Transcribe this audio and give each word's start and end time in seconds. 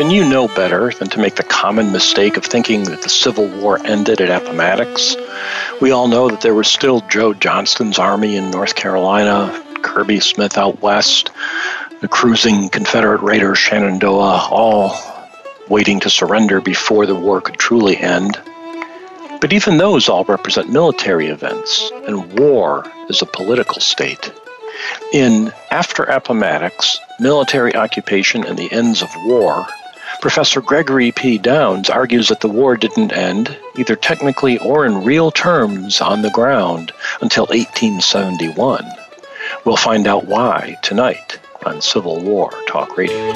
then 0.00 0.10
you 0.10 0.26
know 0.26 0.48
better 0.48 0.90
than 0.92 1.08
to 1.10 1.20
make 1.20 1.34
the 1.34 1.42
common 1.42 1.92
mistake 1.92 2.38
of 2.38 2.44
thinking 2.46 2.84
that 2.84 3.02
the 3.02 3.08
Civil 3.10 3.46
War 3.60 3.78
ended 3.84 4.22
at 4.22 4.30
Appomattox. 4.30 5.14
We 5.82 5.90
all 5.90 6.08
know 6.08 6.30
that 6.30 6.40
there 6.40 6.54
was 6.54 6.68
still 6.68 7.02
Joe 7.02 7.34
Johnston's 7.34 7.98
army 7.98 8.34
in 8.34 8.50
North 8.50 8.76
Carolina, 8.76 9.62
Kirby 9.82 10.20
Smith 10.20 10.56
out 10.56 10.80
west, 10.80 11.30
the 12.00 12.08
cruising 12.08 12.70
Confederate 12.70 13.20
raider 13.20 13.54
Shenandoah, 13.54 14.48
all 14.50 14.98
waiting 15.68 16.00
to 16.00 16.08
surrender 16.08 16.62
before 16.62 17.04
the 17.04 17.14
war 17.14 17.42
could 17.42 17.58
truly 17.58 17.98
end. 17.98 18.40
But 19.42 19.52
even 19.52 19.76
those 19.76 20.08
all 20.08 20.24
represent 20.24 20.72
military 20.72 21.26
events, 21.26 21.92
and 22.06 22.38
war 22.38 22.90
is 23.10 23.20
a 23.20 23.26
political 23.26 23.82
state. 23.82 24.32
In 25.12 25.52
After 25.70 26.04
Appomattox 26.04 26.98
Military 27.18 27.76
Occupation 27.76 28.46
and 28.46 28.58
the 28.58 28.72
Ends 28.72 29.02
of 29.02 29.10
War, 29.26 29.66
Professor 30.20 30.60
Gregory 30.60 31.12
P. 31.12 31.38
Downs 31.38 31.88
argues 31.88 32.28
that 32.28 32.40
the 32.40 32.48
war 32.48 32.76
didn't 32.76 33.12
end, 33.12 33.56
either 33.78 33.96
technically 33.96 34.58
or 34.58 34.84
in 34.84 35.02
real 35.02 35.30
terms 35.30 36.02
on 36.02 36.20
the 36.20 36.30
ground, 36.30 36.92
until 37.22 37.46
1871. 37.46 38.84
We'll 39.64 39.78
find 39.78 40.06
out 40.06 40.26
why 40.26 40.76
tonight 40.82 41.38
on 41.64 41.80
Civil 41.80 42.20
War 42.20 42.52
Talk 42.68 42.98
Radio. 42.98 43.32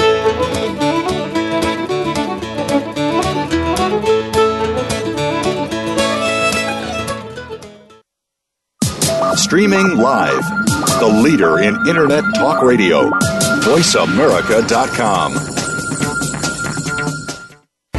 Streaming 9.37 9.97
live, 9.97 10.47
the 11.01 11.21
leader 11.23 11.61
in 11.61 11.75
Internet 11.89 12.25
talk 12.35 12.63
radio, 12.63 13.11
voiceamerica.com. 13.61 15.54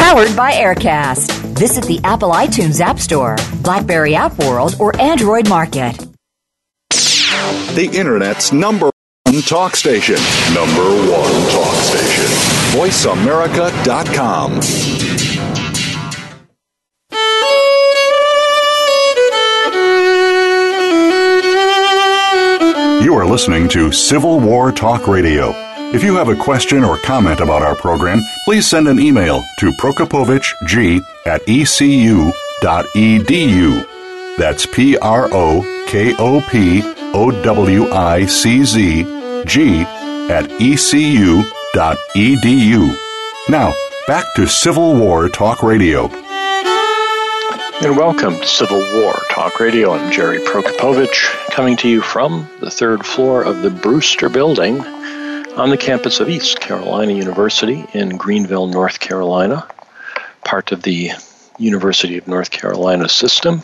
Powered 0.00 0.34
by 0.34 0.52
AirKast. 0.52 1.30
Visit 1.58 1.84
the 1.84 2.00
Apple 2.04 2.30
iTunes 2.30 2.80
App 2.80 2.98
Store, 2.98 3.36
Blackberry 3.62 4.14
App 4.14 4.36
World, 4.38 4.74
or 4.80 4.98
Android 5.00 5.46
Market. 5.48 5.96
The 6.90 7.88
Internet's 7.92 8.52
number 8.52 8.90
one 9.26 9.42
talk 9.42 9.76
station. 9.76 10.16
Number 10.54 10.82
one 10.82 11.50
talk 11.52 11.74
station. 11.84 12.24
VoiceAmerica.com. 12.74 14.60
You 23.04 23.14
are 23.14 23.26
listening 23.26 23.68
to 23.70 23.92
Civil 23.92 24.40
War 24.40 24.72
Talk 24.72 25.06
Radio. 25.06 25.69
If 25.92 26.04
you 26.04 26.14
have 26.14 26.28
a 26.28 26.36
question 26.36 26.84
or 26.84 26.98
comment 26.98 27.40
about 27.40 27.62
our 27.62 27.74
program, 27.74 28.22
please 28.44 28.64
send 28.64 28.86
an 28.86 29.00
email 29.00 29.42
to 29.58 29.72
prokopowiczg 29.72 31.04
at 31.26 31.40
ecu.edu. 31.48 32.32
That's 34.38 34.66
P 34.66 34.96
R 34.98 35.28
O 35.32 35.84
K 35.88 36.14
O 36.16 36.40
P 36.48 36.80
O 37.12 37.32
W 37.42 37.90
I 37.90 38.24
C 38.26 38.62
Z 38.64 39.02
G 39.46 39.80
at 40.30 40.48
ecu.edu. 40.60 41.44
Now, 43.48 43.74
back 44.06 44.26
to 44.36 44.46
Civil 44.46 44.94
War 44.94 45.28
Talk 45.28 45.64
Radio. 45.64 46.06
And 47.82 47.96
welcome 47.96 48.36
to 48.36 48.46
Civil 48.46 48.78
War 49.02 49.14
Talk 49.30 49.58
Radio. 49.58 49.90
I'm 49.92 50.12
Jerry 50.12 50.38
Prokopowicz, 50.38 51.50
coming 51.50 51.76
to 51.78 51.88
you 51.88 52.00
from 52.00 52.48
the 52.60 52.70
third 52.70 53.04
floor 53.04 53.42
of 53.42 53.62
the 53.62 53.70
Brewster 53.70 54.28
Building 54.28 54.84
on 55.56 55.70
the 55.70 55.76
campus 55.76 56.20
of 56.20 56.28
East 56.28 56.60
Carolina 56.60 57.12
University 57.12 57.86
in 57.92 58.16
Greenville, 58.16 58.66
North 58.66 59.00
Carolina, 59.00 59.66
part 60.44 60.72
of 60.72 60.82
the 60.82 61.10
University 61.58 62.16
of 62.16 62.28
North 62.28 62.50
Carolina 62.50 63.08
system, 63.08 63.62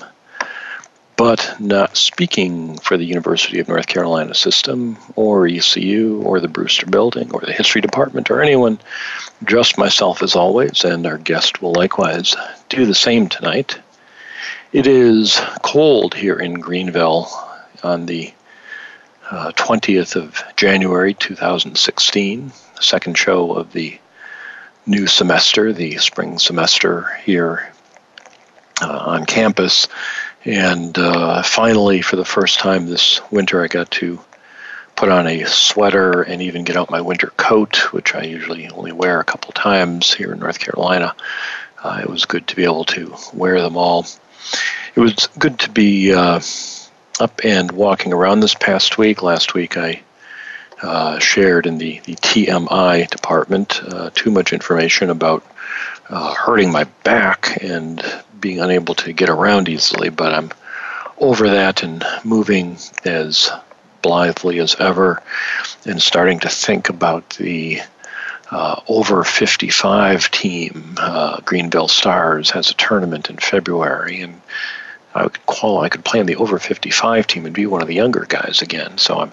but 1.16 1.56
not 1.58 1.96
speaking 1.96 2.76
for 2.78 2.96
the 2.96 3.04
University 3.04 3.58
of 3.60 3.68
North 3.68 3.86
Carolina 3.86 4.34
system 4.34 4.98
or 5.14 5.46
ECU 5.46 6.22
or 6.22 6.40
the 6.40 6.48
Brewster 6.48 6.86
Building 6.86 7.30
or 7.32 7.40
the 7.40 7.52
History 7.52 7.80
Department 7.80 8.30
or 8.30 8.42
anyone, 8.42 8.78
just 9.44 9.78
myself 9.78 10.22
as 10.22 10.36
always, 10.36 10.84
and 10.84 11.06
our 11.06 11.18
guest 11.18 11.62
will 11.62 11.72
likewise 11.72 12.34
do 12.68 12.84
the 12.84 12.94
same 12.94 13.28
tonight. 13.28 13.78
It 14.72 14.86
is 14.86 15.40
cold 15.62 16.14
here 16.14 16.38
in 16.38 16.54
Greenville 16.54 17.28
on 17.82 18.06
the 18.06 18.32
uh, 19.30 19.52
20th 19.52 20.16
of 20.16 20.42
January 20.56 21.14
2016, 21.14 22.52
second 22.80 23.18
show 23.18 23.52
of 23.52 23.72
the 23.72 23.98
new 24.86 25.06
semester, 25.06 25.72
the 25.72 25.96
spring 25.96 26.38
semester 26.38 27.14
here 27.24 27.72
uh, 28.80 28.98
on 28.98 29.26
campus. 29.26 29.88
And 30.44 30.96
uh, 30.96 31.42
finally, 31.42 32.02
for 32.02 32.16
the 32.16 32.24
first 32.24 32.60
time 32.60 32.86
this 32.86 33.20
winter, 33.32 33.62
I 33.62 33.66
got 33.66 33.90
to 33.92 34.20
put 34.94 35.08
on 35.10 35.26
a 35.26 35.44
sweater 35.44 36.22
and 36.22 36.40
even 36.40 36.64
get 36.64 36.76
out 36.76 36.90
my 36.90 37.00
winter 37.00 37.32
coat, 37.36 37.92
which 37.92 38.14
I 38.14 38.22
usually 38.22 38.68
only 38.70 38.92
wear 38.92 39.20
a 39.20 39.24
couple 39.24 39.52
times 39.52 40.14
here 40.14 40.32
in 40.32 40.38
North 40.38 40.58
Carolina. 40.58 41.14
Uh, 41.82 42.00
it 42.02 42.08
was 42.08 42.24
good 42.24 42.46
to 42.48 42.56
be 42.56 42.64
able 42.64 42.84
to 42.86 43.14
wear 43.34 43.60
them 43.60 43.76
all. 43.76 44.06
It 44.94 45.00
was 45.00 45.28
good 45.38 45.58
to 45.60 45.70
be 45.70 46.14
uh, 46.14 46.40
up 47.20 47.40
and 47.44 47.72
walking 47.72 48.12
around 48.12 48.40
this 48.40 48.54
past 48.54 48.98
week. 48.98 49.22
Last 49.22 49.54
week 49.54 49.76
I 49.76 50.02
uh, 50.82 51.18
shared 51.18 51.66
in 51.66 51.78
the, 51.78 52.00
the 52.00 52.16
TMI 52.16 53.08
department 53.08 53.80
uh, 53.82 54.10
too 54.14 54.30
much 54.30 54.52
information 54.52 55.10
about 55.10 55.44
uh, 56.08 56.34
hurting 56.34 56.70
my 56.70 56.84
back 57.04 57.62
and 57.62 58.04
being 58.38 58.60
unable 58.60 58.94
to 58.94 59.12
get 59.12 59.28
around 59.28 59.68
easily, 59.68 60.10
but 60.10 60.32
I'm 60.32 60.50
over 61.18 61.48
that 61.50 61.82
and 61.82 62.04
moving 62.24 62.76
as 63.04 63.50
blithely 64.02 64.58
as 64.58 64.76
ever 64.78 65.22
and 65.84 66.00
starting 66.00 66.38
to 66.40 66.48
think 66.48 66.88
about 66.88 67.30
the 67.30 67.80
uh, 68.50 68.80
over 68.86 69.24
55 69.24 70.30
team. 70.30 70.94
Uh, 70.98 71.40
Greenville 71.40 71.88
Stars 71.88 72.50
has 72.50 72.70
a 72.70 72.74
tournament 72.74 73.30
in 73.30 73.38
February, 73.38 74.20
and 74.20 74.40
I 75.16 75.28
could 75.28 75.46
qualify. 75.46 75.86
I 75.86 75.88
could 75.88 76.04
play 76.04 76.20
in 76.20 76.26
the 76.26 76.36
over 76.36 76.58
55 76.58 77.26
team 77.26 77.46
and 77.46 77.54
be 77.54 77.66
one 77.66 77.82
of 77.82 77.88
the 77.88 77.94
younger 77.94 78.26
guys 78.28 78.62
again. 78.62 78.98
So 78.98 79.18
I'm 79.18 79.32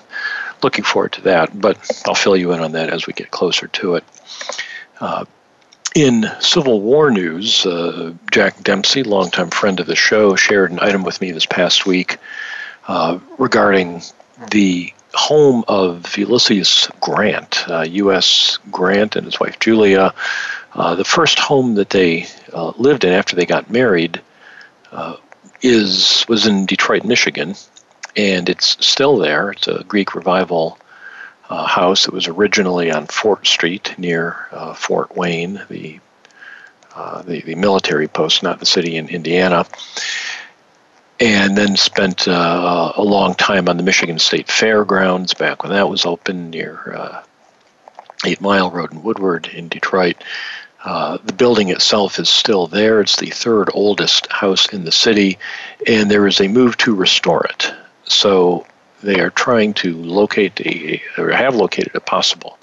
looking 0.62 0.84
forward 0.84 1.14
to 1.14 1.22
that, 1.22 1.60
but 1.60 2.02
I'll 2.08 2.16
fill 2.16 2.38
you 2.38 2.54
in 2.54 2.62
on 2.62 2.72
that 2.74 2.90
as 2.90 3.06
we 3.06 3.14
get 3.14 3.32
closer 3.32 3.68
to 3.68 3.96
it. 3.96 4.04
Uh, 5.00 5.26
in 5.96 6.26
Civil 6.40 6.82
War 6.82 7.12
news, 7.12 7.66
uh, 7.66 8.14
Jack 8.32 8.64
Dempsey, 8.64 9.04
longtime 9.04 9.52
friend 9.52 9.80
of 9.80 9.86
the 9.86 9.96
show, 9.96 10.36
shared 10.36 10.72
an 10.72 10.80
item 10.80 11.04
with 11.04 11.22
me 11.22 11.32
this 11.32 11.46
past 11.46 11.86
week 11.86 12.18
uh, 12.88 13.20
regarding 13.38 14.02
the 14.52 14.92
home 15.14 15.64
of 15.68 16.18
Ulysses 16.18 16.90
Grant, 17.00 17.66
U.S. 17.68 18.58
Uh, 18.58 18.70
Grant 18.72 19.16
and 19.16 19.26
his 19.26 19.40
wife 19.40 19.60
Julia. 19.60 20.14
Uh, 20.74 20.96
the 20.96 21.06
first 21.06 21.38
home 21.38 21.76
that 21.76 21.92
they 21.92 22.26
uh, 22.52 22.74
lived 22.78 23.04
in 23.04 23.14
after 23.14 23.36
they 23.36 23.46
got 23.46 23.70
married 23.70 24.20
is 25.64 26.26
was 26.28 26.46
in 26.46 26.66
Detroit, 26.66 27.06
Michigan, 27.06 27.56
and 28.16 28.50
it's 28.50 28.86
still 28.86 29.18
there. 29.18 29.52
It's 29.52 29.68
a 29.68 29.84
Greek 29.86 30.14
revival 30.14 30.78
uh, 31.50 31.68
house 31.68 32.08
It 32.08 32.14
was 32.14 32.28
originally 32.28 32.92
on 32.92 33.08
Fort 33.08 33.46
Street 33.46 33.94
near 33.98 34.48
uh, 34.52 34.74
Fort 34.74 35.16
Wayne, 35.16 35.62
the, 35.70 36.00
uh, 36.96 37.22
the, 37.22 37.42
the 37.42 37.56
military 37.56 38.08
post, 38.08 38.44
not 38.44 38.60
the 38.60 38.66
city 38.66 38.96
in 38.98 39.10
Indiana, 39.10 39.66
and 41.20 41.58
then 41.58 41.76
spent 41.76 42.28
uh, 42.28 42.94
a 42.96 43.04
long 43.04 43.36
time 43.36 43.70
on 43.70 43.78
the 43.78 43.84
Michigan 43.84 44.20
State 44.20 44.50
Fairgrounds 44.50 45.34
back 45.34 45.64
when 45.64 45.72
that 45.72 45.90
was 45.90 46.06
open 46.06 46.50
near 46.50 46.96
uh, 46.96 47.24
Eight 48.26 48.42
Mile 48.42 48.72
Road 48.72 48.92
in 48.92 49.04
Woodward 49.04 49.48
in 49.48 49.68
Detroit. 49.68 50.24
Uh, 50.84 51.18
the 51.24 51.34
building 51.34 51.70
itself 51.70 52.20
is 52.20 52.30
still 52.30 52.68
there. 52.68 53.00
It's 53.00 53.16
the 53.16 53.30
third 53.30 53.70
oldest 53.74 54.30
house 54.32 54.72
in 54.74 54.84
the 54.84 54.92
city, 54.92 55.38
and 55.88 56.12
there 56.12 56.28
is 56.28 56.42
a 56.42 56.48
move 56.48 56.78
to 56.78 56.94
restore 56.94 57.46
it. 57.46 57.74
So 58.04 58.68
they 59.02 59.20
are 59.22 59.30
trying 59.30 59.74
to 59.76 59.96
locate 59.96 60.60
a, 60.62 61.02
or 61.18 61.32
have 61.32 61.56
located 61.56 61.96
a 61.96 62.02
possible 62.02 62.60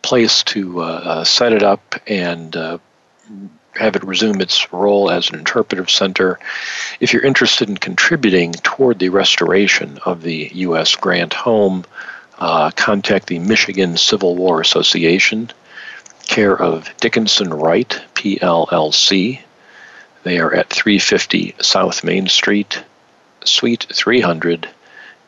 place 0.00 0.42
to 0.42 0.82
uh, 0.82 0.84
uh, 0.84 1.24
set 1.24 1.52
it 1.52 1.62
up 1.62 1.94
and 2.06 2.56
uh, 2.56 2.78
have 3.74 3.96
it 3.96 4.04
resume 4.04 4.40
its 4.40 4.72
role 4.72 5.10
as 5.10 5.30
an 5.30 5.38
interpretive 5.38 5.90
center. 5.90 6.38
If 7.00 7.12
you're 7.12 7.24
interested 7.24 7.68
in 7.68 7.76
contributing 7.76 8.52
toward 8.52 8.98
the 8.98 9.08
restoration 9.10 9.98
of 10.04 10.22
the 10.22 10.50
U.S. 10.54 10.94
Grant 10.96 11.32
home, 11.32 11.84
uh, 12.38 12.70
contact 12.72 13.28
the 13.28 13.38
Michigan 13.38 13.96
Civil 13.96 14.36
War 14.36 14.60
Association, 14.60 15.50
care 16.26 16.56
of 16.56 16.88
Dickinson 16.98 17.52
Wright, 17.52 18.00
PLLC. 18.14 19.40
They 20.22 20.38
are 20.38 20.54
at 20.54 20.70
350 20.70 21.56
South 21.60 22.04
Main 22.04 22.28
Street, 22.28 22.82
Suite 23.44 23.86
300, 23.92 24.68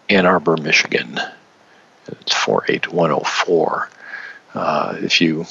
Ann 0.09 0.27
Arbor, 0.27 0.57
Michigan. 0.57 1.21
It's 2.07 2.35
48104. 2.35 3.91
Uh, 4.55 4.97
if 5.01 5.21
you 5.21 5.47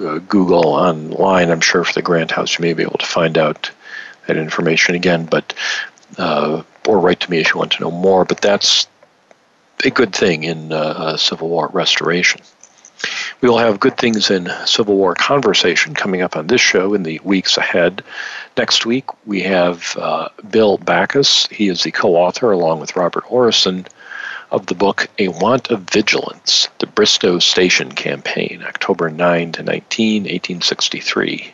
uh, 0.00 0.18
Google 0.18 0.66
online, 0.66 1.50
I'm 1.50 1.60
sure 1.60 1.84
for 1.84 1.92
the 1.92 2.02
Grant 2.02 2.30
House, 2.30 2.58
you 2.58 2.62
may 2.62 2.74
be 2.74 2.82
able 2.82 2.98
to 2.98 3.06
find 3.06 3.38
out 3.38 3.70
that 4.26 4.36
information 4.36 4.94
again, 4.94 5.24
but 5.24 5.54
uh, 6.18 6.62
or 6.86 6.98
write 6.98 7.20
to 7.20 7.30
me 7.30 7.38
if 7.38 7.54
you 7.54 7.58
want 7.58 7.72
to 7.72 7.80
know 7.80 7.90
more. 7.90 8.24
But 8.24 8.40
that's 8.40 8.86
a 9.84 9.90
good 9.90 10.14
thing 10.14 10.44
in 10.44 10.72
uh, 10.72 10.76
uh, 10.76 11.16
Civil 11.16 11.48
War 11.48 11.68
restoration. 11.72 12.40
We 13.40 13.48
will 13.48 13.58
have 13.58 13.80
good 13.80 13.96
things 13.96 14.30
in 14.30 14.50
Civil 14.64 14.96
War 14.96 15.14
conversation 15.14 15.94
coming 15.94 16.22
up 16.22 16.36
on 16.36 16.46
this 16.46 16.60
show 16.60 16.94
in 16.94 17.02
the 17.02 17.20
weeks 17.24 17.56
ahead. 17.56 18.02
Next 18.56 18.86
week, 18.86 19.04
we 19.26 19.42
have 19.42 19.96
uh, 19.98 20.28
Bill 20.50 20.78
Backus. 20.78 21.46
He 21.48 21.68
is 21.68 21.82
the 21.82 21.90
co 21.90 22.16
author, 22.16 22.50
along 22.52 22.80
with 22.80 22.96
Robert 22.96 23.24
Orrison, 23.24 23.86
of 24.50 24.66
the 24.66 24.74
book 24.74 25.08
A 25.18 25.28
Want 25.28 25.70
of 25.70 25.80
Vigilance 25.82 26.68
The 26.78 26.86
Bristoe 26.86 27.40
Station 27.40 27.90
Campaign, 27.92 28.62
October 28.66 29.10
9 29.10 29.52
to 29.52 29.62
19, 29.62 30.22
1863. 30.22 31.52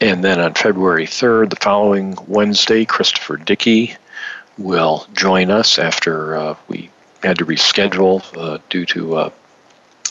And 0.00 0.24
then 0.24 0.40
on 0.40 0.54
February 0.54 1.06
3rd, 1.06 1.50
the 1.50 1.56
following 1.56 2.18
Wednesday, 2.26 2.84
Christopher 2.84 3.36
Dickey 3.36 3.96
will 4.58 5.06
join 5.14 5.50
us 5.50 5.78
after 5.78 6.36
uh, 6.36 6.56
we 6.66 6.90
had 7.22 7.38
to 7.38 7.46
reschedule 7.46 8.22
uh, 8.36 8.58
due 8.68 8.84
to 8.86 9.14
uh, 9.14 9.30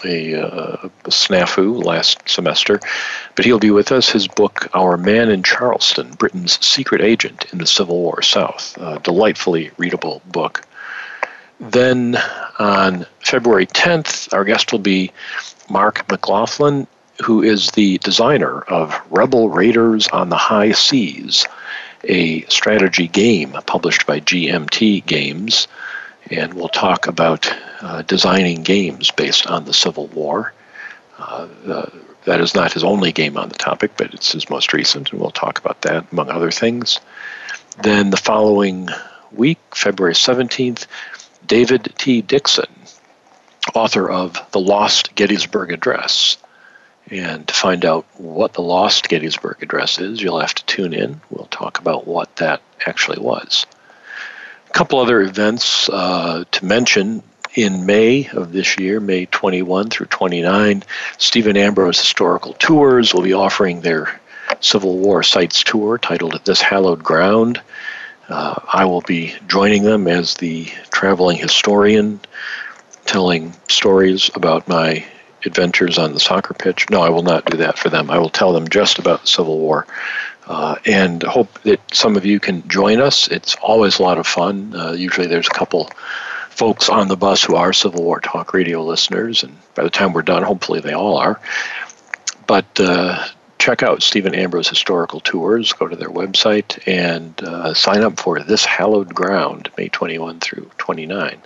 a, 0.03 0.35
uh, 0.35 0.77
a, 0.83 1.09
snafu 1.09 1.83
last 1.83 2.27
semester, 2.27 2.79
but 3.35 3.45
he'll 3.45 3.59
be 3.59 3.71
with 3.71 3.91
us. 3.91 4.09
His 4.09 4.27
book, 4.27 4.69
Our 4.73 4.97
Man 4.97 5.29
in 5.29 5.43
Charleston 5.43 6.11
Britain's 6.11 6.63
Secret 6.65 7.01
Agent 7.01 7.45
in 7.51 7.59
the 7.59 7.67
Civil 7.67 7.99
War 7.99 8.21
South, 8.21 8.77
a 8.77 8.99
delightfully 8.99 9.71
readable 9.77 10.21
book. 10.25 10.65
Then 11.59 12.17
on 12.57 13.05
February 13.19 13.67
10th, 13.67 14.33
our 14.33 14.43
guest 14.43 14.71
will 14.71 14.79
be 14.79 15.11
Mark 15.69 16.09
McLaughlin, 16.09 16.87
who 17.23 17.43
is 17.43 17.69
the 17.71 17.99
designer 17.99 18.61
of 18.61 18.99
Rebel 19.11 19.49
Raiders 19.49 20.07
on 20.07 20.29
the 20.29 20.37
High 20.37 20.71
Seas, 20.71 21.45
a 22.03 22.41
strategy 22.45 23.07
game 23.07 23.55
published 23.67 24.07
by 24.07 24.19
GMT 24.19 25.05
Games 25.05 25.67
and 26.31 26.53
we'll 26.53 26.69
talk 26.69 27.07
about 27.07 27.53
uh, 27.81 28.01
designing 28.03 28.63
games 28.63 29.11
based 29.11 29.45
on 29.47 29.65
the 29.65 29.73
Civil 29.73 30.07
War. 30.07 30.53
Uh, 31.19 31.47
that 32.25 32.39
is 32.39 32.55
not 32.55 32.73
his 32.73 32.83
only 32.83 33.11
game 33.11 33.37
on 33.37 33.49
the 33.49 33.55
topic, 33.55 33.91
but 33.97 34.13
it's 34.13 34.31
his 34.31 34.49
most 34.49 34.73
recent, 34.73 35.11
and 35.11 35.19
we'll 35.19 35.31
talk 35.31 35.59
about 35.59 35.81
that 35.81 36.05
among 36.11 36.29
other 36.29 36.51
things. 36.51 36.99
Then 37.83 38.09
the 38.09 38.17
following 38.17 38.89
week, 39.31 39.59
February 39.75 40.13
17th, 40.13 40.87
David 41.45 41.93
T. 41.97 42.21
Dixon, 42.21 42.65
author 43.75 44.09
of 44.09 44.39
The 44.51 44.59
Lost 44.59 45.13
Gettysburg 45.15 45.71
Address. 45.71 46.37
And 47.09 47.45
to 47.47 47.53
find 47.53 47.83
out 47.83 48.05
what 48.17 48.53
the 48.53 48.61
Lost 48.61 49.09
Gettysburg 49.09 49.61
Address 49.61 49.99
is, 49.99 50.21
you'll 50.21 50.39
have 50.39 50.55
to 50.55 50.65
tune 50.65 50.93
in. 50.93 51.19
We'll 51.29 51.47
talk 51.47 51.79
about 51.79 52.07
what 52.07 52.37
that 52.37 52.61
actually 52.87 53.19
was. 53.19 53.65
A 54.71 54.73
couple 54.73 54.99
other 54.99 55.21
events 55.21 55.89
uh, 55.89 56.45
to 56.49 56.65
mention. 56.65 57.23
In 57.55 57.85
May 57.85 58.29
of 58.29 58.53
this 58.53 58.79
year, 58.79 59.01
May 59.01 59.25
21 59.25 59.89
through 59.89 60.05
29, 60.05 60.83
Stephen 61.17 61.57
Ambrose 61.57 61.99
Historical 61.99 62.53
Tours 62.53 63.13
will 63.13 63.23
be 63.23 63.33
offering 63.33 63.81
their 63.81 64.21
Civil 64.61 64.97
War 64.97 65.23
Sites 65.23 65.61
Tour 65.65 65.97
titled 65.97 66.39
This 66.45 66.61
Hallowed 66.61 67.03
Ground. 67.03 67.61
Uh, 68.29 68.61
I 68.71 68.85
will 68.85 69.01
be 69.01 69.35
joining 69.49 69.83
them 69.83 70.07
as 70.07 70.35
the 70.35 70.71
traveling 70.89 71.35
historian, 71.35 72.21
telling 73.05 73.53
stories 73.67 74.31
about 74.35 74.69
my 74.69 75.05
adventures 75.45 75.97
on 75.97 76.13
the 76.13 76.19
soccer 76.21 76.53
pitch. 76.53 76.89
No, 76.89 77.01
I 77.01 77.09
will 77.09 77.23
not 77.23 77.43
do 77.43 77.57
that 77.57 77.77
for 77.77 77.89
them. 77.89 78.09
I 78.09 78.19
will 78.19 78.29
tell 78.29 78.53
them 78.53 78.69
just 78.69 78.99
about 78.99 79.21
the 79.23 79.27
Civil 79.27 79.59
War 79.59 79.85
uh, 80.51 80.75
and 80.85 81.23
hope 81.23 81.61
that 81.61 81.79
some 81.93 82.17
of 82.17 82.25
you 82.25 82.37
can 82.37 82.67
join 82.67 82.99
us. 82.99 83.29
It's 83.29 83.55
always 83.55 83.99
a 83.99 84.03
lot 84.03 84.17
of 84.17 84.27
fun. 84.27 84.75
Uh, 84.75 84.91
usually 84.91 85.27
there's 85.27 85.47
a 85.47 85.51
couple 85.51 85.89
folks 86.49 86.89
on 86.89 87.07
the 87.07 87.15
bus 87.15 87.41
who 87.41 87.55
are 87.55 87.71
Civil 87.71 88.03
War 88.03 88.19
Talk 88.19 88.53
radio 88.53 88.83
listeners, 88.83 89.43
and 89.43 89.57
by 89.75 89.83
the 89.83 89.89
time 89.89 90.11
we're 90.11 90.23
done, 90.23 90.43
hopefully 90.43 90.81
they 90.81 90.91
all 90.91 91.15
are. 91.15 91.39
But 92.47 92.65
uh, 92.81 93.25
check 93.59 93.81
out 93.81 94.03
Stephen 94.03 94.35
Ambrose 94.35 94.67
Historical 94.67 95.21
Tours. 95.21 95.71
Go 95.71 95.87
to 95.87 95.95
their 95.95 96.09
website 96.09 96.85
and 96.85 97.33
uh, 97.41 97.73
sign 97.73 98.01
up 98.01 98.19
for 98.19 98.41
This 98.41 98.65
Hallowed 98.65 99.15
Ground, 99.15 99.71
May 99.77 99.87
21 99.87 100.41
through 100.41 100.69
29. 100.79 101.41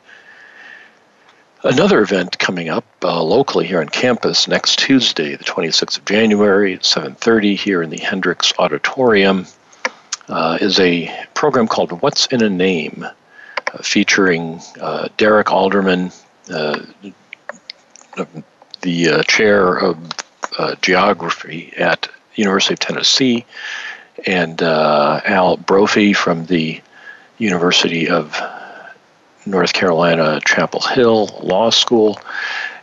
Another 1.66 2.04
event 2.04 2.38
coming 2.38 2.70
up 2.70 2.86
uh, 3.04 3.24
locally 3.24 3.66
here 3.66 3.82
on 3.82 3.90
campus 3.90 4.48
next 4.48 4.78
Tuesday, 4.78 5.36
the 5.36 5.44
26th 5.44 5.98
of 5.98 6.06
January 6.06 6.78
7:30 6.78 7.56
here 7.58 7.82
in 7.82 7.90
the 7.90 7.98
Hendricks 7.98 8.54
Auditorium, 8.60 9.48
uh, 10.30 10.60
is 10.62 10.80
a 10.80 11.12
program 11.34 11.68
called 11.68 12.04
"What's 12.04 12.28
in 12.28 12.44
a 12.44 12.52
Name," 12.52 13.04
uh, 13.04 13.78
featuring 13.80 14.62
uh, 14.80 15.08
Derek 15.18 15.52
Alderman, 15.52 16.12
uh, 16.54 16.82
the 18.82 19.10
uh, 19.10 19.24
chair 19.24 19.76
of 19.76 19.98
geography 20.84 21.74
at 21.78 22.08
University 22.36 22.76
of 22.76 22.80
Tennessee, 22.80 23.44
and 24.28 24.62
Al 24.62 25.58
Brophy 25.58 26.14
from 26.14 26.46
the 26.46 26.80
University 27.40 28.08
of 28.08 28.40
North 29.46 29.74
Carolina 29.74 30.40
Chapel 30.46 30.82
Hill 30.82 31.28
Law 31.44 31.70
School. 31.70 32.20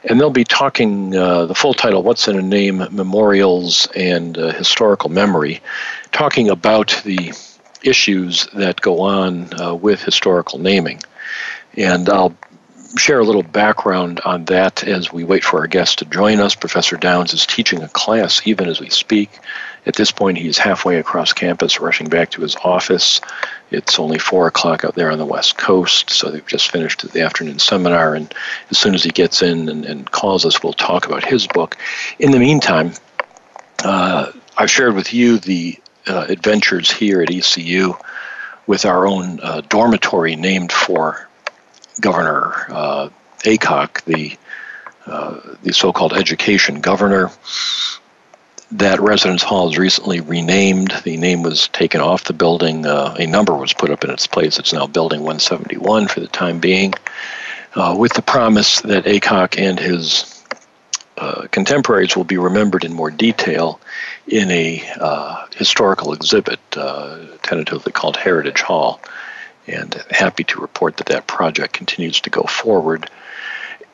And 0.05 0.21
they'll 0.21 0.31
be 0.31 0.45
talking 0.45 1.15
uh, 1.15 1.47
the 1.47 1.55
full 1.55 1.75
title, 1.75 2.03
What's 2.03 2.27
in 2.27 2.37
a 2.37 2.43
Name 2.43 2.79
Memorials 2.91 3.87
and 3.95 4.37
uh, 4.37 4.53
Historical 4.53 5.11
Memory, 5.11 5.61
talking 6.11 6.51
about 6.51 7.01
the 7.05 7.33
issues 7.85 8.47
that 8.55 8.81
go 8.81 9.01
on 9.03 9.61
uh, 9.61 9.75
with 9.75 10.03
historical 10.03 10.59
naming. 10.59 11.01
And 11.77 12.09
I'll 12.09 12.35
share 12.97 13.21
a 13.21 13.25
little 13.25 13.43
background 13.43 14.21
on 14.25 14.45
that 14.47 14.85
as 14.85 15.13
we 15.13 15.25
wait 15.25 15.45
for 15.45 15.61
our 15.61 15.67
guest 15.67 15.99
to 16.01 16.05
join 16.05 16.41
us. 16.41 16.55
Professor 16.55 16.97
Downs 16.97 17.33
is 17.33 17.47
teaching 17.47 17.83
a 17.83 17.89
class 17.89 18.43
even 18.45 18.69
as 18.69 18.81
we 18.81 18.91
speak. 18.91 19.31
At 19.85 19.97
this 19.97 20.13
point, 20.13 20.39
he's 20.39 20.59
halfway 20.59 20.99
across 20.99 21.33
campus, 21.33 21.81
rushing 21.81 22.09
back 22.09 22.31
to 22.31 22.43
his 22.43 22.55
office. 22.57 23.21
It's 23.71 23.99
only 23.99 24.19
4 24.19 24.47
o'clock 24.47 24.85
out 24.85 24.95
there 24.95 25.11
on 25.11 25.19
the 25.19 25.27
West 25.27 25.57
Coast, 25.57 26.11
so 26.11 26.31
they've 26.31 26.47
just 26.47 26.71
finished 26.71 27.11
the 27.11 27.23
afternoon 27.23 27.59
seminar. 27.59 28.15
And 28.15 28.33
as 28.71 28.79
soon 28.79 28.95
as 28.95 29.03
he 29.03 29.11
gets 29.11 29.43
in 29.43 29.69
and, 29.69 29.85
and 29.85 30.11
calls 30.11 30.47
us, 30.47 30.63
we'll 30.63 30.73
talk 30.73 31.07
about 31.07 31.25
his 31.25 31.49
book. 31.49 31.77
In 32.21 32.31
the 32.31 32.39
meantime, 32.39 32.93
uh, 33.83 34.31
I've 34.57 34.71
shared 34.71 34.95
with 34.95 35.13
you 35.13 35.39
the 35.39 35.79
uh, 36.07 36.27
adventures 36.29 36.91
here 36.91 37.21
at 37.21 37.31
ECU 37.31 37.95
with 38.67 38.85
our 38.85 39.07
own 39.07 39.41
uh, 39.41 39.63
dormitory 39.63 40.37
named 40.37 40.71
for 40.71 41.29
Governor 42.01 42.67
uh, 42.71 43.09
Aycock, 43.45 44.03
the 44.05 44.37
uh, 45.05 45.41
the 45.65 45.73
so-called 45.73 46.13
education 46.13 46.81
governor. 46.81 47.31
That 48.73 49.01
residence 49.01 49.43
hall 49.43 49.69
is 49.69 49.77
recently 49.77 50.21
renamed. 50.21 50.93
The 51.05 51.19
name 51.19 51.43
was 51.43 51.69
taken 51.69 52.01
off 52.01 52.25
the 52.25 52.33
building. 52.33 52.87
Uh, 52.87 53.15
a 53.19 53.27
number 53.27 53.55
was 53.55 53.75
put 53.75 53.91
up 53.91 54.03
in 54.03 54.11
its 54.11 54.27
place. 54.27 54.59
It's 54.59 54.73
now 54.73 54.87
Building 54.87 55.21
171 55.21 56.09
for 56.09 56.21
the 56.21 56.27
time 56.27 56.59
being, 56.59 56.95
uh, 57.75 57.95
with 57.99 58.15
the 58.15 58.23
promise 58.23 58.81
that 58.81 59.05
Aycock 59.05 59.59
and 59.59 59.79
his 59.79 60.43
uh, 61.19 61.47
contemporaries 61.51 62.17
will 62.17 62.25
be 62.25 62.39
remembered 62.39 62.85
in 62.85 62.95
more 62.95 63.11
detail 63.11 63.79
in 64.27 64.51
a 64.51 64.83
uh, 64.99 65.47
historical 65.55 66.15
exhibit, 66.15 66.61
uh, 66.75 67.19
tentatively 67.43 67.93
called 67.93 68.17
Heritage 68.17 68.63
Hall 68.63 69.01
and 69.67 70.03
happy 70.11 70.45
to 70.45 70.61
report 70.61 70.97
that 70.97 71.07
that 71.07 71.27
project 71.27 71.73
continues 71.73 72.21
to 72.21 72.31
go 72.31 72.43
forward. 72.45 73.11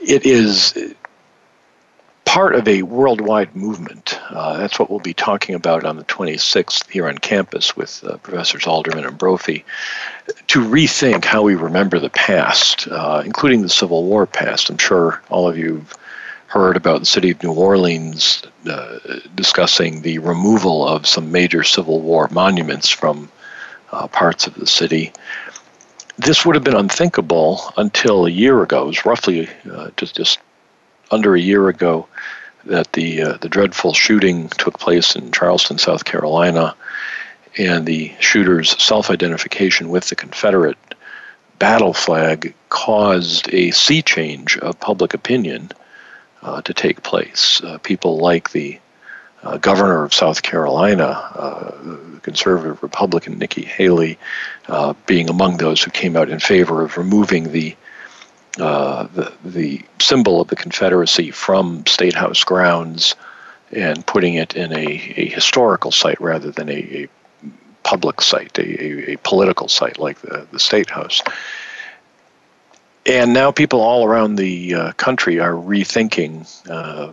It 0.01 0.25
is 0.25 0.95
part 2.29 2.55
of 2.55 2.69
a 2.69 2.83
worldwide 2.83 3.57
movement. 3.57 4.21
Uh, 4.29 4.59
that's 4.59 4.79
what 4.79 4.91
we'll 4.91 4.99
be 4.99 5.15
talking 5.15 5.55
about 5.55 5.87
on 5.87 5.97
the 5.97 6.05
26th 6.05 6.87
here 6.91 7.09
on 7.09 7.17
campus 7.17 7.75
with 7.75 8.05
uh, 8.05 8.19
Professors 8.19 8.67
Alderman 8.67 9.07
and 9.07 9.17
Brophy 9.17 9.65
to 10.49 10.61
rethink 10.61 11.25
how 11.25 11.41
we 11.41 11.55
remember 11.55 11.99
the 11.99 12.11
past, 12.11 12.87
uh, 12.89 13.23
including 13.25 13.63
the 13.63 13.71
Civil 13.71 14.05
War 14.05 14.27
past. 14.27 14.69
I'm 14.69 14.77
sure 14.77 15.23
all 15.31 15.49
of 15.49 15.57
you 15.57 15.77
have 15.77 15.95
heard 16.49 16.77
about 16.77 17.01
the 17.01 17.07
city 17.07 17.31
of 17.31 17.43
New 17.43 17.55
Orleans 17.55 18.43
uh, 18.69 18.99
discussing 19.35 20.03
the 20.03 20.19
removal 20.19 20.87
of 20.87 21.07
some 21.07 21.33
major 21.33 21.65
Civil 21.65 22.03
War 22.03 22.29
monuments 22.31 22.91
from 22.91 23.31
uh, 23.91 24.07
parts 24.07 24.47
of 24.47 24.53
the 24.53 24.67
city 24.67 25.15
this 26.19 26.45
would 26.45 26.57
have 26.57 26.65
been 26.65 26.75
unthinkable 26.75 27.73
until 27.77 28.27
a 28.27 28.31
year 28.31 28.61
ago. 28.65 28.83
It 28.83 28.87
was 28.87 29.07
roughly 29.07 29.49
uh, 29.73 29.91
just 29.97 30.17
just 30.17 30.41
under 31.11 31.35
a 31.35 31.41
year 31.41 31.69
ago 31.69 32.07
that 32.65 32.93
the 32.93 33.23
uh, 33.23 33.37
the 33.39 33.49
dreadful 33.49 33.95
shooting 33.95 34.49
took 34.49 34.79
place 34.79 35.17
in 35.17 35.33
Charleston, 35.33 35.79
South 35.79 36.05
Carolina, 36.05 36.75
and 37.57 37.87
the 37.87 38.13
shooter's 38.21 38.81
self-identification 38.83 39.89
with 39.89 40.09
the 40.09 40.17
Confederate 40.17 40.79
battle 41.59 41.95
flag 41.95 42.55
caused 42.69 43.53
a 43.53 43.71
sea 43.71 44.03
change 44.03 44.59
of 44.59 44.79
public 44.79 45.15
opinion 45.15 45.71
uh, 46.43 46.63
to 46.63 46.75
take 46.75 47.03
place. 47.03 47.61
Uh, 47.63 47.79
people 47.79 48.19
like 48.19 48.51
the 48.51 48.79
uh, 49.43 49.57
governor 49.59 50.05
of 50.05 50.15
South 50.15 50.43
Carolina, 50.43 51.05
uh, 51.07 51.73
conservative 52.23 52.83
Republican 52.83 53.39
Nikki 53.39 53.63
Haley, 53.63 54.19
uh, 54.69 54.95
being 55.07 55.29
among 55.29 55.57
those 55.57 55.83
who 55.83 55.91
came 55.91 56.17
out 56.17 56.29
in 56.29 56.41
favor 56.41 56.83
of 56.83 56.97
removing 56.97 57.53
the, 57.53 57.77
uh, 58.59 59.05
the, 59.15 59.33
the 59.45 59.83
symbol 60.01 60.41
of 60.41 60.49
the 60.49 60.57
Confederacy 60.57 61.31
from 61.31 61.85
State 61.87 62.15
House 62.15 62.43
grounds 62.45 63.15
and 63.73 64.07
putting 64.07 64.35
it 64.35 64.57
in 64.57 64.73
a, 64.73 64.87
a 65.17 65.29
historical 65.29 65.91
site 65.93 66.21
rather 66.21 66.51
than 66.51 66.69
a, 66.69 66.73
a 66.73 67.09
public 67.83 68.21
site, 68.21 68.59
a, 68.59 69.13
a, 69.13 69.17
political 69.19 69.69
site 69.69 69.99
like 69.99 70.21
the, 70.21 70.47
the 70.53 70.59
State 70.59 70.91
House. 70.91 71.23
And 73.07 73.33
now 73.33 73.51
people 73.51 73.81
all 73.81 74.05
around 74.05 74.37
the 74.37 74.75
uh, 74.75 74.93
country 74.93 75.41
are 75.41 75.53
rethinking 75.53 76.47
uh, 76.69 77.13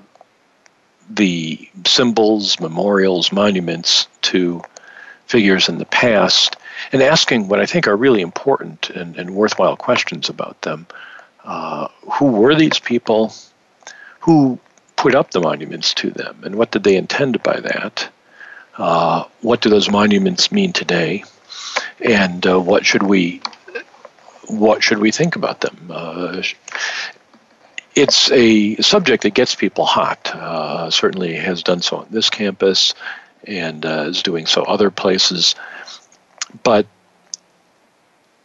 the 1.10 1.70
symbols, 1.86 2.60
memorials, 2.60 3.32
monuments 3.32 4.08
to 4.24 4.62
figures 5.28 5.70
in 5.70 5.78
the 5.78 5.86
past, 5.86 6.58
and 6.92 7.02
asking 7.02 7.48
what 7.48 7.60
I 7.60 7.66
think 7.66 7.88
are 7.88 7.96
really 7.96 8.22
important 8.22 8.90
and, 8.90 9.16
and 9.16 9.36
worthwhile 9.36 9.78
questions 9.78 10.30
about 10.30 10.62
them. 10.64 10.88
Uh, 11.46 11.88
who 12.14 12.32
were 12.32 12.56
these 12.56 12.80
people? 12.80 13.34
Who 14.22 14.60
put 14.96 15.14
up 15.14 15.32
the 15.32 15.40
monuments 15.40 15.94
to 15.96 16.10
them, 16.10 16.42
and 16.44 16.56
what 16.56 16.72
did 16.72 16.84
they 16.84 16.96
intend 16.96 17.44
by 17.44 17.60
that? 17.60 18.10
Uh, 18.78 19.26
what 19.42 19.62
do 19.62 19.70
those 19.70 19.90
monuments 19.90 20.52
mean 20.52 20.74
today? 20.74 21.24
And 22.04 22.46
uh, 22.46 22.60
what 22.60 22.86
should 22.86 23.04
we 23.04 23.42
what 24.48 24.84
should 24.84 25.00
we 25.00 25.12
think 25.12 25.36
about 25.36 25.62
them? 25.62 25.90
Uh, 25.90 26.42
it's 27.96 28.32
a 28.32 28.76
subject 28.78 29.24
that 29.24 29.34
gets 29.34 29.56
people 29.56 29.86
hot. 29.86 30.34
Uh, 30.34 30.90
certainly 30.90 31.36
has 31.36 31.64
done 31.64 31.82
so 31.82 31.98
on 31.98 32.08
this 32.10 32.30
campus 32.30 32.94
and 33.46 33.86
uh, 33.86 34.06
is 34.08 34.22
doing 34.24 34.46
so 34.46 34.64
other 34.64 34.92
places. 34.92 35.56
But 36.64 36.88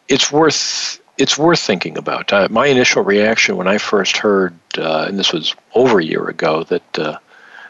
it's 0.09 0.30
worth 0.30 1.00
it's 1.20 1.38
worth 1.38 1.60
thinking 1.60 1.98
about. 1.98 2.32
Uh, 2.32 2.48
my 2.50 2.66
initial 2.66 3.02
reaction 3.02 3.56
when 3.56 3.68
I 3.68 3.78
first 3.78 4.16
heard, 4.16 4.54
uh, 4.76 5.04
and 5.08 5.18
this 5.18 5.32
was 5.32 5.54
over 5.74 5.98
a 5.98 6.04
year 6.04 6.28
ago, 6.28 6.64
that 6.64 6.98
uh, 6.98 7.18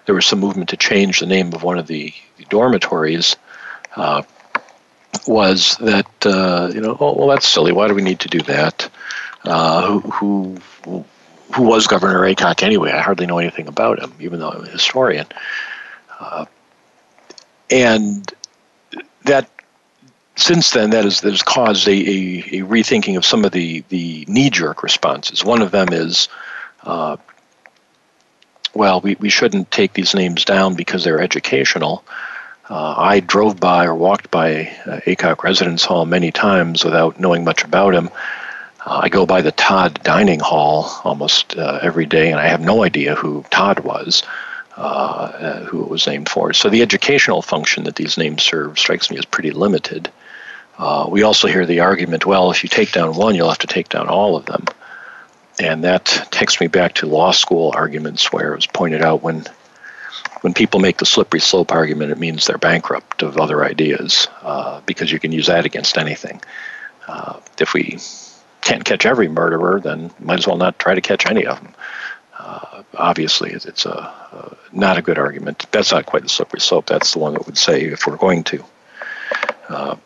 there 0.06 0.14
was 0.14 0.26
some 0.26 0.40
movement 0.40 0.70
to 0.70 0.76
change 0.76 1.20
the 1.20 1.26
name 1.26 1.52
of 1.52 1.62
one 1.62 1.78
of 1.78 1.86
the 1.86 2.12
dormitories, 2.48 3.36
uh, 3.96 4.22
was 5.26 5.76
that 5.78 6.06
you 6.74 6.80
know, 6.80 6.96
oh, 7.00 7.16
well, 7.16 7.28
that's 7.28 7.48
silly. 7.48 7.72
Why 7.72 7.88
do 7.88 7.94
we 7.94 8.02
need 8.02 8.20
to 8.20 8.28
do 8.28 8.40
that? 8.42 8.88
who, 9.42 10.00
who 10.00 11.04
who 11.54 11.62
was 11.64 11.86
Governor 11.86 12.20
Aycock 12.20 12.62
anyway. 12.62 12.92
I 12.92 13.00
hardly 13.00 13.26
know 13.26 13.38
anything 13.38 13.66
about 13.66 13.98
him, 13.98 14.12
even 14.20 14.38
though 14.38 14.50
I'm 14.50 14.64
a 14.64 14.68
historian. 14.68 15.26
Uh, 16.18 16.46
and 17.70 18.32
that 19.24 19.50
since 20.40 20.70
then, 20.70 20.90
that, 20.90 21.04
has 21.04 21.42
caused 21.42 21.88
a, 21.88 21.92
a, 21.92 22.38
a, 22.60 22.66
rethinking 22.66 23.16
of 23.16 23.24
some 23.24 23.44
of 23.44 23.52
the, 23.52 23.84
the 23.88 24.24
knee 24.28 24.50
jerk 24.50 24.82
responses. 24.82 25.44
One 25.44 25.62
of 25.62 25.70
them 25.70 25.92
is, 25.92 26.28
uh, 26.82 27.16
well, 28.74 29.00
we, 29.00 29.16
we 29.16 29.28
shouldn't 29.28 29.70
take 29.70 29.92
these 29.92 30.14
names 30.14 30.44
down 30.44 30.74
because 30.74 31.04
they're 31.04 31.20
educational. 31.20 32.04
Uh, 32.68 32.94
I 32.96 33.20
drove 33.20 33.58
by 33.58 33.86
or 33.86 33.94
walked 33.94 34.30
by 34.30 34.72
uh, 34.86 35.00
Aycock 35.06 35.42
Residence 35.42 35.84
Hall 35.84 36.06
many 36.06 36.30
times 36.30 36.84
without 36.84 37.18
knowing 37.18 37.42
much 37.42 37.64
about 37.64 37.94
him. 37.94 38.10
Uh, 38.86 39.00
I 39.02 39.08
go 39.08 39.26
by 39.26 39.42
the 39.42 39.52
Todd 39.52 40.00
Dining 40.04 40.40
Hall 40.40 41.00
almost 41.02 41.56
uh, 41.56 41.80
every 41.82 42.06
day, 42.06 42.30
and 42.30 42.38
I 42.38 42.46
have 42.46 42.60
no 42.60 42.84
idea 42.84 43.16
who 43.16 43.44
Todd 43.50 43.80
was, 43.80 44.22
uh, 44.76 44.80
uh, 44.80 45.64
who 45.64 45.82
it 45.82 45.90
was 45.90 46.06
named 46.06 46.28
for. 46.28 46.52
So 46.52 46.70
the 46.70 46.82
educational 46.82 47.42
function 47.42 47.84
that 47.84 47.96
these 47.96 48.16
names 48.16 48.44
serve 48.44 48.78
strikes 48.78 49.10
me 49.10 49.18
as 49.18 49.24
pretty 49.24 49.50
limited. 49.50 50.10
Uh, 50.80 51.06
we 51.10 51.22
also 51.24 51.46
hear 51.46 51.66
the 51.66 51.80
argument 51.80 52.24
well, 52.24 52.50
if 52.50 52.62
you 52.62 52.68
take 52.70 52.90
down 52.90 53.14
one, 53.14 53.34
you'll 53.34 53.50
have 53.50 53.58
to 53.58 53.66
take 53.66 53.90
down 53.90 54.08
all 54.08 54.34
of 54.34 54.46
them. 54.46 54.64
And 55.60 55.84
that 55.84 56.06
takes 56.30 56.58
me 56.58 56.68
back 56.68 56.94
to 56.94 57.06
law 57.06 57.32
school 57.32 57.70
arguments 57.76 58.32
where 58.32 58.54
it 58.54 58.56
was 58.56 58.66
pointed 58.66 59.02
out 59.02 59.22
when 59.22 59.44
when 60.40 60.54
people 60.54 60.80
make 60.80 60.96
the 60.96 61.04
slippery 61.04 61.40
slope 61.40 61.70
argument, 61.70 62.12
it 62.12 62.18
means 62.18 62.46
they're 62.46 62.56
bankrupt 62.56 63.22
of 63.22 63.36
other 63.36 63.62
ideas 63.62 64.26
uh, 64.40 64.80
because 64.86 65.12
you 65.12 65.18
can 65.18 65.32
use 65.32 65.48
that 65.48 65.66
against 65.66 65.98
anything. 65.98 66.40
Uh, 67.06 67.38
if 67.58 67.74
we 67.74 67.98
can't 68.62 68.82
catch 68.82 69.04
every 69.04 69.28
murderer, 69.28 69.80
then 69.80 70.10
might 70.18 70.38
as 70.38 70.46
well 70.46 70.56
not 70.56 70.78
try 70.78 70.94
to 70.94 71.02
catch 71.02 71.26
any 71.26 71.44
of 71.44 71.62
them. 71.62 71.74
Uh, 72.38 72.82
obviously, 72.94 73.50
it's 73.50 73.84
a, 73.84 74.56
not 74.72 74.96
a 74.96 75.02
good 75.02 75.18
argument. 75.18 75.66
That's 75.72 75.92
not 75.92 76.06
quite 76.06 76.22
the 76.22 76.30
slippery 76.30 76.60
slope. 76.60 76.86
That's 76.86 77.12
the 77.12 77.18
one 77.18 77.34
that 77.34 77.44
would 77.44 77.58
say 77.58 77.82
if 77.82 78.06
we're 78.06 78.16
going 78.16 78.44
to 78.44 78.64
uh, 79.68 79.96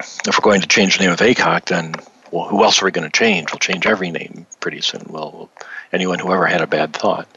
if 0.00 0.38
we're 0.38 0.44
going 0.44 0.60
to 0.60 0.68
change 0.68 0.98
the 0.98 1.04
name 1.04 1.12
of 1.12 1.20
Aycock, 1.20 1.66
then 1.66 1.94
well, 2.30 2.48
who 2.48 2.62
else 2.62 2.82
are 2.82 2.84
we 2.84 2.90
going 2.90 3.08
to 3.10 3.16
change? 3.16 3.52
We'll 3.52 3.58
change 3.58 3.86
every 3.86 4.10
name 4.10 4.46
pretty 4.60 4.80
soon. 4.80 5.06
Well, 5.08 5.50
anyone 5.92 6.18
who 6.18 6.32
ever 6.32 6.46
had 6.46 6.60
a 6.60 6.66
bad 6.66 6.92
thought. 6.92 7.28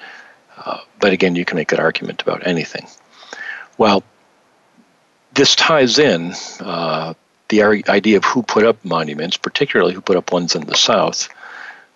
Uh, 0.58 0.80
but 1.00 1.14
again, 1.14 1.36
you 1.36 1.46
can 1.46 1.58
make 1.58 1.72
an 1.72 1.80
argument 1.80 2.22
about 2.22 2.46
anything. 2.46 2.86
Well, 3.78 4.04
this 5.34 5.56
ties 5.56 5.98
in 5.98 6.34
uh, 6.60 7.14
the 7.48 7.64
idea 7.64 8.18
of 8.18 8.26
who 8.26 8.44
put 8.44 8.66
up 8.66 8.84
monuments, 8.84 9.38
particularly 9.38 9.94
who 9.94 10.02
put 10.02 10.18
up 10.18 10.32
ones 10.32 10.56
in 10.56 10.66
the 10.66 10.76
South, 10.76 11.30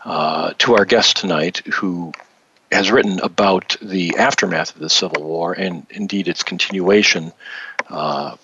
uh, 0.03 0.53
to 0.59 0.75
our 0.75 0.85
guest 0.85 1.17
tonight, 1.17 1.57
who 1.73 2.13
has 2.71 2.91
written 2.91 3.19
about 3.19 3.77
the 3.81 4.17
aftermath 4.17 4.73
of 4.73 4.81
the 4.81 4.89
Civil 4.89 5.23
War 5.23 5.53
and 5.53 5.85
indeed 5.89 6.27
its 6.27 6.43
continuation 6.43 7.31
uh, 7.89 8.35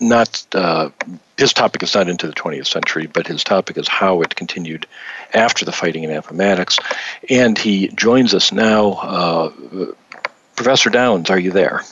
not 0.00 0.44
uh, 0.54 0.90
his 1.36 1.52
topic 1.52 1.82
is 1.82 1.94
not 1.94 2.08
into 2.08 2.26
the 2.26 2.32
20th 2.32 2.66
century, 2.66 3.06
but 3.06 3.26
his 3.26 3.42
topic 3.42 3.76
is 3.76 3.88
how 3.88 4.22
it 4.22 4.36
continued 4.36 4.86
after 5.32 5.64
the 5.64 5.72
fighting 5.72 6.04
in 6.04 6.10
Appomattox. 6.10 6.78
And 7.28 7.58
he 7.58 7.88
joins 7.88 8.34
us 8.34 8.52
now. 8.52 8.92
Uh, 8.92 9.52
Professor 10.56 10.90
Downs, 10.90 11.30
are 11.30 11.38
you 11.38 11.50
there? 11.50 11.82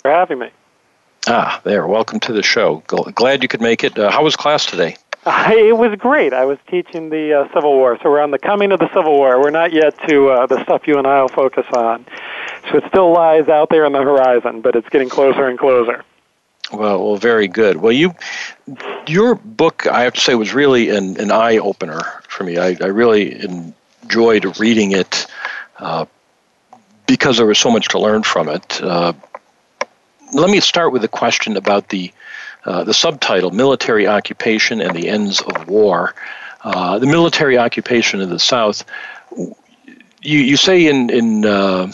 For 0.00 0.10
having 0.10 0.40
me. 0.40 0.50
Ah, 1.28 1.60
there. 1.62 1.86
Welcome 1.86 2.18
to 2.20 2.32
the 2.32 2.42
show. 2.42 2.82
Glad 2.86 3.42
you 3.42 3.48
could 3.48 3.60
make 3.60 3.84
it. 3.84 3.96
Uh, 3.96 4.10
how 4.10 4.24
was 4.24 4.34
class 4.34 4.66
today? 4.66 4.96
Uh, 5.24 5.52
it 5.54 5.76
was 5.76 5.96
great. 5.96 6.32
I 6.32 6.44
was 6.44 6.58
teaching 6.68 7.10
the 7.10 7.32
uh, 7.32 7.54
Civil 7.54 7.74
War, 7.74 7.96
so 8.02 8.10
we're 8.10 8.20
on 8.20 8.32
the 8.32 8.40
coming 8.40 8.72
of 8.72 8.80
the 8.80 8.88
Civil 8.92 9.12
War. 9.12 9.40
We're 9.40 9.50
not 9.50 9.72
yet 9.72 9.96
to 10.08 10.30
uh, 10.30 10.46
the 10.46 10.60
stuff 10.64 10.88
you 10.88 10.98
and 10.98 11.06
I 11.06 11.20
will 11.20 11.28
focus 11.28 11.66
on. 11.72 12.04
So 12.68 12.78
it 12.78 12.84
still 12.88 13.12
lies 13.12 13.48
out 13.48 13.70
there 13.70 13.86
on 13.86 13.92
the 13.92 14.02
horizon, 14.02 14.62
but 14.62 14.74
it's 14.74 14.88
getting 14.88 15.08
closer 15.08 15.46
and 15.46 15.56
closer. 15.56 16.04
Well, 16.72 17.04
well, 17.04 17.16
very 17.16 17.48
good. 17.48 17.76
Well, 17.76 17.92
you, 17.92 18.14
your 19.06 19.34
book, 19.34 19.86
I 19.86 20.02
have 20.02 20.14
to 20.14 20.20
say, 20.20 20.34
was 20.34 20.54
really 20.54 20.88
an, 20.88 21.20
an 21.20 21.30
eye 21.30 21.58
opener 21.58 22.00
for 22.28 22.44
me. 22.44 22.56
I, 22.56 22.76
I 22.80 22.86
really 22.86 23.44
enjoyed 23.44 24.58
reading 24.58 24.92
it 24.92 25.26
uh, 25.78 26.06
because 27.06 27.36
there 27.36 27.46
was 27.46 27.58
so 27.58 27.70
much 27.70 27.88
to 27.88 27.98
learn 27.98 28.22
from 28.22 28.48
it. 28.48 28.82
Uh, 28.82 29.12
let 30.32 30.50
me 30.50 30.60
start 30.60 30.92
with 30.92 31.04
a 31.04 31.08
question 31.08 31.56
about 31.56 31.88
the 31.90 32.12
uh, 32.64 32.84
the 32.84 32.94
subtitle 32.94 33.50
military 33.50 34.06
occupation 34.06 34.80
and 34.80 34.94
the 34.94 35.08
ends 35.08 35.40
of 35.42 35.68
war 35.68 36.14
uh, 36.62 36.98
the 36.98 37.06
military 37.06 37.58
occupation 37.58 38.20
of 38.20 38.30
the 38.30 38.38
south 38.38 38.84
you, 39.36 40.38
you 40.38 40.56
say 40.56 40.86
in 40.86 41.10
in 41.10 41.44
uh, 41.44 41.92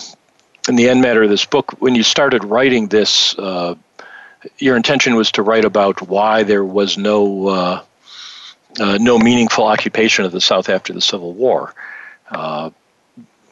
in 0.69 0.77
the 0.77 0.89
end 0.89 1.01
matter 1.01 1.23
of 1.23 1.31
this 1.31 1.47
book 1.47 1.73
when 1.81 1.95
you 1.95 2.03
started 2.03 2.45
writing 2.45 2.89
this 2.89 3.37
uh, 3.39 3.75
your 4.59 4.77
intention 4.77 5.15
was 5.17 5.33
to 5.33 5.43
write 5.43 5.65
about 5.65 6.03
why 6.03 6.43
there 6.43 6.65
was 6.65 6.97
no 6.99 7.49
uh, 7.49 7.83
no 8.79 9.19
meaningful 9.19 9.65
occupation 9.65 10.25
of 10.25 10.33
the 10.33 10.41
south 10.41 10.69
after 10.69 10.93
the 10.93 11.01
civil 11.01 11.33
war. 11.33 11.75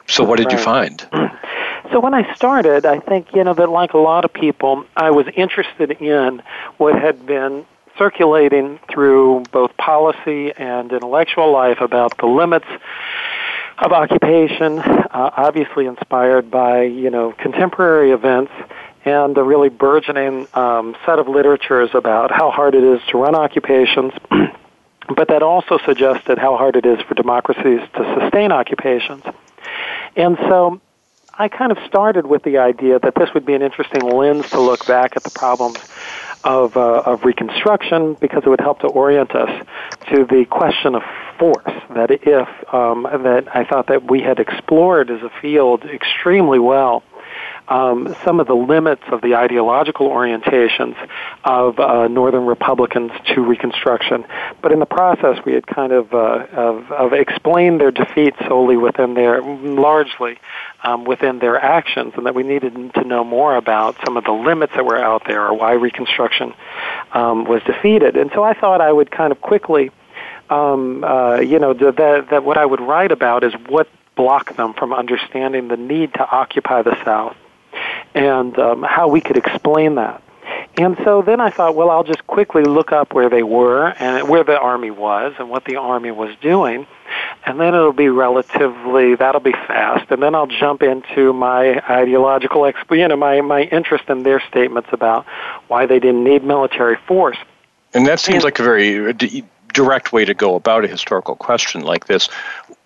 So 0.07 0.23
what 0.23 0.37
did 0.37 0.45
right. 0.45 0.57
you 0.57 0.63
find? 0.63 1.07
So 1.91 2.01
when 2.01 2.13
I 2.13 2.35
started, 2.35 2.85
I 2.85 2.99
think, 2.99 3.33
you 3.33 3.43
know, 3.43 3.53
that 3.53 3.69
like 3.69 3.93
a 3.93 3.97
lot 3.97 4.25
of 4.25 4.33
people, 4.33 4.85
I 4.95 5.11
was 5.11 5.25
interested 5.35 5.91
in 6.01 6.41
what 6.77 6.99
had 6.99 7.25
been 7.25 7.65
circulating 7.97 8.79
through 8.89 9.45
both 9.51 9.75
policy 9.77 10.51
and 10.51 10.91
intellectual 10.91 11.51
life 11.51 11.79
about 11.79 12.17
the 12.17 12.25
limits 12.25 12.67
of 13.77 13.91
occupation, 13.93 14.79
uh, 14.79 15.31
obviously 15.37 15.85
inspired 15.85 16.51
by, 16.51 16.83
you 16.83 17.09
know, 17.09 17.31
contemporary 17.31 18.11
events 18.11 18.51
and 19.07 19.37
a 19.37 19.43
really 19.43 19.69
burgeoning 19.69 20.47
um, 20.53 20.95
set 21.05 21.17
of 21.17 21.29
literatures 21.29 21.89
about 21.93 22.29
how 22.29 22.51
hard 22.51 22.75
it 22.75 22.83
is 22.83 22.99
to 23.09 23.17
run 23.17 23.35
occupations. 23.35 24.11
but 25.15 25.29
that 25.29 25.41
also 25.41 25.77
suggested 25.85 26.37
how 26.37 26.57
hard 26.57 26.75
it 26.75 26.85
is 26.85 26.99
for 27.07 27.13
democracies 27.13 27.79
to 27.95 28.19
sustain 28.19 28.51
occupations. 28.51 29.23
And 30.17 30.37
so 30.49 30.81
I 31.33 31.47
kind 31.47 31.71
of 31.71 31.77
started 31.87 32.25
with 32.25 32.43
the 32.43 32.57
idea 32.57 32.99
that 32.99 33.15
this 33.15 33.29
would 33.33 33.45
be 33.45 33.53
an 33.53 33.61
interesting 33.61 34.01
lens 34.01 34.49
to 34.49 34.59
look 34.59 34.85
back 34.85 35.15
at 35.15 35.23
the 35.23 35.29
problems 35.29 35.77
of, 36.43 36.75
uh, 36.75 37.03
of 37.05 37.23
Reconstruction 37.23 38.15
because 38.15 38.43
it 38.45 38.49
would 38.49 38.59
help 38.59 38.79
to 38.79 38.87
orient 38.87 39.33
us 39.33 39.65
to 40.09 40.25
the 40.25 40.45
question 40.49 40.95
of 40.95 41.03
force. 41.39 41.63
That 41.91 42.11
if 42.11 42.73
um, 42.73 43.03
that 43.03 43.55
I 43.55 43.63
thought 43.63 43.87
that 43.87 44.09
we 44.09 44.21
had 44.21 44.39
explored 44.39 45.09
as 45.09 45.21
a 45.21 45.31
field 45.41 45.85
extremely 45.85 46.59
well 46.59 47.03
um, 47.67 48.15
some 48.23 48.39
of 48.39 48.47
the 48.47 48.55
limits 48.55 49.03
of 49.11 49.21
the 49.21 49.35
ideological 49.35 50.09
orientations 50.09 50.95
of 51.43 51.79
uh, 51.79 52.07
Northern 52.07 52.45
Republicans 52.45 53.11
to 53.33 53.41
Reconstruction. 53.41 54.25
But 54.61 54.71
in 54.71 54.79
the 54.79 54.85
process, 54.85 55.43
we 55.45 55.53
had 55.53 55.67
kind 55.67 55.91
of, 55.91 56.13
uh, 56.13 56.47
of, 56.51 56.91
of 56.91 57.13
explained 57.13 57.81
their 57.81 57.91
defeat 57.91 58.35
solely 58.47 58.77
within 58.77 59.13
their, 59.15 59.41
largely 59.41 60.39
um, 60.83 61.03
within 61.03 61.39
their 61.39 61.57
actions, 61.57 62.13
and 62.15 62.25
that 62.25 62.35
we 62.35 62.43
needed 62.43 62.93
to 62.93 63.03
know 63.03 63.23
more 63.23 63.55
about 63.55 63.97
some 64.05 64.15
of 64.15 64.23
the 64.23 64.31
limits 64.31 64.73
that 64.75 64.85
were 64.85 64.97
out 64.97 65.23
there 65.27 65.45
or 65.45 65.53
why 65.53 65.73
Reconstruction 65.73 66.53
um, 67.13 67.43
was 67.45 67.61
defeated. 67.63 68.15
And 68.15 68.31
so 68.33 68.43
I 68.43 68.53
thought 68.53 68.79
I 68.79 68.91
would 68.91 69.11
kind 69.11 69.31
of 69.31 69.41
quickly. 69.41 69.91
Um, 70.49 71.03
uh, 71.03 71.41
you 71.41 71.59
know, 71.59 71.73
that, 71.73 72.27
that 72.29 72.45
what 72.45 72.57
I 72.57 72.65
would 72.65 72.79
write 72.79 73.11
about 73.11 73.43
is 73.43 73.51
what 73.67 73.89
blocked 74.15 74.55
them 74.55 74.73
from 74.73 74.93
understanding 74.93 75.67
the 75.67 75.75
need 75.75 76.13
to 76.13 76.25
occupy 76.25 76.83
the 76.83 76.95
South 77.03 77.35
and 78.13 78.57
um, 78.57 78.83
how 78.83 79.07
we 79.07 79.21
could 79.21 79.37
explain 79.37 79.95
that. 79.95 80.21
And 80.77 80.95
so 81.03 81.23
then 81.23 81.41
I 81.41 81.49
thought, 81.49 81.75
well, 81.75 81.89
I'll 81.89 82.03
just 82.03 82.25
quickly 82.27 82.63
look 82.63 82.91
up 82.91 83.13
where 83.13 83.29
they 83.29 83.41
were 83.41 83.87
and 83.99 84.29
where 84.29 84.43
the 84.43 84.57
army 84.59 84.91
was 84.91 85.33
and 85.39 85.49
what 85.49 85.65
the 85.65 85.77
army 85.77 86.11
was 86.11 86.35
doing. 86.39 86.85
And 87.45 87.59
then 87.59 87.73
it'll 87.73 87.93
be 87.93 88.09
relatively, 88.09 89.15
that'll 89.15 89.41
be 89.41 89.53
fast. 89.53 90.11
And 90.11 90.21
then 90.21 90.35
I'll 90.35 90.47
jump 90.47 90.83
into 90.83 91.33
my 91.33 91.81
ideological, 91.89 92.71
you 92.91 93.07
know, 93.07 93.15
my, 93.15 93.41
my 93.41 93.63
interest 93.63 94.03
in 94.09 94.23
their 94.23 94.39
statements 94.49 94.89
about 94.91 95.25
why 95.67 95.87
they 95.87 95.99
didn't 95.99 96.23
need 96.23 96.43
military 96.43 96.97
force. 97.07 97.37
And 97.93 98.05
that 98.05 98.19
seems 98.19 98.37
and, 98.37 98.43
like 98.43 98.59
a 98.59 98.63
very 98.63 99.13
direct 99.77 100.11
way 100.11 100.25
to 100.25 100.33
go 100.33 100.55
about 100.55 100.83
a 100.83 100.87
historical 100.87 101.35
question 101.35 101.81
like 101.81 102.07
this 102.07 102.29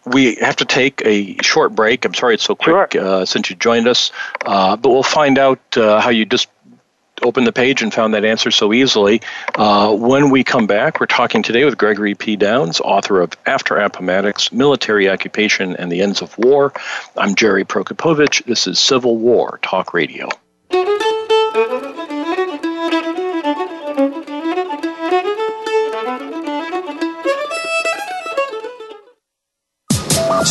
we 0.06 0.36
have 0.36 0.56
to 0.56 0.66
take 0.66 1.02
a 1.06 1.38
short 1.44 1.76
break. 1.76 2.06
I'm 2.06 2.14
sorry 2.14 2.34
it's 2.34 2.44
so 2.44 2.56
quick 2.56 2.94
sure. 2.94 3.06
uh, 3.06 3.26
since 3.26 3.50
you 3.50 3.56
joined 3.56 3.88
us, 3.88 4.12
uh, 4.46 4.76
but 4.76 4.90
we'll 4.90 5.04
find 5.04 5.38
out 5.38 5.60
uh, 5.78 6.02
how 6.02 6.10
you 6.10 6.26
just 6.26 6.50
opened 7.22 7.46
the 7.46 7.52
page 7.52 7.84
and 7.84 7.94
found 7.94 8.16
that 8.16 8.26
answer 8.26 8.50
so 8.50 8.74
easily. 8.74 9.22
Uh, 9.56 9.96
when 9.96 10.32
we 10.32 10.44
come 10.44 10.66
back, 10.66 11.00
we're 11.00 11.06
talking 11.06 11.44
today 11.44 11.66
with 11.66 11.78
Gregory 11.78 12.16
P. 12.16 12.36
Downs, 12.36 12.80
author 12.82 13.22
of 13.22 13.34
After 13.46 13.78
Appomattox 13.78 14.52
Military 14.52 15.08
Occupation 15.08 15.76
and 15.76 15.92
the 15.92 16.02
Ends 16.02 16.22
of 16.24 16.36
War. 16.40 16.74
I'm 17.16 17.36
Jerry 17.36 17.64
Prokopowicz. 17.64 18.44
This 18.46 18.66
is 18.66 18.80
Civil 18.80 19.18
War 19.18 19.60
Talk 19.62 19.94
Radio. 19.94 20.30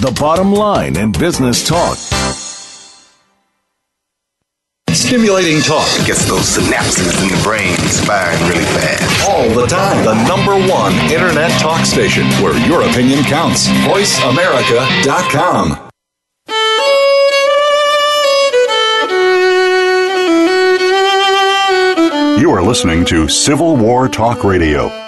The 0.00 0.16
bottom 0.20 0.52
line 0.52 0.96
in 0.96 1.10
business 1.10 1.66
talk. 1.66 1.98
Stimulating 4.90 5.60
talk 5.60 5.88
gets 6.06 6.24
those 6.28 6.56
synapses 6.56 7.20
in 7.20 7.30
the 7.36 7.42
brain 7.42 7.74
firing 8.06 8.40
really 8.48 8.62
fast. 8.62 9.28
All 9.28 9.48
the 9.50 9.66
time. 9.66 10.04
The 10.04 10.14
number 10.28 10.54
one 10.72 10.92
internet 11.10 11.50
talk 11.60 11.84
station 11.84 12.28
where 12.40 12.56
your 12.68 12.82
opinion 12.82 13.24
counts. 13.24 13.66
VoiceAmerica.com. 13.66 15.88
You 22.40 22.52
are 22.52 22.62
listening 22.62 23.04
to 23.06 23.26
Civil 23.26 23.76
War 23.76 24.08
Talk 24.08 24.44
Radio. 24.44 25.07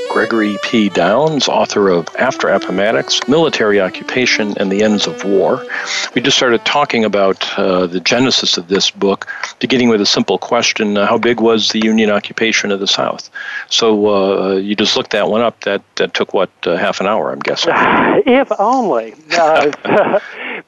Gregory 0.11 0.57
P. 0.61 0.89
Downs, 0.89 1.47
author 1.47 1.87
of 1.87 2.05
After 2.19 2.49
Appomattox, 2.49 3.25
Military 3.29 3.79
Occupation 3.79 4.57
and 4.57 4.69
the 4.69 4.83
Ends 4.83 5.07
of 5.07 5.23
War. 5.23 5.65
We 6.13 6.19
just 6.19 6.35
started 6.35 6.65
talking 6.65 7.05
about 7.05 7.57
uh, 7.57 7.87
the 7.87 8.01
genesis 8.01 8.57
of 8.57 8.67
this 8.67 8.91
book, 8.91 9.27
beginning 9.59 9.87
with 9.87 10.01
a 10.01 10.05
simple 10.05 10.37
question 10.37 10.97
uh, 10.97 11.05
How 11.07 11.17
big 11.17 11.39
was 11.39 11.69
the 11.69 11.79
Union 11.79 12.09
occupation 12.09 12.73
of 12.73 12.81
the 12.81 12.87
South? 12.87 13.29
So 13.69 14.07
uh, 14.07 14.55
you 14.55 14.75
just 14.75 14.97
looked 14.97 15.11
that 15.11 15.29
one 15.29 15.39
up. 15.39 15.61
That, 15.61 15.81
that 15.95 16.13
took, 16.13 16.33
what, 16.33 16.49
uh, 16.65 16.75
half 16.75 16.99
an 16.99 17.07
hour, 17.07 17.31
I'm 17.31 17.39
guessing? 17.39 17.71
if 17.75 18.51
only. 18.59 19.15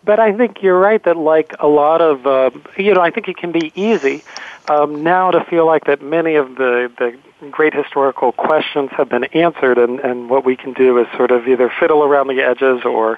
But 0.05 0.19
I 0.19 0.35
think 0.35 0.61
you're 0.61 0.79
right 0.79 1.01
that, 1.03 1.15
like 1.15 1.55
a 1.59 1.67
lot 1.67 2.01
of, 2.01 2.27
uh, 2.27 2.51
you 2.77 2.93
know, 2.93 2.99
I 2.99 3.09
think 3.09 3.29
it 3.29 3.37
can 3.37 3.53
be 3.53 3.71
easy 3.73 4.21
um, 4.67 5.03
now 5.03 5.31
to 5.31 5.43
feel 5.45 5.65
like 5.65 5.85
that 5.85 6.01
many 6.01 6.35
of 6.35 6.55
the, 6.55 6.91
the 6.97 7.17
great 7.51 7.73
historical 7.73 8.31
questions 8.31 8.89
have 8.97 9.09
been 9.09 9.25
answered, 9.25 9.77
and, 9.77 9.99
and 9.99 10.29
what 10.29 10.45
we 10.45 10.55
can 10.55 10.73
do 10.73 10.99
is 10.99 11.07
sort 11.17 11.31
of 11.31 11.47
either 11.47 11.71
fiddle 11.79 12.03
around 12.03 12.27
the 12.27 12.41
edges 12.41 12.83
or 12.85 13.15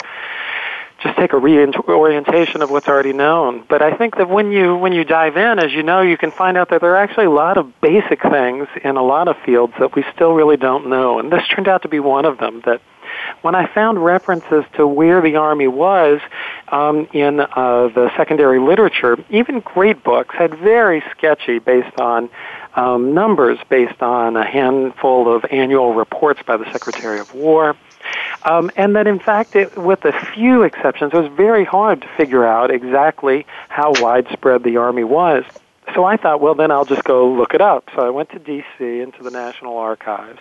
just 1.04 1.18
take 1.18 1.34
a 1.34 1.38
reorientation 1.38 2.62
of 2.62 2.72
what's 2.72 2.88
already 2.88 3.14
known. 3.14 3.64
But 3.68 3.82
I 3.82 3.96
think 3.96 4.16
that 4.18 4.30
when 4.30 4.52
you 4.52 4.76
when 4.76 4.94
you 4.94 5.04
dive 5.04 5.38
in, 5.38 5.60
as 5.60 5.72
you 5.72 5.84
know, 5.84 6.02
you 6.02 6.18
can 6.18 6.32
find 6.32 6.58
out 6.58 6.70
that 6.70 6.82
there 6.82 6.94
are 6.94 6.98
actually 6.98 7.26
a 7.26 7.32
lot 7.32 7.58
of 7.58 7.80
basic 7.82 8.22
things 8.22 8.68
in 8.84 8.96
a 8.96 9.04
lot 9.04 9.28
of 9.28 9.38
fields 9.46 9.74
that 9.80 9.96
we 9.96 10.04
still 10.14 10.34
really 10.34 10.58
don't 10.58 10.88
know, 10.88 11.20
and 11.20 11.32
this 11.32 11.48
turned 11.48 11.68
out 11.68 11.82
to 11.84 11.90
be 11.90 12.00
one 12.00 12.26
of 12.26 12.38
them. 12.38 12.62
That 12.66 12.82
when 13.42 13.56
I 13.56 13.68
found 13.68 14.04
references 14.04 14.66
to 14.76 14.88
where 14.88 15.22
the 15.22 15.36
Army 15.36 15.68
was 15.68 16.20
um, 16.70 17.08
in 17.14 17.40
uh, 17.40 17.48
the 17.90 18.12
secondary 18.18 18.60
literature, 18.60 19.18
even 19.30 19.60
great 19.60 20.04
books 20.04 20.36
had 20.36 20.58
very 20.58 21.04
sketchy 21.12 21.60
based 21.60 22.00
on 22.00 22.30
um, 22.76 23.14
numbers, 23.14 23.58
based 23.70 24.02
on 24.02 24.36
a 24.36 24.46
handful 24.46 25.34
of 25.34 25.46
annual 25.52 25.94
reports 25.94 26.42
by 26.46 26.58
the 26.58 26.70
Secretary 26.72 27.20
of 27.20 27.34
War. 27.34 27.76
Um, 28.44 28.70
and 28.76 28.96
that 28.96 29.08
in 29.08 29.20
fact, 29.20 29.56
it, 29.56 29.76
with 29.78 30.06
a 30.06 30.14
few 30.34 30.64
exceptions, 30.64 31.14
it 31.14 31.18
was 31.18 31.32
very 31.32 31.66
hard 31.66 32.02
to 32.02 32.08
figure 32.18 32.46
out 32.46 32.70
exactly 32.70 33.46
how 33.70 33.94
widespread 34.00 34.64
the 34.64 34.78
Army 34.78 35.04
was. 35.04 35.44
So 35.94 36.04
I 36.04 36.18
thought, 36.18 36.42
well, 36.42 36.56
then 36.56 36.72
I'll 36.72 36.86
just 36.86 37.04
go 37.04 37.32
look 37.32 37.54
it 37.54 37.62
up. 37.62 37.90
So 37.96 38.06
I 38.06 38.10
went 38.10 38.30
to 38.32 38.40
D.C. 38.40 39.00
into 39.02 39.24
the 39.24 39.32
National 39.32 39.78
Archives 39.78 40.40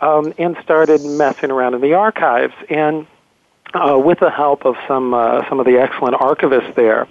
um, 0.00 0.32
and 0.38 0.56
started 0.62 1.04
messing 1.04 1.50
around 1.50 1.74
in 1.74 1.80
the 1.80 1.94
archives. 1.94 2.54
And 2.68 3.06
uh, 3.74 4.00
with 4.02 4.18
the 4.18 4.30
help 4.30 4.64
of 4.64 4.74
some 4.88 5.14
uh, 5.14 5.48
some 5.48 5.60
of 5.60 5.66
the 5.66 5.78
excellent 5.78 6.16
archivists 6.16 6.74
there, 6.74 7.06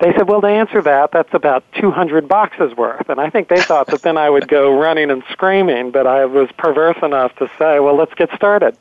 they 0.00 0.12
said, 0.12 0.28
"Well, 0.28 0.40
to 0.40 0.46
answer 0.46 0.80
that, 0.82 1.10
that's 1.12 1.34
about 1.34 1.64
200 1.74 2.26
boxes 2.26 2.74
worth." 2.76 3.08
And 3.08 3.20
I 3.20 3.28
think 3.30 3.48
they 3.48 3.60
thought 3.60 3.88
that 3.88 4.02
then 4.02 4.16
I 4.16 4.30
would 4.30 4.48
go 4.48 4.78
running 4.78 5.10
and 5.10 5.22
screaming, 5.30 5.90
but 5.90 6.06
I 6.06 6.24
was 6.24 6.48
perverse 6.56 6.96
enough 7.02 7.34
to 7.36 7.50
say, 7.58 7.80
"Well, 7.80 7.96
let's 7.96 8.14
get 8.14 8.30
started." 8.34 8.76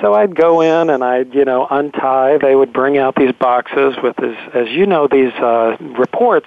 So 0.00 0.14
I'd 0.14 0.34
go 0.34 0.60
in 0.60 0.90
and 0.90 1.02
I'd, 1.02 1.34
you 1.34 1.44
know, 1.44 1.66
untie. 1.68 2.38
They 2.38 2.54
would 2.54 2.72
bring 2.72 2.98
out 2.98 3.16
these 3.16 3.32
boxes 3.32 3.96
with, 4.02 4.22
as, 4.22 4.36
as 4.54 4.68
you 4.68 4.86
know, 4.86 5.08
these 5.08 5.32
uh, 5.34 5.76
reports 5.80 6.46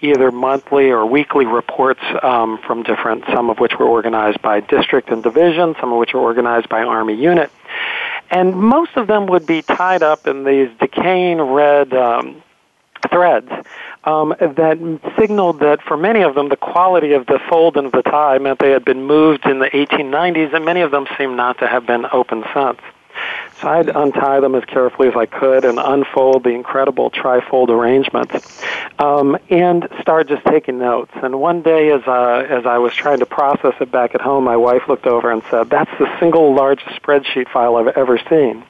either 0.00 0.32
monthly 0.32 0.90
or 0.90 1.06
weekly 1.06 1.46
reports 1.46 2.00
um, 2.22 2.58
from 2.66 2.82
different, 2.82 3.24
some 3.32 3.50
of 3.50 3.58
which 3.58 3.78
were 3.78 3.86
organized 3.86 4.42
by 4.42 4.60
district 4.60 5.10
and 5.10 5.22
division, 5.22 5.76
some 5.80 5.92
of 5.92 5.98
which 5.98 6.12
were 6.12 6.20
organized 6.20 6.68
by 6.68 6.82
Army 6.82 7.14
unit. 7.14 7.50
And 8.30 8.56
most 8.56 8.96
of 8.96 9.06
them 9.06 9.26
would 9.26 9.46
be 9.46 9.62
tied 9.62 10.02
up 10.02 10.26
in 10.26 10.44
these 10.44 10.68
decaying 10.80 11.40
red 11.40 11.92
um, 11.94 12.42
threads 13.10 13.50
um, 14.04 14.34
that 14.40 15.00
signaled 15.18 15.60
that 15.60 15.82
for 15.82 15.96
many 15.96 16.22
of 16.22 16.34
them 16.34 16.48
the 16.48 16.56
quality 16.56 17.12
of 17.12 17.26
the 17.26 17.38
fold 17.48 17.76
and 17.76 17.92
the 17.92 18.02
tie 18.02 18.38
meant 18.38 18.58
they 18.58 18.70
had 18.70 18.84
been 18.84 19.04
moved 19.04 19.46
in 19.46 19.58
the 19.58 19.68
1890s, 19.70 20.54
and 20.54 20.64
many 20.64 20.80
of 20.80 20.90
them 20.90 21.06
seem 21.18 21.36
not 21.36 21.58
to 21.58 21.66
have 21.66 21.86
been 21.86 22.06
open 22.12 22.44
since. 22.54 22.78
So 23.60 23.68
I'd 23.68 23.88
untie 23.88 24.40
them 24.40 24.54
as 24.54 24.64
carefully 24.64 25.08
as 25.08 25.16
I 25.16 25.26
could 25.26 25.66
and 25.66 25.78
unfold 25.78 26.44
the 26.44 26.50
incredible 26.50 27.10
trifold 27.10 27.68
arrangements, 27.68 28.62
um, 28.98 29.36
and 29.50 29.86
start 30.00 30.28
just 30.28 30.44
taking 30.46 30.78
notes. 30.78 31.10
And 31.22 31.38
one 31.40 31.60
day, 31.60 31.90
as 31.90 32.02
uh, 32.06 32.46
as 32.48 32.64
I 32.64 32.78
was 32.78 32.94
trying 32.94 33.18
to 33.18 33.26
process 33.26 33.74
it 33.80 33.90
back 33.90 34.14
at 34.14 34.22
home, 34.22 34.44
my 34.44 34.56
wife 34.56 34.82
looked 34.88 35.06
over 35.06 35.30
and 35.30 35.42
said, 35.50 35.68
"That's 35.68 35.90
the 35.98 36.08
single 36.18 36.54
largest 36.54 36.88
spreadsheet 37.02 37.50
file 37.50 37.76
I've 37.76 37.96
ever 37.98 38.18
seen." 38.30 38.64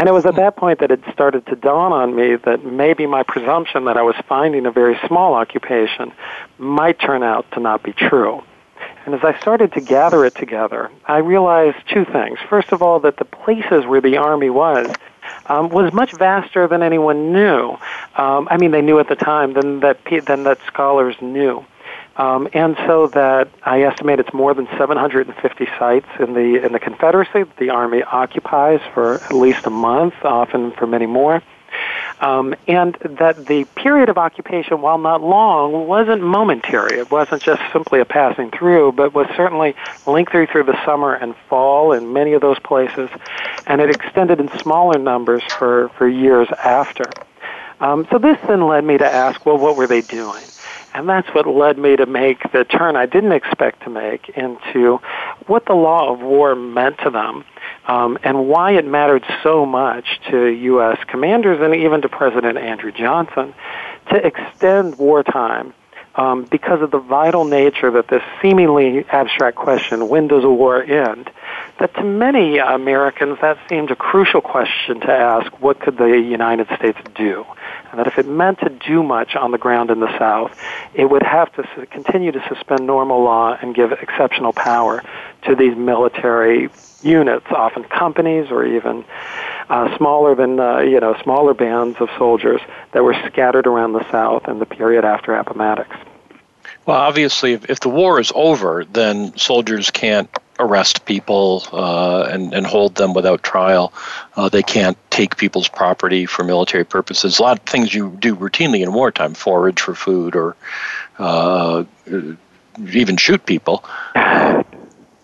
And 0.00 0.08
it 0.08 0.12
was 0.12 0.24
at 0.24 0.36
that 0.36 0.56
point 0.56 0.78
that 0.78 0.90
it 0.90 1.00
started 1.12 1.44
to 1.48 1.56
dawn 1.56 1.92
on 1.92 2.16
me 2.16 2.34
that 2.34 2.64
maybe 2.64 3.04
my 3.04 3.22
presumption 3.22 3.84
that 3.84 3.98
I 3.98 4.02
was 4.02 4.14
finding 4.26 4.64
a 4.64 4.70
very 4.70 4.98
small 5.06 5.34
occupation 5.34 6.10
might 6.56 6.98
turn 6.98 7.22
out 7.22 7.44
to 7.52 7.60
not 7.60 7.82
be 7.82 7.92
true. 7.92 8.42
And 9.04 9.14
as 9.14 9.20
I 9.22 9.38
started 9.40 9.74
to 9.74 9.82
gather 9.82 10.24
it 10.24 10.34
together, 10.34 10.90
I 11.04 11.18
realized 11.18 11.86
two 11.92 12.06
things. 12.06 12.38
First 12.48 12.72
of 12.72 12.80
all, 12.80 13.00
that 13.00 13.18
the 13.18 13.26
places 13.26 13.84
where 13.84 14.00
the 14.00 14.16
Army 14.16 14.48
was 14.48 14.90
um, 15.44 15.68
was 15.68 15.92
much 15.92 16.12
vaster 16.16 16.66
than 16.66 16.82
anyone 16.82 17.34
knew. 17.34 17.76
Um, 18.16 18.48
I 18.50 18.56
mean, 18.56 18.70
they 18.70 18.80
knew 18.80 19.00
at 19.00 19.08
the 19.08 19.16
time 19.16 19.52
than 19.52 19.80
that 19.80 19.98
than 20.26 20.44
that 20.44 20.60
scholars 20.66 21.16
knew. 21.20 21.62
Um, 22.20 22.48
and 22.52 22.76
so 22.86 23.06
that 23.06 23.48
I 23.62 23.84
estimate 23.84 24.20
it's 24.20 24.34
more 24.34 24.52
than 24.52 24.66
750 24.76 25.66
sites 25.78 26.06
in 26.18 26.34
the 26.34 26.62
in 26.62 26.72
the 26.74 26.78
Confederacy 26.78 27.44
that 27.44 27.56
the 27.56 27.70
Army 27.70 28.02
occupies 28.02 28.80
for 28.92 29.14
at 29.14 29.32
least 29.32 29.64
a 29.64 29.70
month, 29.70 30.12
often 30.22 30.72
for 30.72 30.86
many 30.86 31.06
more. 31.06 31.42
Um, 32.20 32.54
and 32.68 32.94
that 32.96 33.46
the 33.46 33.64
period 33.74 34.10
of 34.10 34.18
occupation, 34.18 34.82
while 34.82 34.98
not 34.98 35.22
long, 35.22 35.86
wasn't 35.86 36.20
momentary. 36.20 36.98
It 36.98 37.10
wasn't 37.10 37.40
just 37.40 37.62
simply 37.72 38.00
a 38.00 38.04
passing 38.04 38.50
through, 38.50 38.92
but 38.92 39.14
was 39.14 39.26
certainly 39.34 39.74
lengthy 40.06 40.44
through 40.44 40.64
the 40.64 40.84
summer 40.84 41.14
and 41.14 41.34
fall 41.48 41.94
in 41.94 42.12
many 42.12 42.34
of 42.34 42.42
those 42.42 42.58
places, 42.58 43.08
and 43.66 43.80
it 43.80 43.88
extended 43.88 44.40
in 44.40 44.50
smaller 44.58 44.98
numbers 44.98 45.42
for, 45.58 45.88
for 45.96 46.06
years 46.06 46.48
after. 46.62 47.04
Um, 47.80 48.06
so 48.10 48.18
this 48.18 48.36
then 48.46 48.66
led 48.66 48.84
me 48.84 48.98
to 48.98 49.06
ask, 49.06 49.46
well, 49.46 49.56
what 49.56 49.76
were 49.76 49.86
they 49.86 50.02
doing? 50.02 50.42
And 50.94 51.08
that's 51.08 51.28
what 51.28 51.46
led 51.46 51.78
me 51.78 51.96
to 51.96 52.06
make 52.06 52.50
the 52.52 52.64
turn 52.64 52.96
I 52.96 53.06
didn't 53.06 53.32
expect 53.32 53.84
to 53.84 53.90
make 53.90 54.28
into 54.30 55.00
what 55.46 55.66
the 55.66 55.74
law 55.74 56.12
of 56.12 56.20
war 56.20 56.54
meant 56.54 56.98
to 56.98 57.10
them 57.10 57.44
um, 57.86 58.18
and 58.22 58.48
why 58.48 58.72
it 58.72 58.84
mattered 58.84 59.24
so 59.42 59.64
much 59.64 60.20
to 60.30 60.46
U.S. 60.46 60.98
commanders 61.06 61.60
and 61.60 61.74
even 61.74 62.02
to 62.02 62.08
President 62.08 62.58
Andrew 62.58 62.92
Johnson 62.92 63.54
to 64.10 64.26
extend 64.26 64.98
wartime 64.98 65.72
um, 66.16 66.44
because 66.44 66.82
of 66.82 66.90
the 66.90 66.98
vital 66.98 67.44
nature 67.44 67.90
that 67.92 68.08
this 68.08 68.22
seemingly 68.42 69.04
abstract 69.10 69.56
question, 69.56 70.08
when 70.08 70.28
does 70.28 70.44
a 70.44 70.50
war 70.50 70.82
end, 70.82 71.30
that 71.78 71.94
to 71.94 72.04
many 72.04 72.58
Americans 72.58 73.38
that 73.40 73.58
seemed 73.68 73.90
a 73.90 73.96
crucial 73.96 74.40
question 74.40 75.00
to 75.00 75.10
ask, 75.10 75.50
what 75.60 75.80
could 75.80 75.96
the 75.96 76.18
United 76.18 76.66
States 76.76 76.98
do? 77.14 77.46
And 77.90 77.98
that 77.98 78.06
if 78.06 78.18
it 78.18 78.26
meant 78.26 78.60
to 78.60 78.68
do 78.68 79.02
much 79.02 79.34
on 79.36 79.50
the 79.50 79.58
ground 79.58 79.90
in 79.90 80.00
the 80.00 80.18
South, 80.18 80.56
it 80.94 81.06
would 81.06 81.22
have 81.22 81.52
to 81.54 81.86
continue 81.86 82.32
to 82.32 82.44
suspend 82.48 82.86
normal 82.86 83.22
law 83.22 83.56
and 83.60 83.74
give 83.74 83.92
exceptional 83.92 84.52
power 84.52 85.02
to 85.46 85.54
these 85.54 85.76
military 85.76 86.70
units, 87.02 87.46
often 87.50 87.84
companies 87.84 88.50
or 88.50 88.64
even 88.64 89.04
uh, 89.70 89.96
smaller 89.96 90.34
than 90.34 90.58
uh, 90.58 90.80
you 90.80 91.00
know 91.00 91.16
smaller 91.22 91.54
bands 91.54 91.96
of 92.00 92.10
soldiers 92.18 92.60
that 92.92 93.02
were 93.02 93.14
scattered 93.28 93.66
around 93.66 93.92
the 93.92 94.10
South 94.10 94.48
in 94.48 94.58
the 94.58 94.66
period 94.66 95.04
after 95.04 95.34
Appomattox. 95.34 95.96
Well, 96.86 96.96
obviously, 96.96 97.52
if, 97.52 97.70
if 97.70 97.80
the 97.80 97.88
war 97.88 98.20
is 98.20 98.32
over, 98.34 98.84
then 98.84 99.36
soldiers 99.36 99.90
can't 99.90 100.28
arrest 100.58 101.04
people 101.04 101.64
uh, 101.72 102.24
and, 102.24 102.52
and 102.52 102.66
hold 102.66 102.96
them 102.96 103.14
without 103.14 103.42
trial. 103.42 103.92
Uh, 104.36 104.48
they 104.48 104.62
can't 104.62 104.98
take 105.10 105.36
people's 105.36 105.68
property 105.68 106.26
for 106.26 106.44
military 106.44 106.84
purposes. 106.84 107.38
A 107.38 107.42
lot 107.42 107.58
of 107.58 107.64
things 107.64 107.94
you 107.94 108.10
do 108.18 108.34
routinely 108.34 108.82
in 108.82 108.92
wartime, 108.92 109.34
forage 109.34 109.80
for 109.80 109.94
food 109.94 110.36
or 110.36 110.56
uh, 111.18 111.84
even 112.92 113.16
shoot 113.16 113.46
people. 113.46 113.84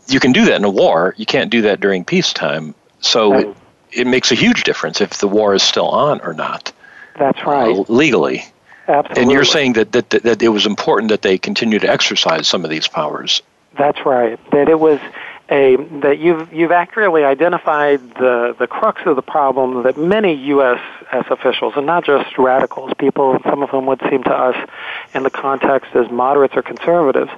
you 0.09 0.21
can 0.21 0.33
do 0.33 0.47
that 0.47 0.57
in 0.57 0.65
a 0.65 0.71
war. 0.71 1.15
You 1.17 1.27
can't 1.27 1.51
do 1.51 1.63
that 1.63 1.81
during 1.81 2.05
peacetime. 2.05 2.75
So. 3.01 3.57
It 3.97 4.07
makes 4.07 4.31
a 4.31 4.35
huge 4.35 4.65
difference 4.65 5.01
if 5.01 5.11
the 5.19 5.29
war 5.29 5.55
is 5.55 5.63
still 5.63 5.89
on 5.89 6.21
or 6.21 6.35
not. 6.35 6.73
That's 7.19 7.43
right. 7.45 7.77
Uh, 7.77 7.85
legally. 7.89 8.45
Absolutely. 8.89 9.23
And 9.23 9.33
you're 9.33 9.45
saying 9.45 9.73
that, 9.73 9.93
that, 9.93 10.11
that 10.11 10.43
it 10.43 10.49
was 10.49 10.67
important 10.67 11.11
that 11.11 11.23
they 11.23 11.39
continue 11.39 11.79
to 11.79 11.91
exercise 11.91 12.47
some 12.47 12.63
of 12.63 12.71
these 12.71 12.87
powers. 12.87 13.43
That's 13.77 14.05
right. 14.07 14.39
That 14.53 14.69
it 14.69 14.79
was 14.79 15.01
a 15.49 15.77
that 16.01 16.19
you've 16.19 16.53
you've 16.53 16.73
accurately 16.73 17.25
identified 17.25 18.01
the 18.15 18.57
the 18.59 18.67
crux 18.67 19.03
of 19.07 19.17
the 19.17 19.23
problem 19.23 19.85
that 19.85 19.97
many 19.97 20.35
U.S. 20.47 20.81
officials 21.13 21.75
and 21.77 21.87
not 21.87 22.05
just 22.05 22.37
radicals, 22.37 22.93
people 22.99 23.39
some 23.45 23.63
of 23.63 23.71
whom 23.71 23.87
would 23.87 24.01
seem 24.11 24.25
to 24.25 24.35
us 24.35 24.69
in 25.15 25.23
the 25.23 25.31
context 25.31 25.95
as 25.95 26.11
moderates 26.11 26.57
or 26.57 26.63
conservatives, 26.63 27.31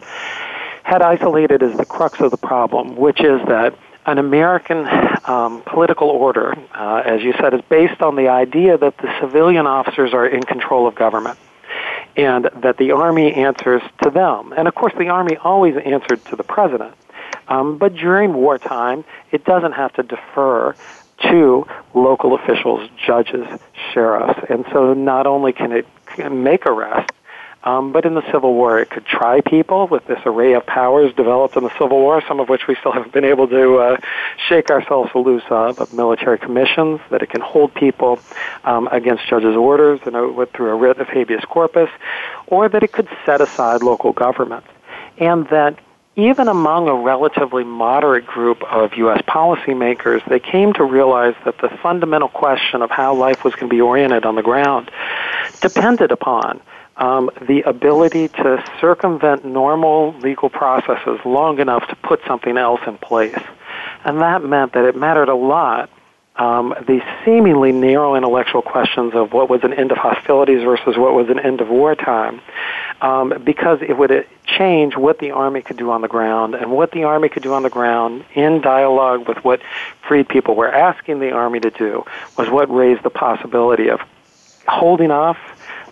had 0.84 1.02
isolated 1.02 1.62
as 1.62 1.76
the 1.76 1.84
crux 1.84 2.20
of 2.20 2.30
the 2.30 2.38
problem, 2.38 2.96
which 2.96 3.20
is 3.20 3.40
that 3.48 3.74
an 4.08 4.16
American 4.16 4.88
um, 5.26 5.60
political 5.66 6.08
order, 6.08 6.56
uh, 6.74 7.02
as 7.04 7.22
you 7.22 7.34
said, 7.34 7.52
is 7.52 7.60
based 7.68 8.00
on 8.00 8.16
the 8.16 8.28
idea 8.28 8.78
that 8.78 8.96
the 8.96 9.14
civilian 9.20 9.66
officers 9.66 10.14
are 10.14 10.26
in 10.26 10.42
control 10.42 10.86
of 10.86 10.94
government 10.94 11.38
and 12.16 12.48
that 12.62 12.78
the 12.78 12.92
Army 12.92 13.34
answers 13.34 13.82
to 14.02 14.10
them. 14.10 14.54
And 14.56 14.66
of 14.66 14.74
course, 14.74 14.94
the 14.98 15.08
Army 15.08 15.36
always 15.36 15.76
answered 15.76 16.24
to 16.26 16.36
the 16.36 16.42
President. 16.42 16.94
Um, 17.48 17.76
but 17.76 17.94
during 17.94 18.32
wartime, 18.32 19.04
it 19.30 19.44
doesn't 19.44 19.72
have 19.72 19.92
to 19.94 20.02
defer 20.02 20.74
to 21.30 21.66
local 21.92 22.34
officials, 22.34 22.88
judges, 23.04 23.46
sheriffs. 23.92 24.40
And 24.48 24.64
so 24.72 24.94
not 24.94 25.26
only 25.26 25.52
can 25.52 25.72
it 25.72 25.86
make 26.30 26.64
arrests, 26.64 27.14
um, 27.68 27.92
but 27.92 28.06
in 28.06 28.14
the 28.14 28.22
Civil 28.32 28.54
War, 28.54 28.78
it 28.78 28.88
could 28.88 29.04
try 29.04 29.42
people 29.42 29.88
with 29.88 30.06
this 30.06 30.18
array 30.24 30.54
of 30.54 30.64
powers 30.64 31.12
developed 31.14 31.54
in 31.54 31.64
the 31.64 31.72
Civil 31.78 31.98
War, 31.98 32.22
some 32.26 32.40
of 32.40 32.48
which 32.48 32.66
we 32.66 32.74
still 32.76 32.92
haven't 32.96 33.12
been 33.12 33.26
able 33.26 33.46
to 33.46 33.76
uh, 33.76 33.96
shake 34.48 34.70
ourselves 34.70 35.10
loose 35.14 35.42
of, 35.50 35.78
of 35.78 35.92
military 35.92 36.38
commissions, 36.38 36.98
that 37.10 37.20
it 37.20 37.28
can 37.28 37.42
hold 37.42 37.74
people 37.74 38.18
um, 38.64 38.88
against 38.90 39.28
judges' 39.28 39.54
orders 39.54 40.00
and, 40.06 40.14
through 40.54 40.70
a 40.70 40.76
writ 40.76 40.98
of 40.98 41.08
habeas 41.08 41.44
corpus, 41.44 41.90
or 42.46 42.70
that 42.70 42.82
it 42.82 42.92
could 42.92 43.08
set 43.26 43.42
aside 43.42 43.82
local 43.82 44.12
governments. 44.12 44.68
And 45.18 45.46
that 45.48 45.78
even 46.16 46.48
among 46.48 46.88
a 46.88 46.94
relatively 46.94 47.64
moderate 47.64 48.26
group 48.26 48.62
of 48.64 48.94
U.S. 48.94 49.20
policymakers, 49.28 50.26
they 50.26 50.40
came 50.40 50.72
to 50.72 50.84
realize 50.84 51.34
that 51.44 51.58
the 51.58 51.68
fundamental 51.82 52.28
question 52.28 52.80
of 52.80 52.90
how 52.90 53.14
life 53.14 53.44
was 53.44 53.54
going 53.54 53.68
to 53.68 53.74
be 53.74 53.82
oriented 53.82 54.24
on 54.24 54.36
the 54.36 54.42
ground 54.42 54.90
depended 55.60 56.10
upon 56.10 56.62
um, 56.98 57.30
the 57.46 57.62
ability 57.62 58.28
to 58.28 58.64
circumvent 58.80 59.44
normal 59.44 60.12
legal 60.18 60.50
processes 60.50 61.20
long 61.24 61.60
enough 61.60 61.86
to 61.88 61.96
put 61.96 62.20
something 62.26 62.56
else 62.56 62.80
in 62.86 62.98
place. 62.98 63.38
And 64.04 64.20
that 64.20 64.44
meant 64.44 64.72
that 64.72 64.84
it 64.84 64.96
mattered 64.96 65.28
a 65.28 65.34
lot 65.34 65.90
um, 66.38 66.72
the 66.86 67.00
seemingly 67.24 67.72
narrow 67.72 68.14
intellectual 68.14 68.62
questions 68.62 69.12
of 69.14 69.32
what 69.32 69.50
was 69.50 69.64
an 69.64 69.72
end 69.72 69.90
of 69.90 69.98
hostilities 69.98 70.62
versus 70.62 70.96
what 70.96 71.12
was 71.12 71.28
an 71.28 71.40
end 71.40 71.60
of 71.60 71.68
wartime, 71.68 72.40
um, 73.00 73.42
because 73.44 73.80
it 73.82 73.98
would 73.98 74.24
change 74.46 74.96
what 74.96 75.18
the 75.18 75.32
Army 75.32 75.62
could 75.62 75.76
do 75.76 75.90
on 75.90 76.00
the 76.00 76.08
ground, 76.08 76.54
and 76.54 76.70
what 76.70 76.92
the 76.92 77.04
Army 77.04 77.28
could 77.28 77.42
do 77.42 77.54
on 77.54 77.64
the 77.64 77.70
ground 77.70 78.24
in 78.34 78.60
dialogue 78.60 79.26
with 79.26 79.38
what 79.44 79.60
freed 80.06 80.28
people 80.28 80.54
were 80.54 80.72
asking 80.72 81.18
the 81.18 81.32
Army 81.32 81.58
to 81.58 81.70
do 81.70 82.04
was 82.36 82.48
what 82.48 82.70
raised 82.70 83.02
the 83.02 83.10
possibility 83.10 83.88
of 83.88 84.00
holding 84.68 85.10
off 85.10 85.38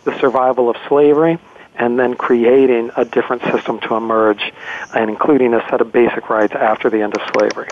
the 0.07 0.19
survival 0.19 0.71
of 0.71 0.77
slavery 0.89 1.39
and 1.79 1.99
then 1.99 2.15
creating 2.15 2.91
a 2.97 3.05
different 3.05 3.43
system 3.43 3.79
to 3.81 3.95
emerge, 3.95 4.53
and 4.95 5.11
including 5.11 5.53
a 5.53 5.61
set 5.69 5.83
of 5.83 5.93
basic 5.93 6.31
rights 6.31 6.55
after 6.55 6.89
the 6.89 7.03
end 7.03 7.15
of 7.15 7.21
slavery. 7.35 7.69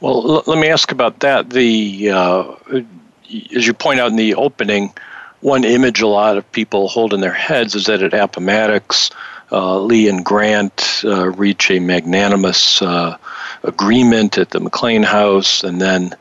Well, 0.00 0.36
l- 0.36 0.44
let 0.46 0.58
me 0.60 0.68
ask 0.68 0.92
about 0.92 1.20
that. 1.20 1.50
The 1.50 2.10
uh, 2.10 2.54
as 3.56 3.66
you 3.66 3.74
point 3.74 3.98
out 3.98 4.10
in 4.10 4.16
the 4.16 4.36
opening, 4.36 4.92
one 5.40 5.64
image 5.64 6.00
a 6.00 6.06
lot 6.06 6.36
of 6.36 6.50
people 6.52 6.86
hold 6.86 7.12
in 7.12 7.20
their 7.20 7.32
heads 7.32 7.74
is 7.74 7.86
that 7.86 8.02
at 8.02 8.14
Appomattox, 8.14 9.10
uh, 9.50 9.80
Lee 9.80 10.08
and 10.08 10.24
Grant 10.24 11.02
uh, 11.04 11.30
reach 11.30 11.70
a 11.70 11.80
magnanimous 11.80 12.80
uh, 12.80 13.16
agreement 13.64 14.38
at 14.38 14.50
the 14.50 14.60
McLean 14.60 15.02
House, 15.02 15.64
and 15.64 15.80
then 15.80 16.14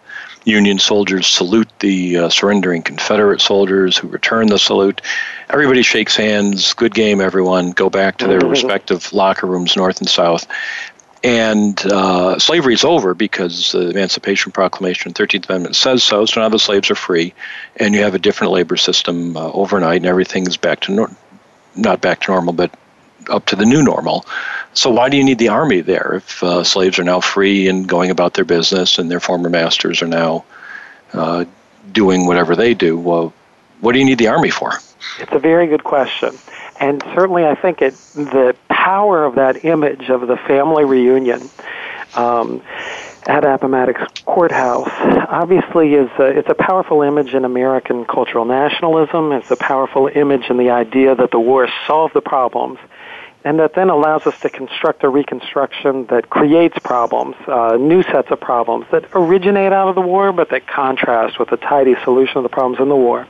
Union 0.46 0.80
soldiers 0.80 1.28
salute 1.28 1.68
the 1.80 2.18
uh, 2.18 2.30
surrendering 2.30 2.82
Confederate 2.82 3.42
soldiers 3.42 3.98
who 3.98 4.08
return 4.08 4.48
the 4.48 4.60
salute. 4.60 5.02
Everybody 5.50 5.82
shakes 5.82 6.16
hands. 6.16 6.74
Good 6.74 6.94
game, 6.94 7.20
everyone. 7.20 7.72
Go 7.72 7.90
back 7.90 8.18
to 8.20 8.28
their 8.28 8.40
respective 8.48 9.12
locker 9.12 9.48
rooms, 9.48 9.76
north 9.76 10.00
and 10.00 10.10
south 10.10 10.48
and 11.26 11.84
uh, 11.88 12.38
slavery 12.38 12.76
is 12.76 12.84
over 12.84 13.16
because 13.16 13.72
the 13.72 13.90
Emancipation 13.90 14.52
Proclamation, 14.52 15.12
13th 15.12 15.50
Amendment 15.50 15.76
says 15.76 16.04
so. 16.04 16.24
So 16.28 16.40
now 16.40 16.50
the 16.50 16.60
slaves 16.60 16.92
are 16.92 16.96
free, 16.96 17.34
and 17.78 17.96
you 17.96 18.04
have 18.04 18.14
a 18.14 18.20
different 18.20 18.54
labor 18.54 18.78
system 18.78 19.36
uh, 19.36 19.52
overnight, 19.52 19.98
and 19.98 20.06
everything 20.06 20.46
is 20.46 20.56
back 20.56 20.82
to 20.82 20.92
nor- 20.92 21.12
not 21.76 22.00
back 22.00 22.22
to 22.22 22.32
normal, 22.32 22.54
but 22.54 22.72
up 23.28 23.48
to 23.48 23.56
the 23.56 23.66
new 23.66 23.82
normal. 23.82 24.24
So 24.76 24.90
why 24.90 25.10
do 25.10 25.18
you 25.18 25.24
need 25.24 25.40
the 25.40 25.48
army 25.48 25.82
there 25.82 26.16
if 26.18 26.44
uh, 26.44 26.64
slaves 26.64 27.00
are 27.00 27.04
now 27.04 27.22
free 27.22 27.68
and 27.70 27.88
going 27.88 28.12
about 28.12 28.34
their 28.34 28.46
business, 28.46 29.00
and 29.00 29.10
their 29.10 29.22
former 29.22 29.50
masters 29.50 30.02
are 30.02 30.08
now 30.08 30.46
uh, 31.14 31.46
doing 31.92 32.28
whatever 32.28 32.56
they 32.56 32.74
do? 32.74 32.98
Well, 33.00 33.34
what 33.80 33.94
do 33.94 34.00
you 34.00 34.06
need 34.06 34.18
the 34.18 34.28
army 34.28 34.50
for? 34.50 34.74
It's 35.20 35.32
a 35.32 35.40
very 35.40 35.68
good 35.68 35.84
question. 35.84 36.38
And 36.80 37.02
certainly, 37.16 37.46
I 37.46 37.56
think 37.56 37.82
it 37.82 37.94
the 38.16 38.56
power 38.70 39.24
of 39.24 39.36
that 39.36 39.64
image 39.64 40.10
of 40.10 40.28
the 40.28 40.36
family 40.36 40.84
reunion 40.84 41.50
um, 42.16 42.62
at 43.28 43.46
Appomattox 43.46 44.22
Courthouse 44.24 44.92
obviously 45.30 45.94
is 45.94 46.10
a, 46.20 46.26
it's 46.26 46.50
a 46.50 46.54
powerful 46.54 47.02
image 47.02 47.34
in 47.34 47.46
American 47.46 48.06
cultural 48.06 48.44
nationalism. 48.46 49.32
It's 49.32 49.50
a 49.52 49.56
powerful 49.56 50.08
image 50.14 50.50
in 50.50 50.58
the 50.58 50.72
idea 50.72 51.16
that 51.16 51.32
the 51.32 51.40
war 51.40 51.70
solved 51.88 52.14
the 52.14 52.22
problems 52.22 52.78
and 53.46 53.60
that 53.60 53.76
then 53.76 53.92
allows 53.92 54.26
us 54.26 54.38
to 54.40 54.50
construct 54.50 55.04
a 55.04 55.10
reconstruction 55.10 56.08
that 56.08 56.32
creates 56.32 56.78
problems, 56.80 57.36
uh, 57.48 57.78
new 57.80 58.02
sets 58.02 58.32
of 58.32 58.42
problems 58.42 58.88
that 58.92 59.06
originate 59.14 59.72
out 59.72 59.88
of 59.88 59.94
the 59.94 60.02
war, 60.02 60.34
but 60.34 60.50
that 60.50 60.68
contrast 60.68 61.38
with 61.38 61.52
a 61.52 61.58
tidy 61.58 61.96
solution 62.04 62.38
of 62.38 62.44
the 62.44 62.50
problems 62.50 62.80
in 62.80 62.90
the 62.90 62.96
war. 62.96 63.28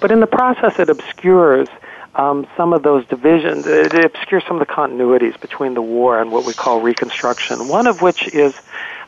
But 0.00 0.10
in 0.10 0.18
the 0.18 0.26
process, 0.26 0.80
it 0.80 0.90
obscures 0.90 1.68
um, 2.16 2.48
some 2.56 2.72
of 2.72 2.82
those 2.82 3.06
divisions, 3.06 3.64
it, 3.68 3.94
it 3.94 4.04
obscures 4.04 4.42
some 4.48 4.60
of 4.60 4.66
the 4.66 4.72
continuities 4.72 5.40
between 5.40 5.74
the 5.74 5.82
war 5.82 6.20
and 6.20 6.32
what 6.32 6.44
we 6.44 6.52
call 6.52 6.80
Reconstruction. 6.80 7.68
One 7.68 7.86
of 7.86 8.02
which 8.02 8.26
is, 8.34 8.54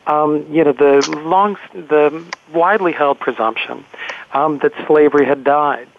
um, 0.07 0.45
you 0.49 0.63
know, 0.63 0.71
the 0.71 1.21
long, 1.25 1.57
the 1.73 2.23
widely 2.53 2.93
held 2.93 3.19
presumption 3.19 3.83
um, 4.31 4.59
that 4.59 4.71
slavery 4.87 5.25
had 5.25 5.43
died. 5.43 5.89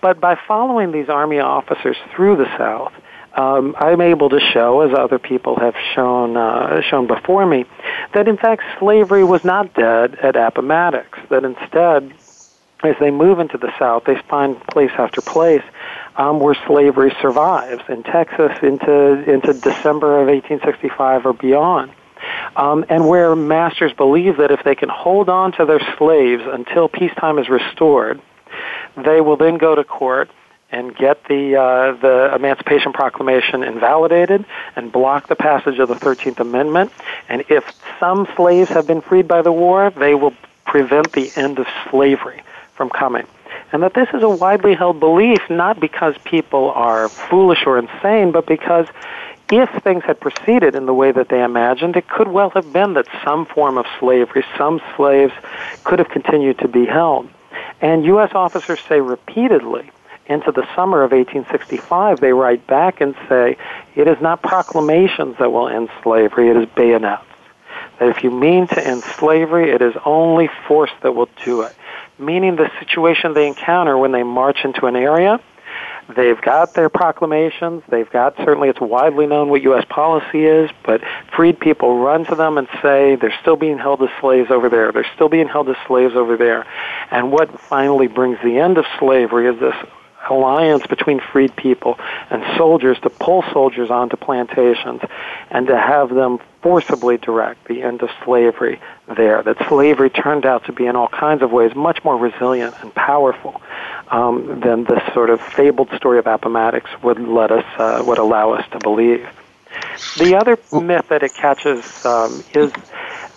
But 0.00 0.20
by 0.20 0.36
following 0.36 0.92
these 0.92 1.08
army 1.08 1.40
officers 1.40 1.96
through 2.14 2.36
the 2.36 2.46
South, 2.56 2.92
um, 3.36 3.76
I'm 3.78 4.00
able 4.00 4.30
to 4.30 4.40
show, 4.40 4.80
as 4.80 4.96
other 4.96 5.18
people 5.18 5.56
have 5.60 5.74
shown 5.94 6.36
uh, 6.36 6.80
shown 6.80 7.06
before 7.06 7.44
me, 7.44 7.66
that 8.14 8.28
in 8.28 8.38
fact 8.38 8.62
slavery 8.78 9.24
was 9.24 9.44
not 9.44 9.74
dead 9.74 10.14
at 10.16 10.36
Appomattox. 10.36 11.18
That 11.28 11.44
instead, 11.44 12.14
as 12.82 12.96
they 12.98 13.10
move 13.10 13.38
into 13.38 13.58
the 13.58 13.70
South, 13.78 14.04
they 14.04 14.16
find 14.28 14.58
place 14.68 14.90
after 14.96 15.20
place 15.20 15.62
um, 16.16 16.40
where 16.40 16.56
slavery 16.66 17.14
survives 17.20 17.82
in 17.90 18.02
Texas 18.04 18.52
into 18.62 19.30
into 19.30 19.52
December 19.52 20.20
of 20.22 20.28
1865 20.28 21.26
or 21.26 21.32
beyond. 21.34 21.92
Um, 22.56 22.86
and 22.88 23.06
where 23.06 23.36
masters 23.36 23.92
believe 23.92 24.38
that 24.38 24.50
if 24.50 24.64
they 24.64 24.74
can 24.74 24.88
hold 24.88 25.28
on 25.28 25.52
to 25.52 25.66
their 25.66 25.80
slaves 25.98 26.42
until 26.46 26.88
peacetime 26.88 27.38
is 27.38 27.50
restored, 27.50 28.22
they 28.96 29.20
will 29.20 29.36
then 29.36 29.58
go 29.58 29.74
to 29.74 29.84
court 29.84 30.30
and 30.70 30.94
get 30.96 31.24
the 31.24 31.56
uh, 31.56 31.92
the 31.92 32.34
Emancipation 32.34 32.92
Proclamation 32.92 33.62
invalidated 33.62 34.44
and 34.74 34.90
block 34.90 35.28
the 35.28 35.36
passage 35.36 35.78
of 35.78 35.88
the 35.88 35.94
Thirteenth 35.94 36.40
Amendment. 36.40 36.92
And 37.28 37.44
if 37.48 37.64
some 38.00 38.26
slaves 38.36 38.70
have 38.70 38.86
been 38.86 39.00
freed 39.00 39.28
by 39.28 39.42
the 39.42 39.52
war, 39.52 39.90
they 39.90 40.14
will 40.14 40.34
prevent 40.64 41.12
the 41.12 41.30
end 41.36 41.58
of 41.58 41.66
slavery 41.90 42.42
from 42.74 42.90
coming 42.90 43.26
and 43.72 43.82
that 43.82 43.94
this 43.94 44.08
is 44.14 44.22
a 44.22 44.28
widely 44.28 44.74
held 44.74 45.00
belief 45.00 45.38
not 45.50 45.80
because 45.80 46.14
people 46.24 46.70
are 46.70 47.08
foolish 47.08 47.64
or 47.66 47.78
insane, 47.78 48.30
but 48.32 48.46
because 48.46 48.86
if 49.50 49.70
things 49.82 50.02
had 50.04 50.20
proceeded 50.20 50.74
in 50.74 50.86
the 50.86 50.94
way 50.94 51.12
that 51.12 51.28
they 51.28 51.42
imagined, 51.42 51.96
it 51.96 52.08
could 52.08 52.28
well 52.28 52.50
have 52.50 52.72
been 52.72 52.94
that 52.94 53.06
some 53.24 53.46
form 53.46 53.78
of 53.78 53.86
slavery, 53.98 54.44
some 54.58 54.80
slaves 54.96 55.32
could 55.84 55.98
have 55.98 56.08
continued 56.08 56.58
to 56.58 56.68
be 56.68 56.84
held. 56.84 57.28
And 57.80 58.04
U.S. 58.06 58.32
officers 58.34 58.80
say 58.88 59.00
repeatedly 59.00 59.90
into 60.28 60.52
the 60.52 60.66
summer 60.74 61.02
of 61.02 61.12
1865, 61.12 62.20
they 62.20 62.32
write 62.32 62.66
back 62.66 63.00
and 63.00 63.14
say, 63.28 63.56
it 63.94 64.08
is 64.08 64.20
not 64.20 64.42
proclamations 64.42 65.36
that 65.38 65.52
will 65.52 65.68
end 65.68 65.88
slavery, 66.02 66.50
it 66.50 66.56
is 66.56 66.68
bayonets. 66.74 67.22
That 67.98 68.08
if 68.08 68.24
you 68.24 68.30
mean 68.30 68.66
to 68.68 68.86
end 68.86 69.02
slavery, 69.02 69.70
it 69.70 69.80
is 69.82 69.94
only 70.04 70.48
force 70.66 70.90
that 71.02 71.12
will 71.12 71.28
do 71.44 71.62
it 71.62 71.74
meaning 72.18 72.56
the 72.56 72.70
situation 72.78 73.34
they 73.34 73.46
encounter 73.46 73.96
when 73.98 74.12
they 74.12 74.22
march 74.22 74.64
into 74.64 74.86
an 74.86 74.96
area. 74.96 75.40
They've 76.14 76.40
got 76.40 76.74
their 76.74 76.88
proclamations. 76.88 77.82
They've 77.88 78.08
got, 78.08 78.36
certainly 78.36 78.68
it's 78.68 78.80
widely 78.80 79.26
known 79.26 79.48
what 79.48 79.62
U.S. 79.62 79.84
policy 79.88 80.44
is, 80.44 80.70
but 80.84 81.02
freed 81.34 81.58
people 81.58 81.98
run 81.98 82.24
to 82.26 82.36
them 82.36 82.58
and 82.58 82.68
say, 82.80 83.16
they're 83.16 83.34
still 83.40 83.56
being 83.56 83.76
held 83.76 84.00
as 84.02 84.08
slaves 84.20 84.50
over 84.50 84.68
there. 84.68 84.92
They're 84.92 85.10
still 85.16 85.28
being 85.28 85.48
held 85.48 85.68
as 85.68 85.76
slaves 85.88 86.14
over 86.14 86.36
there. 86.36 86.64
And 87.10 87.32
what 87.32 87.60
finally 87.60 88.06
brings 88.06 88.38
the 88.42 88.58
end 88.58 88.78
of 88.78 88.84
slavery 89.00 89.48
is 89.48 89.58
this 89.58 89.74
alliance 90.30 90.86
between 90.86 91.20
freed 91.20 91.54
people 91.56 91.98
and 92.30 92.42
soldiers 92.56 92.98
to 93.00 93.10
pull 93.10 93.42
soldiers 93.52 93.90
onto 93.90 94.16
plantations 94.16 95.00
and 95.50 95.66
to 95.68 95.76
have 95.76 96.10
them 96.10 96.38
forcibly 96.62 97.16
direct 97.16 97.68
the 97.68 97.82
end 97.82 98.02
of 98.02 98.10
slavery 98.24 98.80
there. 99.16 99.42
That 99.42 99.56
slavery 99.68 100.10
turned 100.10 100.44
out 100.44 100.64
to 100.64 100.72
be, 100.72 100.86
in 100.86 100.96
all 100.96 101.08
kinds 101.08 101.42
of 101.42 101.52
ways, 101.52 101.74
much 101.74 102.02
more 102.04 102.16
resilient 102.16 102.74
and 102.80 102.94
powerful 102.94 103.60
um, 104.08 104.60
than 104.60 104.84
this 104.84 105.02
sort 105.14 105.30
of 105.30 105.40
fabled 105.40 105.90
story 105.96 106.18
of 106.18 106.26
Appomattox 106.26 106.90
would 107.02 107.18
let 107.20 107.50
us 107.50 107.64
uh, 107.78 108.02
would 108.06 108.18
allow 108.18 108.52
us 108.52 108.68
to 108.72 108.78
believe. 108.78 109.26
The 110.18 110.36
other 110.36 110.58
myth 110.72 111.08
that 111.08 111.22
it 111.22 111.34
catches 111.34 112.04
um, 112.04 112.42
is 112.54 112.72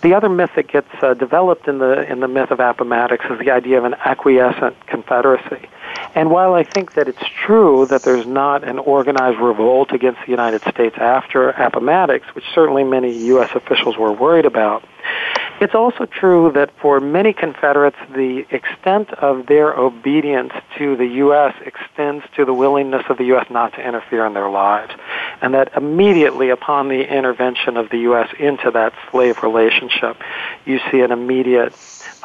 the 0.02 0.14
other 0.14 0.28
myth 0.28 0.50
that 0.56 0.68
gets 0.68 0.88
uh, 1.02 1.14
developed 1.14 1.68
in 1.68 1.78
the 1.78 2.10
in 2.10 2.20
the 2.20 2.28
myth 2.28 2.50
of 2.50 2.60
Appomattox 2.60 3.24
is 3.30 3.38
the 3.38 3.50
idea 3.50 3.78
of 3.78 3.84
an 3.84 3.94
acquiescent 3.94 4.86
confederacy. 4.86 5.68
And 6.14 6.30
while 6.30 6.54
I 6.54 6.64
think 6.64 6.94
that 6.94 7.08
it's 7.08 7.22
true 7.46 7.86
that 7.90 8.02
there's 8.02 8.26
not 8.26 8.66
an 8.66 8.78
organized 8.78 9.38
revolt 9.38 9.92
against 9.92 10.20
the 10.24 10.30
United 10.30 10.62
States 10.62 10.96
after 10.98 11.50
Appomattox, 11.50 12.26
which 12.34 12.44
certainly 12.54 12.84
many 12.84 13.16
U.S. 13.26 13.50
officials 13.54 13.96
were 13.96 14.12
worried 14.12 14.46
about, 14.46 14.82
it's 15.60 15.74
also 15.74 16.06
true 16.06 16.50
that 16.54 16.70
for 16.80 17.00
many 17.00 17.32
Confederates, 17.32 17.96
the 18.14 18.46
extent 18.50 19.12
of 19.14 19.46
their 19.46 19.74
obedience 19.74 20.52
to 20.78 20.96
the 20.96 21.06
U.S. 21.06 21.54
extends 21.64 22.24
to 22.36 22.44
the 22.44 22.54
willingness 22.54 23.04
of 23.10 23.18
the 23.18 23.24
U.S. 23.24 23.46
not 23.50 23.74
to 23.74 23.86
interfere 23.86 24.24
in 24.26 24.32
their 24.32 24.48
lives. 24.48 24.92
And 25.42 25.54
that 25.54 25.76
immediately 25.76 26.48
upon 26.48 26.88
the 26.88 27.06
intervention 27.06 27.76
of 27.76 27.90
the 27.90 27.98
U.S. 27.98 28.28
into 28.38 28.70
that 28.70 28.94
slave 29.10 29.42
relationship, 29.42 30.16
you 30.64 30.80
see 30.90 31.00
an 31.00 31.12
immediate 31.12 31.74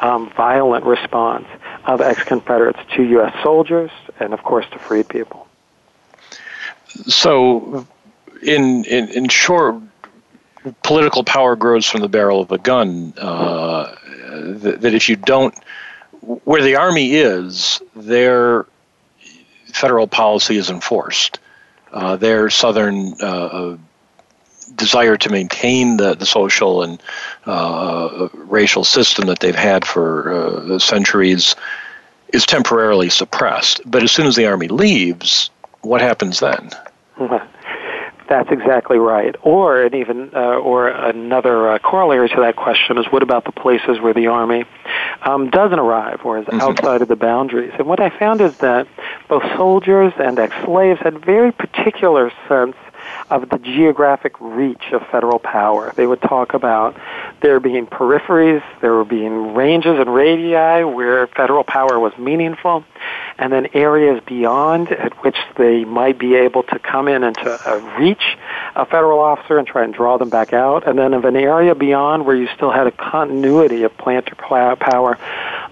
um, 0.00 0.30
violent 0.30 0.84
response 0.84 1.46
of 1.84 2.00
ex 2.00 2.22
Confederates 2.24 2.80
to 2.96 3.02
U.S. 3.02 3.34
soldiers 3.42 3.90
and, 4.18 4.32
of 4.32 4.42
course, 4.42 4.66
to 4.72 4.78
freed 4.78 5.08
people. 5.08 5.46
So, 7.06 7.86
in, 8.42 8.84
in, 8.84 9.08
in 9.10 9.28
short, 9.28 9.76
political 10.82 11.24
power 11.24 11.56
grows 11.56 11.86
from 11.86 12.00
the 12.00 12.08
barrel 12.08 12.40
of 12.40 12.50
a 12.52 12.58
gun. 12.58 13.14
Uh, 13.16 13.94
that, 14.30 14.80
that, 14.80 14.94
if 14.94 15.08
you 15.08 15.16
don't, 15.16 15.54
where 16.20 16.62
the 16.62 16.76
army 16.76 17.14
is, 17.14 17.80
their 17.94 18.66
federal 19.72 20.06
policy 20.06 20.56
is 20.56 20.70
enforced. 20.70 21.38
Uh, 21.92 22.16
their 22.16 22.50
southern 22.50 23.14
uh, 23.20 23.76
desire 24.74 25.16
to 25.16 25.30
maintain 25.30 25.96
the, 25.96 26.14
the 26.14 26.26
social 26.26 26.82
and 26.82 27.00
uh, 27.46 28.28
racial 28.34 28.84
system 28.84 29.26
that 29.26 29.40
they've 29.40 29.54
had 29.54 29.84
for 29.84 30.32
uh, 30.32 30.78
centuries 30.78 31.54
is 32.32 32.44
temporarily 32.44 33.08
suppressed. 33.08 33.80
But 33.86 34.02
as 34.02 34.12
soon 34.12 34.26
as 34.26 34.36
the 34.36 34.46
army 34.46 34.68
leaves, 34.68 35.50
what 35.82 36.00
happens 36.00 36.40
then? 36.40 36.70
That's 38.28 38.50
exactly 38.50 38.98
right. 38.98 39.36
Or 39.42 39.82
and 39.82 39.94
even 39.94 40.30
uh, 40.34 40.56
or 40.58 40.88
another 40.88 41.68
uh, 41.68 41.78
corollary 41.78 42.28
to 42.28 42.40
that 42.40 42.56
question 42.56 42.98
is 42.98 43.06
what 43.06 43.22
about 43.22 43.44
the 43.44 43.52
places 43.52 44.00
where 44.00 44.14
the 44.14 44.26
army 44.26 44.64
um, 45.22 45.50
doesn't 45.50 45.78
arrive 45.78 46.20
or 46.24 46.38
is 46.38 46.46
mm-hmm. 46.46 46.60
outside 46.60 47.02
of 47.02 47.08
the 47.08 47.16
boundaries? 47.16 47.72
And 47.78 47.86
what 47.86 48.00
I 48.00 48.10
found 48.10 48.40
is 48.40 48.56
that 48.58 48.88
both 49.28 49.44
soldiers 49.56 50.12
and 50.18 50.38
ex-slaves 50.38 51.00
had 51.00 51.24
very 51.24 51.52
particular 51.52 52.32
sense 52.48 52.76
of 53.30 53.48
the 53.48 53.58
geographic 53.58 54.34
reach 54.40 54.92
of 54.92 55.06
federal 55.08 55.38
power. 55.38 55.92
They 55.96 56.06
would 56.06 56.22
talk 56.22 56.54
about 56.54 56.96
there 57.40 57.60
being 57.60 57.86
peripheries, 57.86 58.62
there 58.80 59.02
being 59.04 59.54
ranges 59.54 59.98
and 59.98 60.12
radii 60.14 60.84
where 60.84 61.26
federal 61.26 61.64
power 61.64 61.98
was 61.98 62.16
meaningful, 62.18 62.84
and 63.38 63.52
then 63.52 63.68
areas 63.74 64.22
beyond 64.26 64.92
at 64.92 65.12
which 65.24 65.36
they 65.56 65.84
might 65.84 66.18
be 66.18 66.34
able 66.34 66.62
to 66.64 66.78
come 66.78 67.08
in 67.08 67.24
and 67.24 67.36
to 67.36 67.70
uh, 67.70 67.98
reach 67.98 68.36
a 68.76 68.86
federal 68.86 69.20
officer 69.20 69.58
and 69.58 69.66
try 69.66 69.84
and 69.84 69.94
draw 69.94 70.18
them 70.18 70.30
back 70.30 70.52
out, 70.52 70.86
and 70.86 70.98
then 70.98 71.14
of 71.14 71.24
an 71.24 71.36
area 71.36 71.74
beyond 71.74 72.26
where 72.26 72.36
you 72.36 72.48
still 72.54 72.70
had 72.70 72.86
a 72.86 72.92
continuity 72.92 73.82
of 73.82 73.96
planter 73.96 74.34
power 74.34 75.18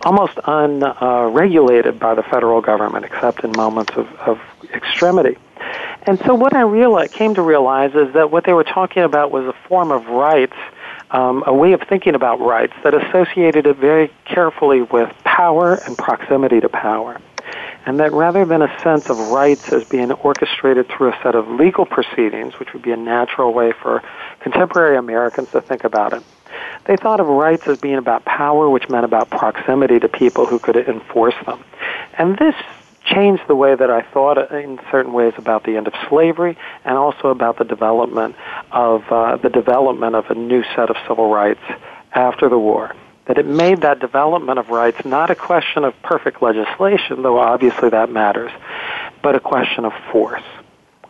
almost 0.03 0.38
unregulated 0.45 1.95
uh, 1.95 1.99
by 1.99 2.14
the 2.14 2.23
federal 2.23 2.61
government 2.61 3.05
except 3.05 3.45
in 3.45 3.53
moments 3.53 3.93
of, 3.97 4.07
of 4.21 4.40
extremity. 4.75 5.37
And 6.07 6.19
so 6.27 6.35
what 6.35 6.55
I 6.55 6.61
realized, 6.61 7.12
came 7.12 7.35
to 7.35 7.43
realize 7.43 7.95
is 7.95 8.12
that 8.12 8.31
what 8.31 8.45
they 8.45 8.53
were 8.53 8.64
talking 8.64 9.03
about 9.03 9.31
was 9.31 9.47
a 9.47 9.55
form 9.69 9.90
of 9.90 10.07
rights, 10.07 10.57
um, 11.11 11.43
a 11.47 11.55
way 11.55 11.73
of 11.73 11.81
thinking 11.88 12.14
about 12.14 12.40
rights 12.40 12.75
that 12.83 12.95
associated 12.95 13.67
it 13.67 13.77
very 13.77 14.12
carefully 14.27 14.83
with 14.83 15.11
power 15.25 15.75
and 15.75 15.97
proximity 15.97 16.61
to 16.61 16.69
power. 16.69 17.21
And 17.87 18.01
that 18.01 18.12
rather 18.12 18.45
than 18.45 18.62
a 18.62 18.81
sense 18.83 19.09
of 19.09 19.19
rights 19.19 19.69
as 19.71 19.85
being 19.85 20.11
orchestrated 20.12 20.88
through 20.88 21.12
a 21.12 21.19
set 21.23 21.35
of 21.35 21.49
legal 21.49 21.87
proceedings, 21.87 22.59
which 22.59 22.73
would 22.73 22.83
be 22.83 22.93
a 22.93 22.97
natural 22.97 23.53
way 23.53 23.73
for 23.73 24.03
contemporary 24.40 24.97
Americans 24.97 25.51
to 25.53 25.61
think 25.61 25.85
about 25.85 26.12
it, 26.12 26.23
they 26.87 26.97
thought 26.97 27.21
of 27.21 27.27
rights 27.27 27.67
as 27.67 27.79
being 27.79 27.97
about 27.97 28.25
power, 28.25 28.69
which 28.69 28.88
meant 28.88 29.05
about 29.05 29.31
proximity 29.31 29.99
to 30.01 30.09
people 30.09 30.47
who 30.47 30.59
could 30.59 30.77
enforce 30.77 31.35
them. 31.47 31.62
And 32.17 32.38
this 32.38 32.55
changed 33.05 33.43
the 33.47 33.55
way 33.55 33.75
that 33.75 33.90
I 33.90 34.03
thought 34.03 34.51
in 34.53 34.81
certain 34.90 35.12
ways 35.12 35.35
about 35.37 35.64
the 35.64 35.77
end 35.77 35.87
of 35.87 35.95
slavery 36.09 36.57
and 36.85 36.97
also 36.97 37.29
about 37.29 37.59
the 37.59 37.64
development 37.64 38.37
of 38.73 39.05
uh, 39.11 39.37
the 39.37 39.51
development 39.51 40.17
of 40.17 40.31
a 40.31 40.35
new 40.35 40.62
set 40.75 40.90
of 40.90 40.97
civil 41.07 41.31
rights 41.31 41.61
after 42.12 42.49
the 42.49 42.59
war. 42.59 42.95
That 43.27 43.38
it 43.38 43.47
made 43.47 43.83
that 43.83 44.01
development 44.01 44.59
of 44.59 44.69
rights 44.69 45.05
not 45.05 45.31
a 45.31 45.35
question 45.35 45.85
of 45.85 45.95
perfect 46.03 46.43
legislation, 46.43 47.23
though 47.23 47.38
obviously 47.38 47.88
that 47.90 48.11
matters, 48.11 48.53
but 49.23 49.35
a 49.35 49.40
question 49.40 49.85
of 49.85 49.93
force. 50.12 50.43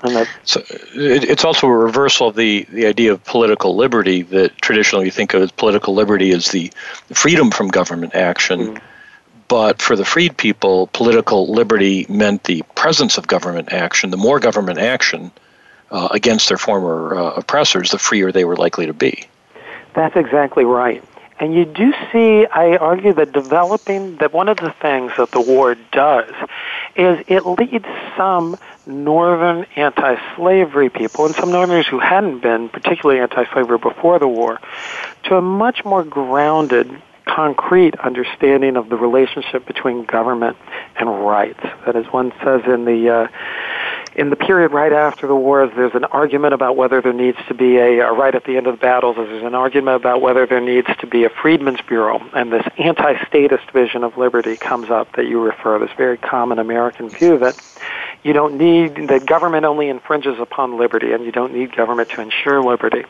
That, 0.02 0.28
so 0.44 0.60
it, 0.94 1.24
it's 1.24 1.44
also 1.44 1.66
a 1.66 1.76
reversal 1.76 2.28
of 2.28 2.36
the, 2.36 2.66
the 2.70 2.86
idea 2.86 3.12
of 3.12 3.24
political 3.24 3.74
liberty 3.74 4.20
that 4.22 4.56
traditionally 4.60 5.06
we 5.06 5.10
think 5.10 5.32
of 5.32 5.42
as 5.42 5.50
political 5.50 5.94
liberty 5.94 6.30
as 6.32 6.50
the 6.50 6.70
freedom 7.12 7.50
from 7.50 7.68
government 7.68 8.14
action. 8.14 8.74
Mm 8.74 8.82
but 9.48 9.82
for 9.82 9.96
the 9.96 10.04
freed 10.04 10.36
people, 10.36 10.88
political 10.88 11.52
liberty 11.52 12.06
meant 12.08 12.44
the 12.44 12.62
presence 12.74 13.18
of 13.18 13.26
government 13.26 13.72
action. 13.72 14.10
The 14.10 14.16
more 14.16 14.40
government 14.40 14.78
action 14.78 15.30
uh, 15.90 16.08
against 16.10 16.48
their 16.48 16.58
former 16.58 17.14
uh, 17.14 17.30
oppressors, 17.32 17.90
the 17.90 17.98
freer 17.98 18.32
they 18.32 18.44
were 18.44 18.56
likely 18.56 18.86
to 18.86 18.94
be. 18.94 19.26
That's 19.94 20.16
exactly 20.16 20.64
right. 20.64 21.02
And 21.40 21.52
you 21.52 21.64
do 21.64 21.92
see, 22.12 22.46
I 22.46 22.76
argue 22.76 23.12
that 23.14 23.32
developing, 23.32 24.16
that 24.16 24.32
one 24.32 24.48
of 24.48 24.56
the 24.58 24.70
things 24.80 25.12
that 25.18 25.32
the 25.32 25.40
war 25.40 25.74
does 25.92 26.32
is 26.94 27.24
it 27.26 27.44
leads 27.44 27.86
some 28.16 28.56
northern 28.86 29.66
anti 29.74 30.16
slavery 30.36 30.90
people, 30.90 31.26
and 31.26 31.34
some 31.34 31.50
northerners 31.50 31.88
who 31.88 31.98
hadn't 31.98 32.38
been 32.38 32.68
particularly 32.68 33.20
anti 33.20 33.44
slavery 33.52 33.78
before 33.78 34.18
the 34.20 34.28
war, 34.28 34.60
to 35.24 35.36
a 35.36 35.42
much 35.42 35.84
more 35.84 36.04
grounded 36.04 36.90
concrete 37.26 37.94
understanding 38.00 38.76
of 38.76 38.88
the 38.88 38.96
relationship 38.96 39.66
between 39.66 40.04
government 40.04 40.56
and 40.98 41.08
rights. 41.24 41.60
That 41.86 41.96
is, 41.96 42.06
one 42.12 42.32
says 42.44 42.62
in 42.66 42.84
the 42.84 43.08
uh, 43.08 43.28
in 44.16 44.30
the 44.30 44.36
period 44.36 44.72
right 44.72 44.92
after 44.92 45.26
the 45.26 45.34
wars, 45.34 45.70
there's 45.74 45.94
an 45.94 46.04
argument 46.04 46.54
about 46.54 46.76
whether 46.76 47.00
there 47.00 47.12
needs 47.12 47.38
to 47.48 47.54
be 47.54 47.78
a, 47.78 48.12
right 48.12 48.34
at 48.34 48.44
the 48.44 48.56
end 48.56 48.66
of 48.66 48.74
the 48.74 48.80
battles. 48.80 49.16
There's 49.16 49.42
an 49.42 49.54
argument 49.54 49.96
about 49.96 50.20
whether 50.20 50.46
there 50.46 50.60
needs 50.60 50.88
to 51.00 51.06
be 51.06 51.24
a 51.24 51.30
freedmen's 51.30 51.80
bureau, 51.82 52.22
and 52.32 52.52
this 52.52 52.66
anti-statist 52.78 53.70
vision 53.72 54.04
of 54.04 54.16
liberty 54.16 54.56
comes 54.56 54.90
up 54.90 55.14
that 55.16 55.26
you 55.26 55.40
refer. 55.40 55.78
To 55.78 55.86
this 55.86 55.96
very 55.96 56.18
common 56.18 56.58
American 56.58 57.08
view 57.08 57.38
that 57.38 57.60
you 58.22 58.32
don't 58.32 58.56
need 58.56 59.08
that 59.08 59.26
government 59.26 59.64
only 59.64 59.88
infringes 59.88 60.38
upon 60.38 60.78
liberty, 60.78 61.12
and 61.12 61.24
you 61.24 61.32
don't 61.32 61.52
need 61.52 61.74
government 61.74 62.10
to 62.10 62.20
ensure 62.20 62.62
liberty. 62.62 63.04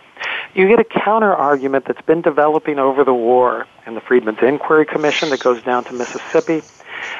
You 0.54 0.68
get 0.68 0.78
a 0.78 0.84
counter 0.84 1.34
argument 1.34 1.84
that's 1.84 2.00
been 2.02 2.22
developing 2.22 2.78
over 2.78 3.04
the 3.04 3.12
war 3.12 3.66
in 3.86 3.94
the 3.94 4.00
Freedmen's 4.00 4.38
Inquiry 4.42 4.86
Commission 4.86 5.30
that 5.30 5.40
goes 5.40 5.62
down 5.62 5.84
to 5.84 5.92
Mississippi, 5.92 6.62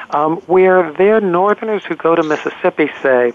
um, 0.09 0.37
where 0.47 0.91
their 0.93 1.21
Northerners 1.21 1.85
who 1.85 1.95
go 1.95 2.15
to 2.15 2.23
Mississippi 2.23 2.89
say 3.01 3.33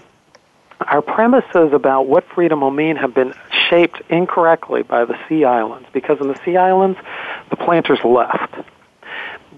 our 0.87 1.01
premises 1.01 1.73
about 1.73 2.07
what 2.07 2.23
freedom 2.29 2.61
will 2.61 2.71
mean 2.71 2.95
have 2.95 3.13
been 3.13 3.33
shaped 3.69 4.01
incorrectly 4.09 4.83
by 4.83 5.05
the 5.05 5.17
Sea 5.27 5.45
Islands 5.45 5.87
because 5.93 6.19
in 6.19 6.27
the 6.27 6.39
Sea 6.43 6.57
Islands, 6.57 6.99
the 7.49 7.55
planters 7.55 8.03
left. 8.03 8.53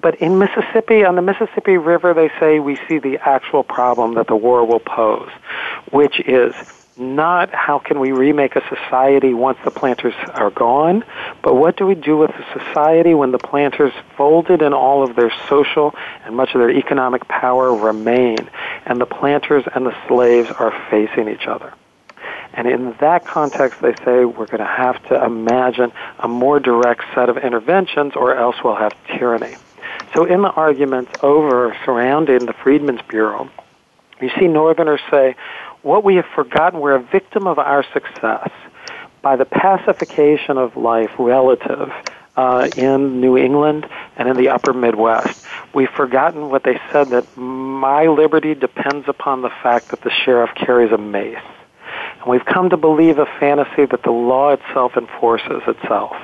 But 0.02 0.16
in 0.16 0.38
Mississippi, 0.38 1.06
on 1.06 1.16
the 1.16 1.22
Mississippi 1.22 1.78
River, 1.78 2.14
they 2.14 2.30
say 2.40 2.60
we 2.60 2.78
see 2.88 3.00
the 3.00 3.18
actual 3.20 3.64
problem 3.64 4.16
that 4.16 4.28
the 4.28 4.36
war 4.36 4.66
will 4.66 4.82
pose, 4.82 5.30
which 5.92 6.20
is 6.20 6.54
not 6.98 7.54
how 7.54 7.80
can 7.80 8.00
we 8.00 8.12
remake 8.12 8.56
a 8.56 8.62
society 8.68 9.34
once 9.34 9.58
the 9.64 9.72
planters 9.72 10.14
are 10.34 10.52
gone, 10.52 11.04
but 11.42 11.56
what 11.56 11.76
do 11.78 11.86
we 11.86 11.96
do 11.96 12.18
with 12.18 12.32
the 12.32 12.60
society 12.60 13.14
when 13.14 13.32
the 13.32 13.40
planters 13.40 13.94
folded 14.16 14.62
and 14.62 14.74
all 14.74 15.04
of 15.04 15.16
their 15.16 15.32
social 15.50 15.96
and 16.24 16.36
much 16.36 16.54
of 16.54 16.60
their 16.60 16.70
economic 16.70 17.28
power 17.28 17.74
remain, 17.74 18.38
and 18.86 19.02
the 19.02 19.06
planters 19.06 19.64
and 19.74 19.86
the 19.86 19.96
slaves 20.08 20.50
are 20.60 20.72
facing 20.90 21.28
each 21.30 21.48
other. 21.48 21.74
And 22.54 22.68
in 22.68 22.94
that 23.00 23.26
context, 23.26 23.82
they 23.82 23.94
say 24.06 24.26
we're 24.26 24.46
going 24.46 24.60
to 24.60 24.66
have 24.66 25.04
to 25.08 25.26
imagine 25.26 25.92
a 26.20 26.28
more 26.28 26.60
direct 26.60 27.04
set 27.16 27.28
of 27.28 27.38
interventions 27.38 28.14
or 28.16 28.36
else 28.36 28.58
we'll 28.64 28.76
have 28.76 28.94
tyranny. 29.08 29.56
So 30.14 30.26
in 30.26 30.44
the 30.44 30.52
arguments 30.52 31.12
over 31.24 31.76
surrounding 31.84 32.46
the 32.46 32.54
Freedmen's 32.54 33.02
Bureau, 33.08 33.50
You 34.22 34.30
see 34.40 34.48
Northerners 34.48 35.02
say, 35.12 35.36
what 35.84 36.04
we 36.04 36.16
have 36.16 36.26
forgotten, 36.34 36.80
we're 36.80 36.96
a 36.96 37.04
victim 37.04 37.46
of 37.46 37.60
our 37.60 37.84
success 37.94 38.50
by 39.22 39.36
the 39.36 39.46
pacification 39.46 40.58
of 40.58 40.76
life 40.76 41.12
relative 41.20 41.92
uh, 42.36 42.68
in 42.76 43.22
New 43.22 43.38
England 43.38 43.88
and 44.18 44.28
in 44.28 44.38
the 44.38 44.50
upper 44.50 44.74
Midwest. 44.74 45.46
We've 45.74 45.90
forgotten 45.90 46.50
what 46.50 46.64
they 46.64 46.80
said 46.92 47.10
that 47.10 47.38
my 47.38 48.08
liberty 48.08 48.56
depends 48.56 49.08
upon 49.08 49.42
the 49.42 49.50
fact 49.50 49.90
that 49.90 50.02
the 50.02 50.10
sheriff 50.10 50.52
carries 50.56 50.92
a 50.92 50.98
mace. 50.98 51.38
And 52.20 52.28
we've 52.28 52.46
come 52.46 52.70
to 52.70 52.78
believe 52.78 53.20
a 53.20 53.26
fantasy 53.40 53.86
that 53.86 54.04
the 54.04 54.12
law 54.12 54.52
itself 54.52 54.98
enforces 54.98 55.62
itself. 55.68 56.16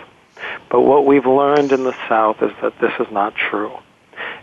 But 0.70 0.82
what 0.82 1.06
we've 1.06 1.26
learned 1.26 1.72
in 1.72 1.84
the 1.84 1.96
South 2.08 2.42
is 2.42 2.52
that 2.62 2.80
this 2.80 2.94
is 3.00 3.12
not 3.12 3.36
true. 3.36 3.78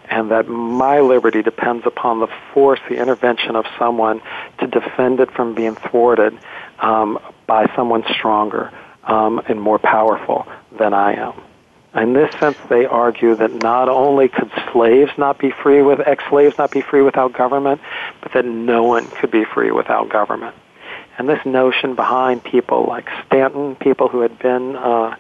And 0.09 0.31
that 0.31 0.49
my 0.49 1.01
liberty 1.01 1.43
depends 1.43 1.85
upon 1.87 2.21
the 2.21 2.29
force, 2.55 2.81
the 2.89 2.97
intervention 2.97 3.57
of 3.57 3.65
someone 3.79 4.23
to 4.61 4.67
defend 4.67 5.21
it 5.21 5.31
from 5.33 5.55
being 5.55 5.75
thwarted 5.75 6.39
um, 6.79 7.19
by 7.47 7.71
someone 7.75 8.05
stronger 8.11 8.73
um, 9.05 9.41
and 9.49 9.61
more 9.61 9.79
powerful 9.79 10.47
than 10.79 10.95
I 10.95 11.15
am. 11.15 11.35
In 11.95 12.13
this 12.13 12.31
sense, 12.39 12.59
they 12.69 12.85
argue 12.85 13.35
that 13.37 13.63
not 13.63 13.89
only 13.89 14.29
could 14.29 14.51
slaves 14.73 15.13
not 15.17 15.39
be 15.39 15.51
free 15.51 15.81
with 15.81 16.01
ex-slaves 16.07 16.59
not 16.59 16.71
be 16.71 16.83
free 16.83 17.01
without 17.01 17.33
government, 17.33 17.81
but 18.21 18.33
that 18.35 18.45
no 18.45 18.85
one 18.85 19.07
could 19.07 19.31
be 19.31 19.45
free 19.45 19.71
without 19.71 20.11
government. 20.11 20.55
And 21.19 21.27
this 21.27 21.45
notion 21.47 21.95
behind 21.95 22.45
people 22.45 22.85
like 22.87 23.09
Stanton, 23.27 23.77
people 23.77 24.09
who 24.09 24.21
had 24.21 24.39
been 24.39 24.77
uh, 24.77 25.17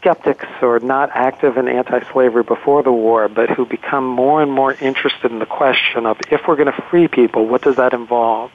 skeptics 0.00 0.46
or 0.62 0.78
not 0.80 1.10
active 1.12 1.56
in 1.58 1.68
anti-slavery 1.68 2.42
before 2.42 2.82
the 2.82 2.92
war, 2.92 3.28
but 3.28 3.50
who 3.50 3.66
become 3.66 4.06
more 4.06 4.42
and 4.42 4.50
more 4.50 4.72
interested 4.72 5.30
in 5.30 5.38
the 5.38 5.46
question 5.46 6.06
of 6.06 6.18
if 6.30 6.40
we're 6.48 6.56
going 6.56 6.72
to 6.72 6.84
free 6.90 7.06
people, 7.06 7.46
what 7.46 7.62
does 7.62 7.76
that 7.76 7.92
involve? 7.92 8.50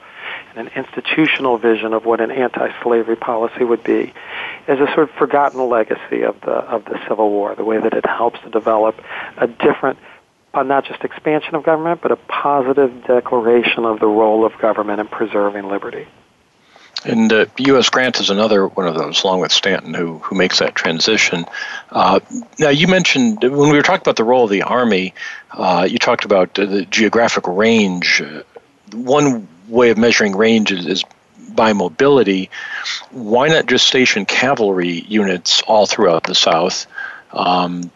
And 0.56 0.68
an 0.68 0.74
institutional 0.76 1.58
vision 1.58 1.94
of 1.94 2.06
what 2.06 2.20
an 2.20 2.32
anti-slavery 2.32 3.16
policy 3.16 3.64
would 3.64 3.84
be 3.84 4.14
is 4.68 4.80
a 4.80 4.88
sort 4.94 5.10
of 5.10 5.12
forgotten 5.12 5.70
legacy 5.70 6.24
of 6.24 6.42
the 6.42 6.52
of 6.52 6.86
the 6.86 7.00
Civil 7.08 7.30
War, 7.30 7.54
the 7.56 7.64
way 7.64 7.80
that 7.80 7.94
it 7.94 8.06
helps 8.06 8.40
to 8.42 8.50
develop 8.50 9.00
a 9.38 9.48
different 9.48 10.00
uh, 10.54 10.64
not 10.64 10.86
just 10.86 11.04
expansion 11.04 11.54
of 11.56 11.64
government, 11.64 12.02
but 12.02 12.12
a 12.12 12.16
positive 12.16 13.06
declaration 13.06 13.86
of 13.86 14.00
the 14.00 14.08
role 14.08 14.46
of 14.46 14.58
government 14.58 15.00
in 15.00 15.08
preserving 15.08 15.68
liberty. 15.68 16.08
And 17.06 17.32
uh, 17.32 17.46
U.S. 17.58 17.90
Grant 17.90 18.20
is 18.20 18.30
another 18.30 18.68
one 18.68 18.88
of 18.88 18.96
those, 18.96 19.24
along 19.24 19.42
with 19.42 19.52
Stanton, 19.52 19.94
who 19.94 20.18
who 20.20 20.36
makes 20.36 20.60
that 20.60 20.76
transition. 20.76 21.46
Uh, 21.92 22.20
now, 22.60 22.70
you 22.70 22.88
mentioned 22.88 23.44
when 23.44 23.70
we 23.70 23.78
were 23.78 23.84
talking 23.84 24.02
about 24.02 24.16
the 24.16 24.24
role 24.24 24.46
of 24.46 24.50
the 24.50 24.64
Army, 24.64 25.14
uh, 25.52 25.88
you 25.90 26.00
talked 26.00 26.26
about 26.26 26.56
the 26.56 26.86
geographic 26.90 27.48
range. 27.48 28.24
One 28.92 29.48
way 29.68 29.90
of 29.90 29.98
measuring 29.98 30.36
range 30.36 30.72
is, 30.72 30.86
is 30.86 31.04
by 31.56 31.74
mobility, 31.74 32.50
why 33.12 33.48
not 33.48 33.66
just 33.66 33.88
station 33.88 34.26
cavalry 34.26 35.02
units 35.08 35.62
all 35.64 35.86
throughout 35.86 36.24
the 36.24 36.36
South? 36.36 36.86
Um, 37.32 37.92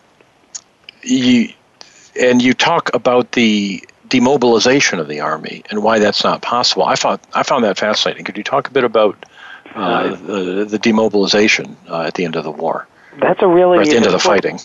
you, 1.03 1.49
and 2.19 2.41
you 2.41 2.53
talk 2.53 2.93
about 2.93 3.31
the 3.33 3.83
demobilization 4.09 4.99
of 4.99 5.07
the 5.07 5.19
army 5.19 5.63
and 5.69 5.83
why 5.83 5.99
that's 5.99 6.23
not 6.23 6.41
possible. 6.41 6.83
I 6.83 6.95
found 6.95 7.19
I 7.33 7.43
found 7.43 7.63
that 7.63 7.77
fascinating. 7.77 8.25
Could 8.25 8.37
you 8.37 8.43
talk 8.43 8.67
a 8.67 8.71
bit 8.71 8.83
about 8.83 9.25
uh, 9.75 10.15
the, 10.15 10.65
the 10.65 10.79
demobilization 10.79 11.77
uh, 11.87 12.01
at 12.01 12.15
the 12.15 12.25
end 12.25 12.35
of 12.35 12.43
the 12.43 12.51
war? 12.51 12.87
That's 13.19 13.41
a 13.41 13.47
really 13.47 13.77
or 13.77 13.81
at 13.81 13.87
the 13.87 13.95
end 13.95 14.05
of 14.05 14.11
the 14.11 14.19
fighting 14.19 14.59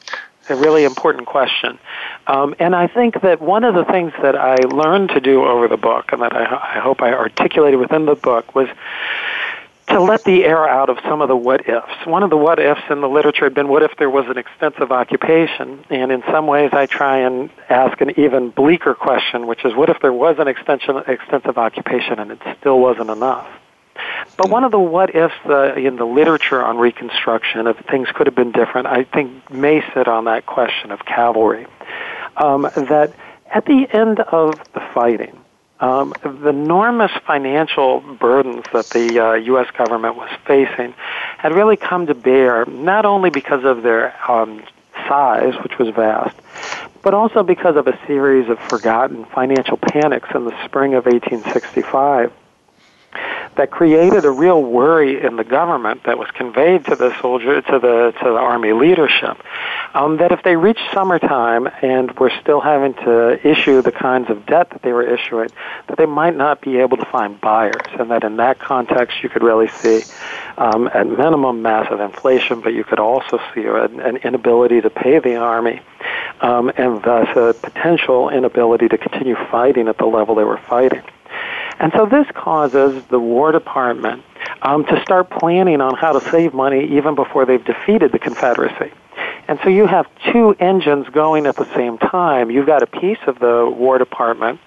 a 0.48 0.56
really 0.56 0.84
important 0.84 1.26
question. 1.26 1.78
Um, 2.26 2.54
and 2.58 2.74
I 2.74 2.86
think 2.86 3.20
that 3.22 3.40
one 3.40 3.64
of 3.64 3.74
the 3.74 3.84
things 3.84 4.12
that 4.22 4.36
I 4.36 4.56
learned 4.56 5.10
to 5.10 5.20
do 5.20 5.44
over 5.44 5.68
the 5.68 5.76
book, 5.76 6.12
and 6.12 6.22
that 6.22 6.34
I, 6.34 6.76
I 6.76 6.80
hope 6.80 7.02
I 7.02 7.12
articulated 7.12 7.80
within 7.80 8.06
the 8.06 8.14
book, 8.14 8.54
was 8.54 8.68
to 9.94 10.00
let 10.00 10.24
the 10.24 10.44
air 10.44 10.68
out 10.68 10.90
of 10.90 10.98
some 11.04 11.22
of 11.22 11.28
the 11.28 11.36
what 11.36 11.68
ifs. 11.68 12.04
One 12.04 12.24
of 12.24 12.30
the 12.30 12.36
what 12.36 12.58
ifs 12.58 12.82
in 12.90 13.00
the 13.00 13.08
literature 13.08 13.44
had 13.44 13.54
been 13.54 13.68
what 13.68 13.82
if 13.84 13.96
there 13.96 14.10
was 14.10 14.26
an 14.28 14.36
extensive 14.36 14.90
occupation? 14.90 15.84
And 15.88 16.10
in 16.10 16.22
some 16.30 16.48
ways, 16.48 16.70
I 16.72 16.86
try 16.86 17.18
and 17.18 17.48
ask 17.68 18.00
an 18.00 18.18
even 18.18 18.50
bleaker 18.50 18.94
question, 18.94 19.46
which 19.46 19.64
is 19.64 19.74
what 19.74 19.90
if 19.90 20.00
there 20.00 20.12
was 20.12 20.36
an 20.40 20.48
extension, 20.48 20.96
extensive 21.06 21.58
occupation 21.58 22.18
and 22.18 22.32
it 22.32 22.40
still 22.58 22.80
wasn't 22.80 23.10
enough? 23.10 23.46
But 24.36 24.50
one 24.50 24.64
of 24.64 24.72
the 24.72 24.80
what 24.80 25.14
ifs 25.14 25.34
uh, 25.46 25.74
in 25.74 25.94
the 25.94 26.04
literature 26.04 26.60
on 26.60 26.78
Reconstruction, 26.78 27.68
if 27.68 27.76
things 27.86 28.08
could 28.12 28.26
have 28.26 28.34
been 28.34 28.50
different, 28.50 28.88
I 28.88 29.04
think 29.04 29.48
may 29.48 29.80
sit 29.94 30.08
on 30.08 30.24
that 30.24 30.46
question 30.46 30.90
of 30.90 31.04
cavalry. 31.04 31.66
Um, 32.36 32.62
that 32.62 33.14
at 33.46 33.64
the 33.66 33.86
end 33.92 34.18
of 34.18 34.54
the 34.72 34.80
fighting, 34.92 35.38
um, 35.84 36.14
the 36.22 36.48
enormous 36.48 37.12
financial 37.26 38.00
burdens 38.00 38.64
that 38.72 38.88
the 38.88 39.18
uh, 39.18 39.32
U.S. 39.34 39.70
government 39.76 40.16
was 40.16 40.30
facing 40.46 40.94
had 41.36 41.52
really 41.52 41.76
come 41.76 42.06
to 42.06 42.14
bear, 42.14 42.64
not 42.64 43.04
only 43.04 43.28
because 43.28 43.64
of 43.64 43.82
their 43.82 44.14
um, 44.30 44.62
size, 45.06 45.52
which 45.62 45.78
was 45.78 45.90
vast, 45.94 46.34
but 47.02 47.12
also 47.12 47.42
because 47.42 47.76
of 47.76 47.86
a 47.86 47.98
series 48.06 48.48
of 48.48 48.58
forgotten 48.60 49.26
financial 49.26 49.76
panics 49.76 50.30
in 50.34 50.46
the 50.46 50.64
spring 50.64 50.94
of 50.94 51.04
1865 51.04 52.32
that 53.56 53.70
created 53.70 54.24
a 54.24 54.30
real 54.30 54.62
worry 54.62 55.22
in 55.22 55.36
the 55.36 55.44
government 55.44 56.04
that 56.04 56.18
was 56.18 56.28
conveyed 56.32 56.84
to 56.86 56.96
the 56.96 57.18
soldier 57.20 57.60
to 57.62 57.78
the 57.78 58.12
to 58.18 58.24
the 58.24 58.36
army 58.36 58.72
leadership 58.72 59.38
um, 59.94 60.16
that 60.16 60.32
if 60.32 60.42
they 60.42 60.56
reached 60.56 60.82
summertime 60.92 61.68
and 61.82 62.10
were 62.18 62.32
still 62.40 62.60
having 62.60 62.94
to 62.94 63.48
issue 63.48 63.80
the 63.80 63.92
kinds 63.92 64.28
of 64.28 64.44
debt 64.44 64.70
that 64.70 64.82
they 64.82 64.92
were 64.92 65.02
issuing, 65.02 65.48
that 65.86 65.96
they 65.96 66.06
might 66.06 66.36
not 66.36 66.60
be 66.60 66.78
able 66.78 66.96
to 66.96 67.04
find 67.06 67.40
buyers, 67.40 67.86
and 67.98 68.10
that 68.10 68.24
in 68.24 68.36
that 68.36 68.58
context 68.58 69.22
you 69.22 69.28
could 69.28 69.42
really 69.42 69.68
see 69.68 70.02
um, 70.58 70.88
at 70.88 71.06
minimum 71.06 71.62
massive 71.62 72.00
inflation, 72.00 72.60
but 72.60 72.74
you 72.74 72.82
could 72.82 72.98
also 72.98 73.38
see 73.54 73.64
an, 73.64 74.00
an 74.00 74.16
inability 74.18 74.80
to 74.80 74.90
pay 74.90 75.18
the 75.20 75.36
army. 75.36 75.80
Um, 76.40 76.70
and 76.76 77.02
thus 77.02 77.28
a 77.36 77.54
potential 77.54 78.28
inability 78.28 78.88
to 78.88 78.98
continue 78.98 79.36
fighting 79.50 79.88
at 79.88 79.96
the 79.96 80.04
level 80.04 80.34
they 80.34 80.44
were 80.44 80.58
fighting. 80.58 81.02
And 81.78 81.92
so 81.94 82.06
this 82.06 82.26
causes 82.34 83.02
the 83.10 83.18
War 83.18 83.52
Department 83.52 84.22
um, 84.62 84.84
to 84.86 85.00
start 85.02 85.30
planning 85.30 85.80
on 85.80 85.94
how 85.96 86.18
to 86.18 86.30
save 86.30 86.54
money 86.54 86.96
even 86.96 87.14
before 87.14 87.46
they've 87.46 87.64
defeated 87.64 88.12
the 88.12 88.18
Confederacy. 88.18 88.92
And 89.46 89.58
so 89.62 89.68
you 89.68 89.86
have 89.86 90.06
two 90.32 90.56
engines 90.58 91.06
going 91.10 91.46
at 91.46 91.56
the 91.56 91.72
same 91.74 91.98
time. 91.98 92.50
You've 92.50 92.66
got 92.66 92.82
a 92.82 92.86
piece 92.86 93.18
of 93.26 93.38
the 93.38 93.70
War 93.76 93.98
Department 93.98 94.58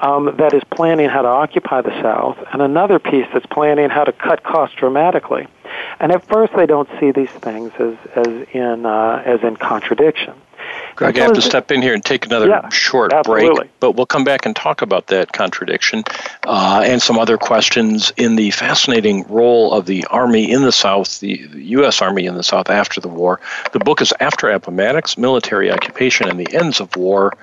um, 0.00 0.34
that 0.38 0.52
is 0.52 0.62
planning 0.74 1.08
how 1.08 1.22
to 1.22 1.28
occupy 1.28 1.80
the 1.80 2.02
South, 2.02 2.36
and 2.52 2.60
another 2.60 2.98
piece 2.98 3.26
that's 3.32 3.46
planning 3.46 3.88
how 3.88 4.04
to 4.04 4.12
cut 4.12 4.42
costs 4.42 4.76
dramatically. 4.76 5.46
And 6.00 6.12
at 6.12 6.26
first, 6.28 6.52
they 6.56 6.66
don't 6.66 6.88
see 7.00 7.10
these 7.10 7.30
things 7.30 7.72
as 7.78 7.94
as 8.14 8.48
in 8.52 8.84
uh, 8.84 9.22
as 9.24 9.42
in 9.42 9.56
contradiction. 9.56 10.34
Greg, 10.96 11.18
I 11.18 11.22
have 11.24 11.34
to 11.34 11.42
step 11.42 11.70
in 11.70 11.82
here 11.82 11.92
and 11.92 12.02
take 12.02 12.24
another 12.24 12.48
yeah, 12.48 12.68
short 12.70 13.12
absolutely. 13.12 13.54
break, 13.54 13.70
but 13.80 13.92
we'll 13.92 14.06
come 14.06 14.24
back 14.24 14.46
and 14.46 14.56
talk 14.56 14.80
about 14.80 15.08
that 15.08 15.32
contradiction 15.32 16.02
uh, 16.44 16.82
and 16.86 17.02
some 17.02 17.18
other 17.18 17.36
questions 17.36 18.12
in 18.16 18.36
the 18.36 18.50
fascinating 18.50 19.24
role 19.28 19.74
of 19.74 19.84
the 19.84 20.06
Army 20.06 20.50
in 20.50 20.62
the 20.62 20.72
South, 20.72 21.20
the, 21.20 21.46
the 21.48 21.62
U.S. 21.64 22.00
Army 22.00 22.24
in 22.24 22.34
the 22.34 22.42
South 22.42 22.70
after 22.70 23.00
the 23.00 23.08
war. 23.08 23.40
The 23.72 23.78
book 23.78 24.00
is 24.00 24.14
After 24.20 24.48
Appomattox 24.48 25.18
Military 25.18 25.70
Occupation 25.70 26.28
and 26.28 26.40
the 26.40 26.48
Ends 26.54 26.80
of 26.80 26.96
War. 26.96 27.34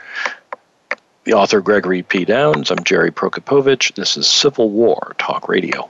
The 1.25 1.33
author 1.33 1.61
Gregory 1.61 2.01
P. 2.01 2.25
Downs. 2.25 2.71
I'm 2.71 2.83
Jerry 2.83 3.11
Prokopowicz. 3.11 3.93
This 3.93 4.17
is 4.17 4.27
Civil 4.27 4.71
War 4.71 5.15
Talk 5.19 5.47
Radio. 5.47 5.89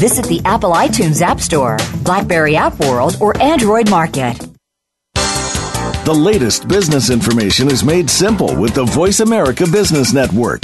Visit 0.01 0.25
the 0.25 0.41
Apple 0.45 0.71
iTunes 0.71 1.21
App 1.21 1.39
Store, 1.39 1.77
Blackberry 2.03 2.55
App 2.55 2.79
World, 2.79 3.17
or 3.21 3.39
Android 3.39 3.87
Market. 3.87 4.35
The 5.13 6.15
latest 6.17 6.67
business 6.67 7.11
information 7.11 7.69
is 7.69 7.83
made 7.83 8.09
simple 8.09 8.59
with 8.59 8.73
the 8.73 8.83
Voice 8.83 9.19
America 9.19 9.67
Business 9.71 10.11
Network. 10.11 10.63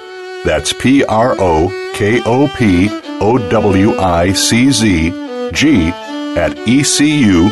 That's 0.43 0.73
P 0.73 1.03
R 1.03 1.35
O 1.39 1.69
K 1.93 2.21
O 2.25 2.47
P 2.57 2.89
O 3.21 3.37
W 3.49 3.97
I 3.97 4.33
C 4.33 4.71
Z 4.71 5.11
G 5.53 5.89
at 6.35 6.57
ecu.edu. 6.67 7.51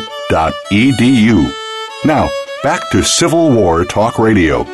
Now, 2.04 2.28
back 2.62 2.90
to 2.90 3.04
Civil 3.04 3.52
War 3.52 3.84
Talk 3.84 4.18
Radio. 4.18 4.64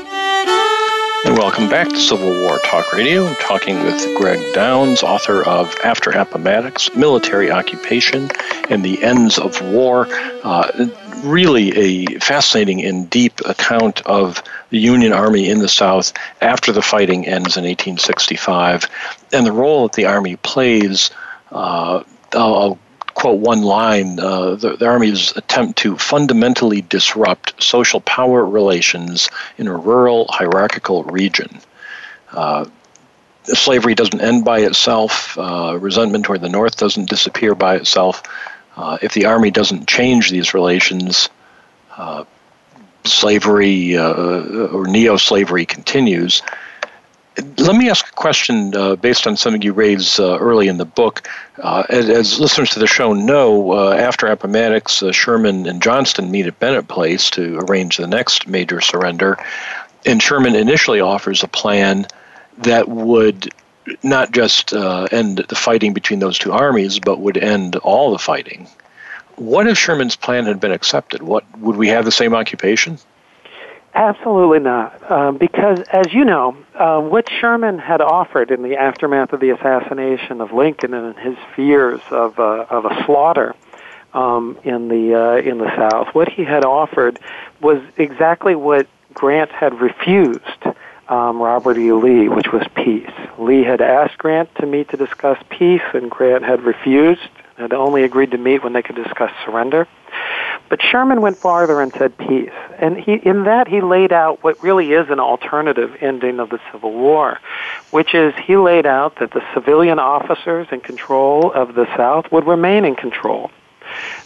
And 1.26 1.36
welcome 1.36 1.68
back 1.68 1.88
to 1.88 1.98
Civil 1.98 2.30
War 2.42 2.58
Talk 2.60 2.92
Radio. 2.92 3.26
I'm 3.26 3.34
talking 3.36 3.82
with 3.82 4.16
Greg 4.16 4.54
Downs, 4.54 5.02
author 5.02 5.42
of 5.42 5.74
After 5.84 6.10
Appomattox 6.10 6.94
Military 6.94 7.50
Occupation 7.50 8.30
and 8.70 8.84
the 8.84 9.02
Ends 9.02 9.36
of 9.36 9.60
War. 9.60 10.06
Uh, 10.44 10.86
really 11.24 11.76
a 11.76 12.18
fascinating 12.18 12.84
and 12.84 13.08
deep 13.08 13.40
account 13.46 14.02
of 14.06 14.42
the 14.70 14.78
Union 14.78 15.12
Army 15.12 15.48
in 15.48 15.58
the 15.58 15.68
South 15.68 16.12
after 16.40 16.72
the 16.72 16.82
fighting 16.82 17.26
ends 17.26 17.56
in 17.56 17.64
1865 17.64 18.88
and 19.32 19.46
the 19.46 19.52
role 19.52 19.88
that 19.88 19.94
the 19.94 20.06
Army 20.06 20.36
plays. 20.36 21.10
Uh, 21.50 22.02
I'll 22.32 22.78
quote 23.14 23.40
one 23.40 23.62
line 23.62 24.20
uh, 24.20 24.56
the, 24.56 24.76
the, 24.76 24.86
Army's 24.86 25.34
attempt 25.36 25.78
to 25.78 25.96
fundamentally 25.96 26.82
disrupt 26.82 27.62
social 27.62 28.00
power 28.02 28.44
relations 28.44 29.30
in 29.56 29.68
a 29.68 29.76
rural, 29.76 30.26
hierarchical 30.28 31.02
region. 31.04 31.60
Uh, 32.30 32.66
slavery 33.44 33.94
doesn't 33.94 34.20
end 34.20 34.44
by 34.44 34.60
itself, 34.60 35.38
uh, 35.38 35.78
resentment 35.80 36.24
toward 36.24 36.42
the 36.42 36.48
North 36.48 36.76
doesn't 36.76 37.08
disappear 37.08 37.54
by 37.54 37.76
itself. 37.76 38.22
Uh, 38.76 38.98
if 39.02 39.14
the 39.14 39.26
Army 39.26 39.50
doesn't 39.50 39.88
change 39.88 40.30
these 40.30 40.52
relations, 40.52 41.28
uh, 41.96 42.24
slavery 43.04 43.96
uh, 43.96 44.12
or 44.12 44.86
neo 44.86 45.16
slavery 45.16 45.64
continues. 45.64 46.42
Let 47.58 47.76
me 47.76 47.90
ask 47.90 48.08
a 48.08 48.12
question 48.12 48.74
uh, 48.74 48.96
based 48.96 49.26
on 49.26 49.36
something 49.36 49.62
you 49.62 49.72
raised 49.72 50.18
uh, 50.18 50.38
early 50.38 50.68
in 50.68 50.78
the 50.78 50.86
book. 50.86 51.28
As, 51.62 52.08
as, 52.08 52.40
listeners 52.40 52.70
to 52.70 52.78
the 52.78 52.86
show 52.86 53.12
know, 53.12 53.92
after 53.92 54.26
Appomattox, 54.26 55.02
Sherman 55.12 55.66
and 55.66 55.82
Johnston 55.82 56.30
meet 56.30 56.46
at 56.46 56.58
Bennett 56.58 56.88
Place 56.88 57.30
to 57.30 57.58
arrange 57.58 57.98
the 57.98 58.06
next 58.06 58.46
major 58.46 58.80
surrender. 58.80 59.38
And 60.06 60.22
Sherman 60.22 60.54
initially 60.54 61.00
offers 61.00 61.42
a 61.42 61.48
plan 61.48 62.06
that 62.58 62.88
would 62.88 63.52
not 64.02 64.32
just 64.32 64.72
uh, 64.72 65.08
end 65.10 65.38
the 65.48 65.54
fighting 65.54 65.92
between 65.92 66.18
those 66.18 66.38
two 66.38 66.52
armies, 66.52 66.98
but 66.98 67.20
would 67.20 67.36
end 67.36 67.76
all 67.76 68.12
the 68.12 68.18
fighting. 68.18 68.68
What 69.36 69.66
if 69.66 69.76
Sherman's 69.76 70.16
plan 70.16 70.46
had 70.46 70.60
been 70.60 70.72
accepted? 70.72 71.22
What 71.22 71.44
would 71.58 71.76
we 71.76 71.88
have 71.88 72.04
the 72.04 72.12
same 72.12 72.34
occupation? 72.34 72.98
Absolutely 73.94 74.58
not, 74.58 75.10
um, 75.10 75.38
because 75.38 75.80
as 75.90 76.12
you 76.12 76.24
know, 76.24 76.54
uh, 76.74 77.00
what 77.00 77.30
Sherman 77.30 77.78
had 77.78 78.02
offered 78.02 78.50
in 78.50 78.62
the 78.62 78.76
aftermath 78.76 79.32
of 79.32 79.40
the 79.40 79.50
assassination 79.50 80.42
of 80.42 80.52
Lincoln 80.52 80.92
and 80.92 81.16
his 81.18 81.36
fears 81.54 82.02
of 82.10 82.38
uh, 82.38 82.66
of 82.68 82.84
a 82.84 83.04
slaughter 83.06 83.54
um, 84.12 84.58
in 84.64 84.88
the 84.88 85.14
uh, 85.14 85.36
in 85.36 85.58
the 85.58 85.74
South, 85.76 86.14
what 86.14 86.28
he 86.28 86.44
had 86.44 86.64
offered 86.64 87.18
was 87.60 87.82
exactly 87.96 88.54
what 88.54 88.86
Grant 89.14 89.50
had 89.50 89.80
refused. 89.80 90.42
Um, 91.08 91.40
Robert 91.40 91.78
E. 91.78 91.92
Lee, 91.92 92.28
which 92.28 92.52
was 92.52 92.66
peace. 92.74 93.08
Lee 93.38 93.64
had 93.64 93.80
asked 93.80 94.18
Grant 94.18 94.54
to 94.56 94.66
meet 94.66 94.88
to 94.90 94.96
discuss 94.96 95.38
peace, 95.50 95.82
and 95.92 96.10
Grant 96.10 96.44
had 96.44 96.62
refused, 96.62 97.28
had 97.56 97.72
only 97.72 98.04
agreed 98.04 98.30
to 98.32 98.38
meet 98.38 98.62
when 98.62 98.72
they 98.72 98.82
could 98.82 98.96
discuss 98.96 99.32
surrender. 99.44 99.86
But 100.68 100.82
Sherman 100.82 101.20
went 101.20 101.38
farther 101.38 101.80
and 101.80 101.92
said 101.92 102.16
peace. 102.18 102.50
And 102.78 102.96
he, 102.96 103.14
in 103.14 103.44
that, 103.44 103.68
he 103.68 103.80
laid 103.80 104.12
out 104.12 104.42
what 104.42 104.62
really 104.62 104.92
is 104.92 105.08
an 105.10 105.20
alternative 105.20 105.96
ending 106.00 106.40
of 106.40 106.50
the 106.50 106.58
Civil 106.72 106.92
War, 106.92 107.38
which 107.90 108.14
is 108.14 108.34
he 108.44 108.56
laid 108.56 108.86
out 108.86 109.16
that 109.20 109.32
the 109.32 109.42
civilian 109.54 109.98
officers 109.98 110.66
in 110.72 110.80
control 110.80 111.52
of 111.52 111.74
the 111.74 111.86
South 111.96 112.30
would 112.32 112.46
remain 112.46 112.84
in 112.84 112.96
control, 112.96 113.50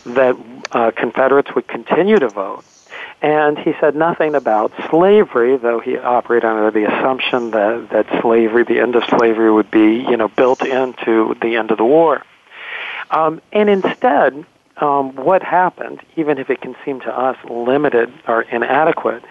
that 0.07 0.37
uh, 0.73 0.91
Confederates 0.93 1.55
would 1.55 1.69
continue 1.69 2.19
to 2.19 2.29
vote. 2.29 2.65
And 3.23 3.59
he 3.59 3.75
said 3.81 3.95
nothing 3.95 4.35
about 4.35 4.73
slavery, 4.89 5.59
though 5.59 5.79
he 5.79 5.99
operated 5.99 6.47
under 6.47 6.71
the 6.71 6.85
assumption 6.85 7.51
that, 7.51 7.89
that 7.91 8.23
slavery, 8.23 8.64
the 8.64 8.81
end 8.81 8.97
of 8.97 9.05
slavery, 9.05 9.53
would 9.53 9.71
be, 9.71 9.97
you 10.09 10.16
know, 10.16 10.29
built 10.29 10.62
into 10.64 11.35
the 11.43 11.57
end 11.57 11.71
of 11.71 11.77
the 11.77 11.85
war. 11.85 12.25
Um, 13.11 13.43
and 13.53 13.68
instead, 13.68 14.47
um, 14.79 15.14
what 15.16 15.43
happened, 15.43 16.01
even 16.16 16.39
if 16.39 16.49
it 16.49 16.62
can 16.62 16.75
seem 16.85 17.01
to 17.01 17.14
us 17.14 17.37
limited 17.49 18.11
or 18.27 18.43
inadequate, 18.43 19.23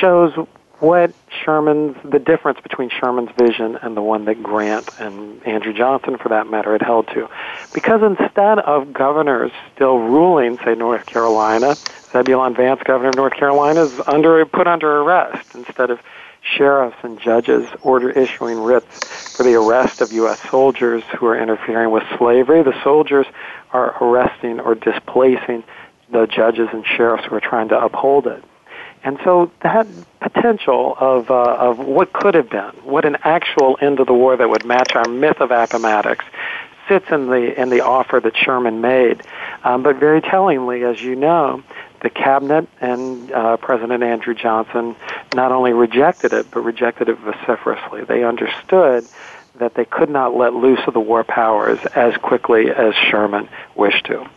shows 0.00 0.32
what 0.78 1.14
Sherman's 1.44 1.96
the 2.04 2.18
difference 2.18 2.60
between 2.60 2.90
Sherman's 2.90 3.30
vision 3.38 3.78
and 3.80 3.96
the 3.96 4.02
one 4.02 4.26
that 4.26 4.42
Grant 4.42 4.88
and 4.98 5.42
Andrew 5.46 5.72
Johnson, 5.72 6.18
for 6.18 6.28
that 6.30 6.48
matter, 6.48 6.72
had 6.72 6.82
held 6.82 7.08
to. 7.08 7.28
Because 7.72 8.02
instead 8.02 8.58
of 8.58 8.92
governors 8.92 9.52
still 9.74 9.98
ruling, 9.98 10.58
say 10.58 10.74
North 10.74 11.06
Carolina, 11.06 11.76
Zebulon 12.12 12.54
Vance, 12.54 12.82
governor 12.84 13.10
of 13.10 13.16
North 13.16 13.34
Carolina, 13.34 13.86
is 13.86 14.00
under 14.06 14.44
put 14.44 14.66
under 14.66 15.00
arrest 15.00 15.54
instead 15.54 15.90
of 15.90 16.00
sheriffs 16.42 16.96
and 17.02 17.20
judges 17.20 17.68
order 17.82 18.10
issuing 18.10 18.58
writs 18.58 18.86
for 19.36 19.42
the 19.42 19.54
arrest 19.54 20.00
of 20.00 20.12
U.S. 20.12 20.38
soldiers 20.50 21.02
who 21.18 21.26
are 21.26 21.38
interfering 21.38 21.90
with 21.90 22.04
slavery. 22.18 22.62
The 22.62 22.80
soldiers 22.84 23.26
are 23.72 24.02
arresting 24.02 24.60
or 24.60 24.74
displacing 24.74 25.64
the 26.10 26.26
judges 26.26 26.68
and 26.72 26.84
sheriffs 26.86 27.24
who 27.24 27.34
are 27.34 27.40
trying 27.40 27.68
to 27.70 27.80
uphold 27.80 28.26
it. 28.26 28.44
And 29.06 29.20
so 29.22 29.52
that 29.60 29.86
potential 30.20 30.96
of, 30.98 31.30
uh, 31.30 31.34
of 31.34 31.78
what 31.78 32.12
could 32.12 32.34
have 32.34 32.50
been, 32.50 32.72
what 32.82 33.04
an 33.04 33.18
actual 33.22 33.78
end 33.80 34.00
of 34.00 34.08
the 34.08 34.12
war 34.12 34.36
that 34.36 34.50
would 34.50 34.64
match 34.64 34.96
our 34.96 35.08
myth 35.08 35.40
of 35.40 35.52
Appomattox, 35.52 36.24
sits 36.88 37.06
in 37.12 37.28
the 37.28 37.60
in 37.60 37.68
the 37.68 37.82
offer 37.82 38.18
that 38.18 38.36
Sherman 38.36 38.80
made. 38.80 39.22
Um, 39.62 39.84
but 39.84 39.96
very 39.96 40.20
tellingly, 40.20 40.82
as 40.82 41.00
you 41.00 41.14
know, 41.14 41.62
the 42.02 42.10
cabinet 42.10 42.68
and 42.80 43.30
uh, 43.30 43.58
President 43.58 44.02
Andrew 44.02 44.34
Johnson 44.34 44.96
not 45.36 45.52
only 45.52 45.72
rejected 45.72 46.32
it, 46.32 46.50
but 46.50 46.62
rejected 46.62 47.08
it 47.08 47.18
vociferously. 47.18 48.02
They 48.02 48.24
understood 48.24 49.06
that 49.60 49.74
they 49.74 49.84
could 49.84 50.10
not 50.10 50.34
let 50.34 50.52
loose 50.52 50.80
of 50.88 50.94
the 50.94 51.00
war 51.00 51.22
powers 51.22 51.78
as 51.94 52.16
quickly 52.16 52.72
as 52.72 52.92
Sherman 53.08 53.48
wished 53.76 54.06
to. 54.06 54.28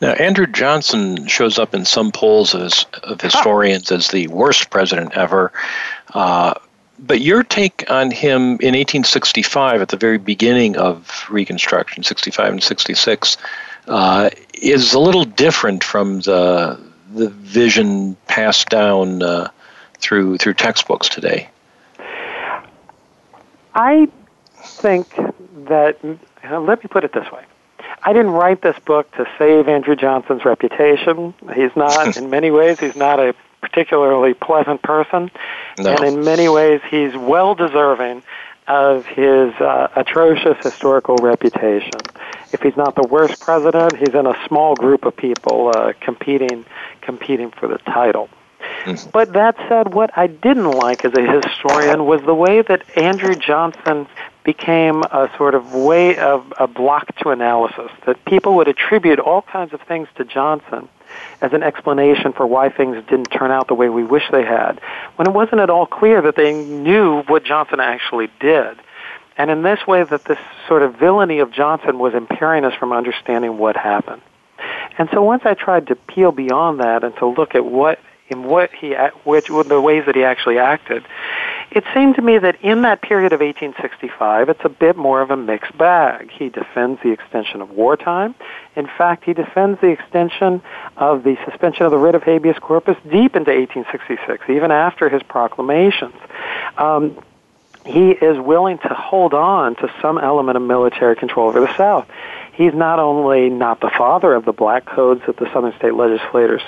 Now, 0.00 0.12
Andrew 0.12 0.46
Johnson 0.46 1.26
shows 1.26 1.58
up 1.58 1.74
in 1.74 1.84
some 1.84 2.12
polls 2.12 2.54
as, 2.54 2.86
of 3.02 3.20
historians 3.20 3.92
as 3.92 4.08
the 4.08 4.26
worst 4.28 4.70
president 4.70 5.16
ever. 5.16 5.52
Uh, 6.12 6.54
but 6.98 7.20
your 7.20 7.42
take 7.42 7.90
on 7.90 8.10
him 8.10 8.42
in 8.60 8.74
1865, 8.74 9.82
at 9.82 9.88
the 9.88 9.96
very 9.96 10.18
beginning 10.18 10.76
of 10.76 11.24
Reconstruction, 11.28 12.02
65 12.02 12.52
and 12.52 12.62
66, 12.62 13.36
uh, 13.88 14.30
is 14.54 14.94
a 14.94 14.98
little 14.98 15.24
different 15.24 15.84
from 15.84 16.20
the 16.20 16.78
the 17.12 17.28
vision 17.28 18.16
passed 18.26 18.68
down 18.68 19.22
uh, 19.22 19.48
through 19.98 20.38
through 20.38 20.54
textbooks 20.54 21.08
today. 21.08 21.48
I 23.74 24.08
think 24.56 25.14
that 25.66 25.98
let 26.50 26.82
me 26.82 26.88
put 26.88 27.04
it 27.04 27.12
this 27.12 27.30
way. 27.30 27.44
I 28.04 28.12
didn't 28.12 28.32
write 28.32 28.60
this 28.60 28.78
book 28.80 29.10
to 29.12 29.26
save 29.38 29.66
Andrew 29.66 29.96
Johnson's 29.96 30.44
reputation. 30.44 31.34
He's 31.54 31.74
not, 31.74 32.16
in 32.18 32.30
many 32.30 32.50
ways, 32.50 32.78
he's 32.78 32.96
not 32.96 33.18
a 33.18 33.34
particularly 33.60 34.34
pleasant 34.34 34.82
person, 34.82 35.30
no. 35.78 35.90
and 35.90 36.04
in 36.04 36.24
many 36.24 36.48
ways, 36.48 36.82
he's 36.90 37.16
well 37.16 37.54
deserving 37.54 38.22
of 38.66 39.04
his 39.06 39.54
uh, 39.54 39.88
atrocious 39.96 40.56
historical 40.62 41.16
reputation. 41.16 42.00
If 42.52 42.60
he's 42.62 42.76
not 42.76 42.94
the 42.94 43.06
worst 43.06 43.40
president, 43.40 43.96
he's 43.96 44.14
in 44.14 44.26
a 44.26 44.36
small 44.46 44.74
group 44.74 45.04
of 45.04 45.16
people 45.16 45.72
uh, 45.74 45.92
competing 46.00 46.64
competing 47.00 47.50
for 47.50 47.68
the 47.68 47.78
title. 47.78 48.28
Mm-hmm. 48.84 49.10
But 49.10 49.32
that 49.34 49.56
said, 49.68 49.92
what 49.92 50.16
I 50.16 50.26
didn't 50.26 50.70
like 50.70 51.04
as 51.04 51.12
a 51.14 51.20
historian 51.20 52.06
was 52.06 52.22
the 52.22 52.34
way 52.34 52.62
that 52.62 52.82
Andrew 52.96 53.34
Johnson 53.34 54.06
became 54.44 55.02
a 55.02 55.30
sort 55.36 55.54
of 55.54 55.74
way 55.74 56.16
of 56.16 56.52
a 56.58 56.66
block 56.66 57.16
to 57.16 57.30
analysis, 57.30 57.90
that 58.06 58.22
people 58.26 58.54
would 58.56 58.68
attribute 58.68 59.18
all 59.18 59.42
kinds 59.42 59.72
of 59.72 59.80
things 59.82 60.06
to 60.16 60.24
Johnson 60.24 60.88
as 61.40 61.52
an 61.52 61.62
explanation 61.62 62.32
for 62.32 62.46
why 62.46 62.68
things 62.68 62.96
didn't 63.08 63.26
turn 63.26 63.50
out 63.50 63.68
the 63.68 63.74
way 63.74 63.88
we 63.88 64.04
wish 64.04 64.24
they 64.30 64.44
had, 64.44 64.80
when 65.16 65.26
it 65.26 65.32
wasn't 65.32 65.60
at 65.60 65.70
all 65.70 65.86
clear 65.86 66.20
that 66.22 66.36
they 66.36 66.52
knew 66.52 67.22
what 67.22 67.44
Johnson 67.44 67.80
actually 67.80 68.28
did. 68.40 68.76
And 69.36 69.50
in 69.50 69.62
this 69.62 69.84
way, 69.86 70.04
that 70.04 70.24
this 70.26 70.38
sort 70.68 70.82
of 70.82 70.96
villainy 70.96 71.40
of 71.40 71.50
Johnson 71.50 71.98
was 71.98 72.14
impairing 72.14 72.64
us 72.64 72.74
from 72.74 72.92
understanding 72.92 73.58
what 73.58 73.76
happened. 73.76 74.22
And 74.98 75.08
so 75.12 75.22
once 75.22 75.42
I 75.44 75.54
tried 75.54 75.88
to 75.88 75.96
peel 75.96 76.30
beyond 76.30 76.80
that 76.80 77.02
and 77.02 77.16
to 77.16 77.26
look 77.26 77.54
at 77.54 77.64
what 77.64 77.98
in 78.28 78.44
what 78.44 78.72
he 78.72 78.94
which 79.24 79.48
the 79.48 79.80
ways 79.80 80.04
that 80.06 80.14
he 80.14 80.24
actually 80.24 80.58
acted, 80.58 81.04
it 81.74 81.84
seemed 81.92 82.14
to 82.14 82.22
me 82.22 82.38
that 82.38 82.60
in 82.62 82.82
that 82.82 83.02
period 83.02 83.32
of 83.32 83.40
1865, 83.40 84.48
it's 84.48 84.64
a 84.64 84.68
bit 84.68 84.96
more 84.96 85.20
of 85.20 85.30
a 85.30 85.36
mixed 85.36 85.76
bag. 85.76 86.30
He 86.30 86.48
defends 86.48 87.02
the 87.02 87.10
extension 87.10 87.60
of 87.60 87.70
wartime. 87.70 88.34
In 88.76 88.86
fact, 88.86 89.24
he 89.24 89.32
defends 89.34 89.80
the 89.80 89.88
extension 89.88 90.62
of 90.96 91.24
the 91.24 91.36
suspension 91.44 91.84
of 91.84 91.90
the 91.90 91.98
writ 91.98 92.14
of 92.14 92.22
habeas 92.22 92.58
corpus 92.60 92.96
deep 93.02 93.34
into 93.34 93.50
1866, 93.50 94.48
even 94.48 94.70
after 94.70 95.08
his 95.08 95.22
proclamations. 95.24 96.14
Um, 96.78 97.20
he 97.84 98.12
is 98.12 98.38
willing 98.38 98.78
to 98.78 98.88
hold 98.88 99.34
on 99.34 99.74
to 99.76 99.92
some 100.00 100.16
element 100.16 100.56
of 100.56 100.62
military 100.62 101.16
control 101.16 101.48
over 101.48 101.60
the 101.60 101.76
South 101.76 102.08
he's 102.54 102.72
not 102.72 102.98
only 102.98 103.50
not 103.50 103.80
the 103.80 103.90
father 103.90 104.32
of 104.32 104.44
the 104.44 104.52
black 104.52 104.86
codes 104.86 105.22
that 105.26 105.36
the 105.36 105.50
southern 105.52 105.74
state 105.76 105.94
legislators 105.94 106.62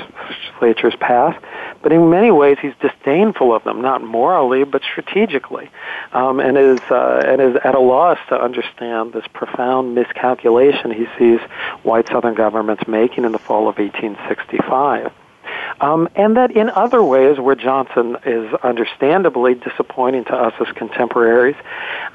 legislatures 0.61 0.95
passed, 0.99 1.43
but 1.87 1.93
in 1.93 2.11
many 2.11 2.33
ways 2.33 2.59
he's 2.61 2.75
disdainful 2.81 3.55
of 3.55 3.63
them, 3.63 3.81
not 3.81 4.03
morally 4.03 4.65
but 4.65 4.83
strategically, 4.83 5.71
um, 6.13 6.41
and 6.41 6.59
is 6.59 6.81
uh, 6.91 7.23
and 7.25 7.41
is 7.41 7.55
at 7.63 7.77
a 7.77 7.79
loss 7.79 8.19
to 8.29 8.35
understand 8.35 9.13
this 9.13 9.25
profound 9.33 9.95
miscalculation 9.95 10.91
he 10.91 11.07
sees 11.17 11.39
white 11.85 12.09
southern 12.09 12.35
governments 12.35 12.83
making 12.89 13.25
in 13.25 13.31
the 13.31 13.39
fall 13.39 13.69
of 13.69 13.79
1865. 13.79 15.13
Um, 15.81 16.09
and 16.17 16.37
that 16.37 16.51
in 16.51 16.71
other 16.71 17.01
ways, 17.05 17.39
where 17.39 17.55
Johnson 17.55 18.17
is 18.27 18.53
understandably 18.65 19.55
disappointing 19.55 20.25
to 20.25 20.35
us 20.35 20.55
as 20.59 20.67
contemporaries, 20.75 21.55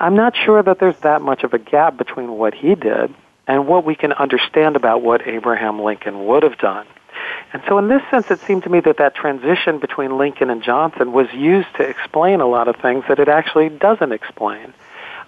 I'm 0.02 0.18
not 0.18 0.36
sure 0.36 0.62
that 0.62 0.80
there's 0.80 1.00
that 1.04 1.22
much 1.22 1.44
of 1.44 1.54
a 1.54 1.60
gap 1.60 1.96
between 1.96 2.32
what 2.32 2.54
he 2.54 2.76
did 2.76 3.16
and 3.48 3.68
what 3.70 3.86
we 3.86 3.96
can 3.96 4.12
understand 4.12 4.76
about 4.76 5.02
what 5.02 5.26
Abraham 5.26 5.82
Lincoln 5.82 6.26
would 6.26 6.44
have 6.44 6.58
done. 6.58 6.86
And 7.54 7.62
so, 7.68 7.78
in 7.78 7.88
this 7.88 8.02
sense, 8.10 8.32
it 8.32 8.40
seemed 8.42 8.64
to 8.64 8.70
me 8.70 8.80
that 8.82 8.98
that 8.98 9.16
transition 9.16 9.80
between 9.80 10.18
Lincoln 10.18 10.50
and 10.50 10.64
Johnson 10.64 11.12
was 11.12 11.32
used 11.34 11.74
to 11.78 11.84
explain 11.84 12.42
a 12.42 12.48
lot 12.48 12.68
of 12.68 12.76
things 12.78 13.04
that 13.08 13.20
it 13.20 13.28
actually 13.28 13.70
doesn't 13.70 14.12
explain. 14.12 14.74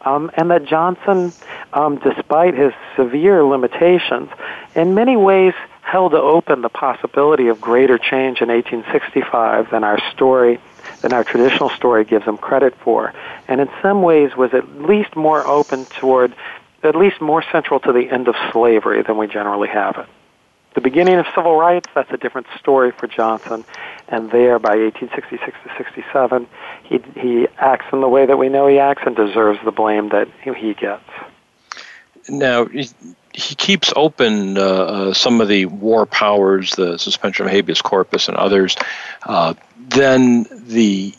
Um, 0.06 0.32
and 0.36 0.52
that 0.52 0.66
Johnson, 0.66 1.32
um, 1.72 1.98
despite 1.98 2.56
his 2.56 2.74
severe 2.96 3.44
limitations, 3.44 4.30
in 4.76 4.94
many 4.94 5.16
ways 5.16 5.54
held 5.82 6.14
open 6.14 6.62
the 6.62 6.70
possibility 6.70 7.48
of 7.48 7.62
greater 7.62 7.98
change 7.98 8.42
in 8.42 8.50
1865 8.50 9.70
than 9.70 9.84
our 9.84 10.00
story, 10.12 10.60
than 11.02 11.14
our 11.14 11.24
traditional 11.24 11.70
story 11.70 12.04
gives 12.04 12.26
him 12.26 12.38
credit 12.38 12.74
for, 12.84 13.14
and 13.48 13.62
in 13.62 13.70
some 13.82 14.02
ways 14.02 14.36
was 14.36 14.54
at 14.54 14.82
least 14.82 15.16
more 15.16 15.46
open 15.46 15.86
toward 15.86 16.34
at 16.84 16.96
least 16.96 17.22
more 17.22 17.44
central 17.52 17.80
to 17.80 17.94
the 17.94 18.10
end 18.10 18.28
of 18.28 18.36
slavery 18.52 19.02
than 19.04 19.18
we 19.18 19.28
generally 19.28 19.70
have 19.70 19.98
it. 19.98 20.08
The 20.76 20.82
beginning 20.82 21.16
of 21.16 21.26
civil 21.36 21.56
rights, 21.56 21.88
that's 21.94 22.12
a 22.12 22.18
different 22.18 22.48
story 22.60 22.92
for 22.92 23.08
Johnson. 23.08 23.64
And 24.08 24.32
there, 24.32 24.60
by 24.60 24.76
1866 24.76 25.58
to 25.64 25.78
67, 25.78 26.48
he, 26.84 27.00
he 27.20 27.48
acts 27.58 27.86
in 27.94 28.02
the 28.02 28.10
way 28.10 28.26
that 28.26 28.38
we 28.38 28.50
know 28.50 28.68
he 28.68 28.80
acts 28.80 29.04
and 29.06 29.16
deserves 29.16 29.60
the 29.64 29.72
blame 29.72 30.10
that 30.10 30.28
he 30.44 30.74
gets. 30.74 31.04
Now, 32.28 32.66
he, 32.66 32.90
keeps 33.34 33.92
open 33.96 34.58
uh, 34.58 34.62
uh, 34.62 35.14
some 35.14 35.42
of 35.42 35.48
the 35.48 35.66
war 35.66 36.06
powers, 36.06 36.72
the 36.72 36.98
suspension 36.98 37.46
of 37.46 37.52
habeas 37.52 37.82
corpus 37.82 38.28
and 38.28 38.38
others. 38.38 38.76
Uh, 39.24 39.56
then 39.90 40.46
the 40.68 41.14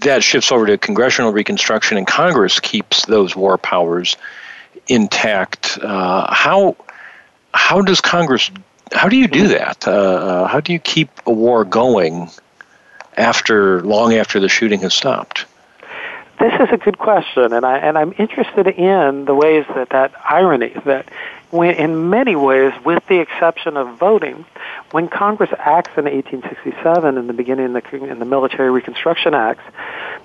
that 0.00 0.22
shifts 0.22 0.52
over 0.52 0.66
to 0.66 0.76
congressional 0.76 1.32
reconstruction, 1.32 1.96
and 1.96 2.06
Congress 2.06 2.60
keeps 2.60 3.06
those 3.06 3.34
war 3.34 3.56
powers 3.56 4.16
intact. 4.86 5.78
Uh, 5.80 6.32
how 6.32 6.76
how 7.54 7.80
does 7.80 8.00
Congress? 8.00 8.50
How 8.92 9.08
do 9.08 9.16
you 9.16 9.28
do 9.28 9.48
that? 9.48 9.86
Uh, 9.86 9.90
uh, 9.90 10.46
how 10.46 10.60
do 10.60 10.72
you 10.72 10.78
keep 10.78 11.10
a 11.26 11.32
war 11.32 11.64
going 11.64 12.30
after 13.16 13.82
long 13.82 14.14
after 14.14 14.40
the 14.40 14.48
shooting 14.48 14.80
has 14.80 14.94
stopped? 14.94 15.46
This 16.40 16.52
is 16.60 16.68
a 16.70 16.76
good 16.76 16.98
question, 16.98 17.52
and 17.52 17.66
I 17.66 17.78
and 17.78 17.98
I'm 17.98 18.14
interested 18.16 18.68
in 18.68 19.24
the 19.24 19.34
ways 19.34 19.64
that 19.74 19.90
that 19.90 20.12
irony 20.24 20.72
that 20.84 21.08
when, 21.50 21.74
in 21.74 22.10
many 22.10 22.36
ways, 22.36 22.72
with 22.84 23.04
the 23.08 23.18
exception 23.18 23.76
of 23.76 23.98
voting, 23.98 24.44
when 24.90 25.08
Congress 25.08 25.50
acts 25.58 25.96
in 25.96 26.04
1867 26.04 27.18
in 27.18 27.26
the 27.26 27.32
beginning 27.32 27.74
of 27.74 27.82
the, 27.82 28.04
in 28.04 28.18
the 28.18 28.24
Military 28.24 28.70
Reconstruction 28.70 29.34
Acts, 29.34 29.64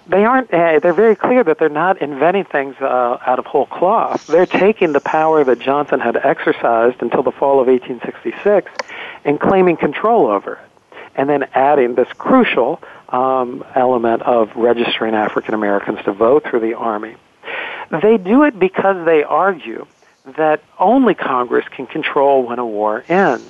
they 0.08 0.26
aren't. 0.26 0.54
Uh, 0.54 0.80
they're 0.80 0.94
very 0.94 1.16
clear 1.16 1.44
that 1.44 1.60
they're 1.60 1.70
not 1.70 2.02
inventing 2.02 2.46
things 2.46 2.76
uh, 2.82 3.18
out 3.26 3.40
of 3.40 3.46
whole 3.46 3.66
cloth. 3.66 4.28
They're 4.28 4.46
taking 4.46 4.94
the 4.94 5.00
power 5.00 5.44
that 5.44 5.60
Johnson 5.60 6.00
had 6.00 6.18
exercised 6.18 7.02
until 7.02 7.24
the 7.24 7.32
fall 7.32 7.60
of 7.62 7.68
1866 7.68 8.72
and 9.24 9.40
claiming 9.40 9.78
control 9.78 10.28
over 10.28 10.56
it, 10.56 10.92
and 11.16 11.30
then 11.30 11.44
adding 11.54 11.96
this 11.96 12.12
crucial 12.14 12.82
um, 13.10 13.64
element 13.76 14.22
of 14.24 14.56
registering 14.56 15.16
African 15.16 15.54
Americans 15.54 16.00
to 16.06 16.12
vote 16.12 16.44
through 16.44 16.60
the 16.62 16.74
Army. 16.74 17.16
They 18.02 18.18
do 18.18 18.44
it 18.44 18.58
because 18.58 19.06
they 19.06 19.24
argue 19.24 19.86
that 20.38 20.64
only 20.80 21.14
Congress 21.14 21.66
can 21.70 21.86
control 21.86 22.44
when 22.44 22.60
a 22.60 22.66
war 22.66 23.04
ends. 23.08 23.50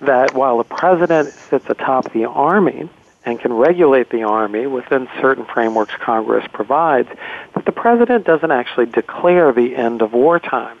That 0.00 0.34
while 0.34 0.58
the 0.58 0.64
president 0.64 1.30
sits 1.30 1.68
atop 1.68 2.12
the 2.12 2.26
army 2.26 2.88
and 3.24 3.38
can 3.40 3.52
regulate 3.52 4.10
the 4.10 4.22
army 4.24 4.66
within 4.66 5.08
certain 5.20 5.44
frameworks 5.44 5.94
Congress 6.00 6.46
provides, 6.52 7.08
that 7.54 7.64
the 7.64 7.72
president 7.72 8.26
doesn't 8.26 8.50
actually 8.50 8.86
declare 8.86 9.52
the 9.52 9.76
end 9.76 10.02
of 10.02 10.12
wartime. 10.12 10.78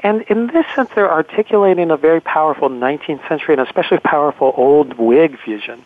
And 0.00 0.22
in 0.22 0.48
this 0.48 0.66
sense, 0.74 0.90
they're 0.94 1.10
articulating 1.10 1.90
a 1.90 1.96
very 1.96 2.20
powerful 2.20 2.68
19th 2.68 3.26
century 3.26 3.54
and 3.54 3.66
especially 3.66 3.98
powerful 3.98 4.52
old 4.54 4.98
Whig 4.98 5.38
vision 5.46 5.82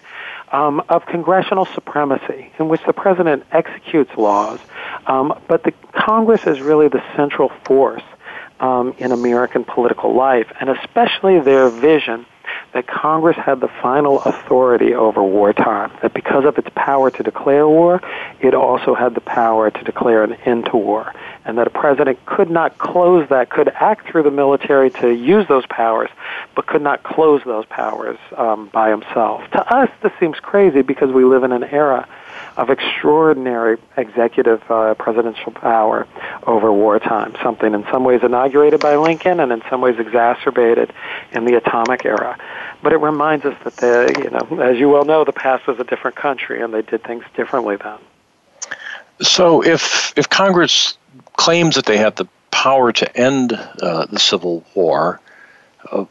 um, 0.51 0.83
of 0.89 1.07
congressional 1.07 1.67
supremacy, 1.67 2.51
in 2.59 2.69
which 2.69 2.81
the 2.85 2.93
president 2.93 3.45
executes 3.53 4.11
laws, 4.17 4.59
um, 5.07 5.39
but 5.47 5.63
the 5.63 5.73
Congress 5.93 6.47
is 6.47 6.61
really 6.61 6.89
the 6.89 7.03
central 7.17 7.51
force 7.65 8.03
um, 8.61 8.95
in 8.99 9.13
American 9.13 9.65
political 9.65 10.15
life, 10.15 10.51
and 10.61 10.69
especially 10.71 11.39
their 11.41 11.69
vision 11.69 12.27
that 12.73 12.87
Congress 12.87 13.37
had 13.37 13.61
the 13.61 13.69
final 13.81 14.21
authority 14.23 14.95
over 14.95 15.23
wartime, 15.23 15.91
that 16.03 16.15
because 16.15 16.45
of 16.45 16.59
its 16.59 16.69
power 16.75 17.11
to 17.11 17.23
declare 17.23 17.69
war, 17.69 18.01
it 18.41 18.55
also 18.55 18.95
had 18.95 19.15
the 19.15 19.21
power 19.21 19.71
to 19.71 19.85
declare 19.85 20.23
an 20.23 20.35
end 20.45 20.67
to 20.67 20.77
war, 20.77 21.13
and 21.45 21.59
that 21.59 21.67
a 21.67 21.71
president 21.71 22.25
could 22.27 22.51
not 22.51 22.79
close 22.79 23.29
that, 23.29 23.51
could 23.51 23.69
act 23.69 24.09
through 24.09 24.23
the 24.23 24.31
military 24.31 24.91
to 24.91 25.11
use 25.15 25.47
those 25.49 25.67
powers, 25.67 26.11
but 26.55 26.67
could 26.67 26.83
not 26.83 27.03
close 27.03 27.43
those 27.45 27.67
powers 27.67 28.19
um, 28.37 28.69
by 28.73 28.91
himself. 28.91 29.43
To 29.53 29.75
us, 29.75 29.91
this 30.03 30.13
seems 30.21 30.39
crazy 30.41 30.83
because 30.83 31.11
we 31.11 31.25
live 31.25 31.43
in 31.45 31.53
an 31.53 31.65
era 31.65 32.07
of 32.59 32.71
extraordinary 32.71 33.79
executive 33.97 34.61
uh, 34.69 34.93
presidential 34.95 35.53
power 35.53 36.09
over 36.45 36.73
wartime, 36.73 37.37
something 37.41 37.73
in 37.73 37.85
some 37.93 38.03
ways 38.03 38.21
inaugurated 38.25 38.81
by 38.81 38.97
Lincoln 38.97 39.39
and 39.39 39.53
in 39.53 39.63
some 39.71 39.81
ways 39.81 39.95
exacerbated 40.01 40.93
in 41.31 41.45
the 41.45 41.57
atomic 41.57 42.05
era. 42.05 42.37
But 42.83 42.93
it 42.93 42.97
reminds 42.97 43.45
us 43.45 43.57
that, 43.63 43.77
the, 43.77 44.23
you 44.25 44.31
know, 44.31 44.61
as 44.61 44.77
you 44.77 44.89
well 44.89 45.05
know, 45.05 45.25
the 45.25 45.33
past 45.33 45.69
was 45.69 45.79
a 45.79 45.85
different 45.85 46.17
country 46.17 46.61
and 46.61 46.75
they 46.75 46.83
did 46.83 47.05
things 47.05 47.23
differently 47.37 47.77
then. 47.77 47.99
So 49.21 49.65
if 49.65 50.13
if 50.17 50.29
Congress 50.29 50.99
claims 51.37 51.77
that 51.77 51.87
they 51.87 51.99
have 51.99 52.17
the 52.17 52.27
power 52.51 52.91
to 52.91 53.17
end 53.17 53.53
uh, 53.53 54.07
the 54.07 54.19
Civil 54.19 54.65
War, 54.75 55.21
uh, 55.93 56.07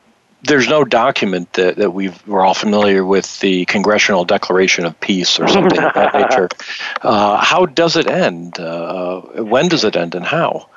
there's 0.47 0.67
no 0.67 0.83
document 0.83 1.53
that, 1.53 1.75
that 1.77 1.91
we 1.91 2.09
are 2.29 2.41
all 2.41 2.53
familiar 2.53 3.05
with 3.05 3.39
the 3.39 3.65
Congressional 3.65 4.25
Declaration 4.25 4.85
of 4.85 4.99
Peace 4.99 5.39
or 5.39 5.47
something 5.47 5.81
of 5.83 5.93
that 5.93 6.13
nature. 6.13 6.49
Uh, 7.01 7.37
how 7.37 7.65
does 7.65 7.95
it 7.95 8.07
end? 8.07 8.59
Uh, 8.59 9.21
when 9.43 9.67
does 9.67 9.83
it 9.83 9.95
end, 9.95 10.15
and 10.15 10.25
how? 10.25 10.67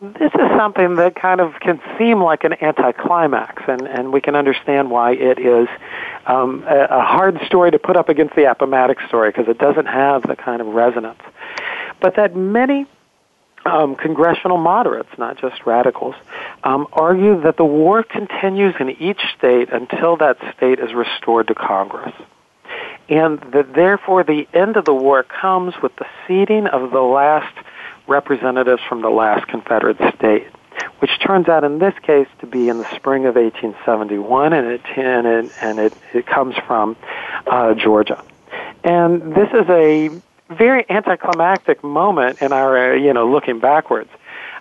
This 0.00 0.32
is 0.34 0.50
something 0.56 0.96
that 0.96 1.14
kind 1.14 1.40
of 1.40 1.54
can 1.60 1.80
seem 1.98 2.22
like 2.22 2.44
an 2.44 2.54
anticlimax, 2.62 3.62
and, 3.66 3.82
and 3.88 4.12
we 4.12 4.20
can 4.20 4.36
understand 4.36 4.90
why 4.90 5.12
it 5.12 5.38
is 5.38 5.68
um, 6.26 6.64
a, 6.68 6.84
a 6.90 7.00
hard 7.02 7.40
story 7.44 7.70
to 7.70 7.78
put 7.78 7.96
up 7.96 8.08
against 8.08 8.34
the 8.36 8.50
Appomattox 8.50 9.04
story 9.08 9.30
because 9.30 9.48
it 9.48 9.58
doesn't 9.58 9.86
have 9.86 10.22
the 10.22 10.36
kind 10.36 10.60
of 10.60 10.68
resonance. 10.68 11.20
But 12.00 12.16
that 12.16 12.36
many 12.36 12.86
um, 13.64 13.94
congressional 13.94 14.58
moderates, 14.58 15.10
not 15.18 15.38
just 15.38 15.66
radicals, 15.66 16.14
um, 16.64 16.86
argue 16.92 17.40
that 17.42 17.56
the 17.56 17.64
war 17.64 18.02
continues 18.02 18.74
in 18.80 18.90
each 18.90 19.20
state 19.36 19.70
until 19.70 20.16
that 20.16 20.38
state 20.56 20.78
is 20.78 20.94
restored 20.94 21.48
to 21.48 21.54
Congress. 21.54 22.14
And 23.08 23.40
that 23.52 23.72
therefore 23.74 24.24
the 24.24 24.46
end 24.54 24.76
of 24.76 24.84
the 24.84 24.94
war 24.94 25.24
comes 25.24 25.74
with 25.82 25.94
the 25.96 26.06
seating 26.26 26.66
of 26.66 26.90
the 26.90 27.00
last 27.00 27.54
representatives 28.06 28.82
from 28.88 29.02
the 29.02 29.10
last 29.10 29.46
Confederate 29.48 29.98
state, 30.16 30.46
which 31.00 31.10
turns 31.20 31.48
out 31.48 31.64
in 31.64 31.78
this 31.78 31.94
case 32.02 32.28
to 32.40 32.46
be 32.46 32.68
in 32.68 32.78
the 32.78 32.96
spring 32.96 33.26
of 33.26 33.34
1871, 33.36 34.52
and 34.52 34.66
it, 34.68 34.80
and 34.96 35.26
it, 35.26 35.52
and 35.60 35.78
it, 35.78 35.92
it 36.14 36.26
comes 36.26 36.54
from 36.66 36.96
uh, 37.46 37.74
Georgia. 37.74 38.22
And 38.82 39.34
this 39.34 39.48
is 39.52 39.68
a 39.68 40.10
very 40.50 40.84
anticlimactic 40.90 41.82
moment 41.82 42.42
in 42.42 42.52
our, 42.52 42.92
uh, 42.92 42.96
you 42.96 43.12
know, 43.12 43.30
looking 43.30 43.60
backwards. 43.60 44.10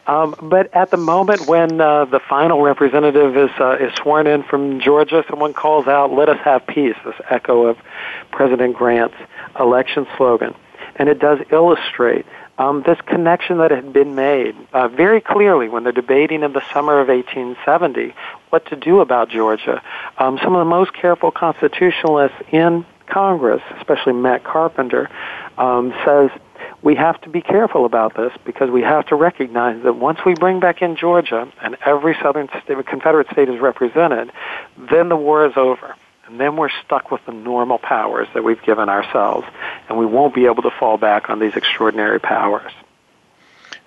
Um, 0.07 0.35
but 0.41 0.73
at 0.73 0.89
the 0.91 0.97
moment 0.97 1.47
when 1.47 1.79
uh, 1.79 2.05
the 2.05 2.19
final 2.19 2.61
representative 2.61 3.37
is 3.37 3.51
uh, 3.59 3.77
is 3.79 3.93
sworn 3.95 4.25
in 4.25 4.41
from 4.43 4.79
Georgia, 4.79 5.23
someone 5.29 5.53
calls 5.53 5.87
out, 5.87 6.11
"Let 6.11 6.29
us 6.29 6.39
have 6.43 6.65
peace." 6.65 6.95
This 7.05 7.15
echo 7.29 7.67
of 7.67 7.77
President 8.31 8.75
Grant's 8.75 9.17
election 9.59 10.07
slogan, 10.17 10.55
and 10.95 11.09
it 11.09 11.19
does 11.19 11.39
illustrate 11.51 12.25
um, 12.59 12.83
this 12.85 12.99
connection 13.05 13.59
that 13.59 13.71
had 13.71 13.93
been 13.93 14.15
made 14.15 14.55
uh, 14.73 14.87
very 14.87 15.21
clearly 15.21 15.69
when 15.69 15.83
they're 15.83 15.93
debating 15.93 16.43
in 16.43 16.53
the 16.53 16.61
summer 16.73 16.99
of 16.99 17.07
1870 17.07 18.13
what 18.49 18.65
to 18.67 18.75
do 18.75 18.99
about 18.99 19.29
Georgia. 19.29 19.81
Um, 20.17 20.37
some 20.43 20.55
of 20.55 20.59
the 20.59 20.69
most 20.69 20.93
careful 20.93 21.31
constitutionalists 21.31 22.37
in 22.51 22.85
Congress, 23.09 23.61
especially 23.77 24.13
Matt 24.13 24.43
Carpenter, 24.43 25.09
um, 25.57 25.93
says 26.05 26.31
we 26.81 26.95
have 26.95 27.19
to 27.21 27.29
be 27.29 27.41
careful 27.41 27.85
about 27.85 28.15
this 28.15 28.31
because 28.45 28.69
we 28.69 28.81
have 28.81 29.05
to 29.07 29.15
recognize 29.15 29.83
that 29.83 29.93
once 29.93 30.19
we 30.25 30.33
bring 30.33 30.59
back 30.59 30.81
in 30.81 30.95
Georgia 30.95 31.51
and 31.61 31.77
every 31.85 32.15
southern 32.21 32.47
state, 32.63 32.85
Confederate 32.85 33.27
state 33.31 33.49
is 33.49 33.59
represented, 33.59 34.31
then 34.77 35.09
the 35.09 35.15
war 35.17 35.45
is 35.45 35.53
over. 35.57 35.95
And 36.27 36.39
then 36.39 36.55
we're 36.55 36.69
stuck 36.85 37.11
with 37.11 37.25
the 37.25 37.31
normal 37.33 37.79
powers 37.79 38.27
that 38.33 38.43
we've 38.43 38.61
given 38.61 38.87
ourselves, 38.87 39.47
and 39.89 39.97
we 39.97 40.05
won't 40.05 40.35
be 40.35 40.45
able 40.45 40.61
to 40.61 40.69
fall 40.69 40.97
back 40.97 41.29
on 41.29 41.39
these 41.39 41.55
extraordinary 41.55 42.19
powers. 42.19 42.71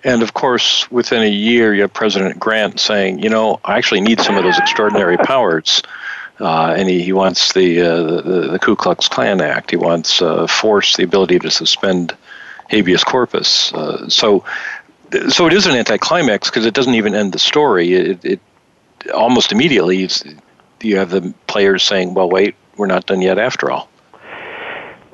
And 0.03 0.21
of 0.21 0.33
course, 0.33 0.91
within 0.91 1.23
a 1.23 1.29
year, 1.29 1.73
you 1.73 1.83
have 1.83 1.93
President 1.93 2.37
Grant 2.37 2.79
saying, 2.79 3.19
you 3.19 3.29
know, 3.29 3.61
I 3.63 3.77
actually 3.77 4.01
need 4.01 4.19
some 4.19 4.35
of 4.35 4.43
those 4.43 4.59
extraordinary 4.59 5.17
powers 5.17 5.81
uh, 6.43 6.75
and 6.77 6.89
he, 6.89 7.01
he 7.01 7.13
wants 7.13 7.53
the, 7.53 7.81
uh, 7.81 8.03
the, 8.03 8.47
the 8.51 8.59
Ku 8.59 8.75
Klux 8.75 9.07
Klan 9.07 9.39
Act. 9.39 9.71
He 9.71 9.77
wants 9.77 10.21
uh, 10.21 10.45
force 10.45 10.97
the 10.97 11.03
ability 11.03 11.39
to 11.39 11.49
suspend 11.49 12.15
habeas 12.69 13.03
corpus. 13.03 13.73
Uh, 13.73 14.09
so, 14.09 14.43
so 15.29 15.47
it 15.47 15.53
is 15.53 15.67
an 15.67 15.75
anticlimax 15.75 16.49
because 16.49 16.65
it 16.65 16.73
doesn't 16.73 16.95
even 16.95 17.15
end 17.15 17.31
the 17.31 17.39
story. 17.39 17.93
It, 17.93 18.25
it 18.25 18.39
almost 19.13 19.53
immediately 19.53 20.09
you 20.81 20.97
have 20.97 21.11
the 21.11 21.33
players 21.47 21.83
saying, 21.83 22.13
"Well, 22.13 22.29
wait, 22.29 22.55
we're 22.75 22.87
not 22.87 23.05
done 23.05 23.21
yet 23.21 23.39
after 23.39 23.71
all." 23.71 23.89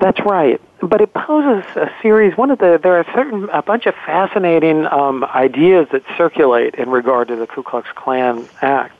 That's 0.00 0.20
right, 0.20 0.60
but 0.80 1.00
it 1.00 1.12
poses 1.12 1.64
a 1.76 1.90
series. 2.02 2.36
One 2.36 2.50
of 2.50 2.58
the 2.58 2.80
there 2.82 2.96
are 2.96 3.04
certain 3.14 3.48
a 3.50 3.62
bunch 3.62 3.86
of 3.86 3.94
fascinating 4.06 4.86
um, 4.86 5.24
ideas 5.24 5.86
that 5.92 6.02
circulate 6.16 6.74
in 6.74 6.90
regard 6.90 7.28
to 7.28 7.36
the 7.36 7.46
Ku 7.46 7.62
Klux 7.62 7.88
Klan 7.94 8.48
Act 8.62 8.94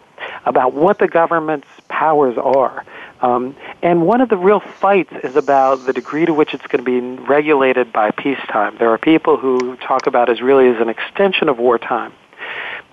about 0.44 0.74
what 0.74 0.98
the 0.98 1.08
government's 1.08 1.68
powers 1.90 2.38
are. 2.38 2.84
Um, 3.20 3.54
and 3.82 4.06
one 4.06 4.22
of 4.22 4.30
the 4.30 4.36
real 4.36 4.60
fights 4.60 5.12
is 5.22 5.36
about 5.36 5.84
the 5.84 5.92
degree 5.92 6.24
to 6.24 6.32
which 6.32 6.54
it's 6.54 6.66
going 6.66 6.82
to 6.82 6.90
be 6.90 7.22
regulated 7.22 7.92
by 7.92 8.12
peacetime. 8.12 8.76
There 8.78 8.90
are 8.90 8.98
people 8.98 9.36
who 9.36 9.76
talk 9.76 10.06
about 10.06 10.30
it 10.30 10.40
really 10.40 10.68
as 10.68 10.80
an 10.80 10.88
extension 10.88 11.50
of 11.50 11.58
wartime. 11.58 12.12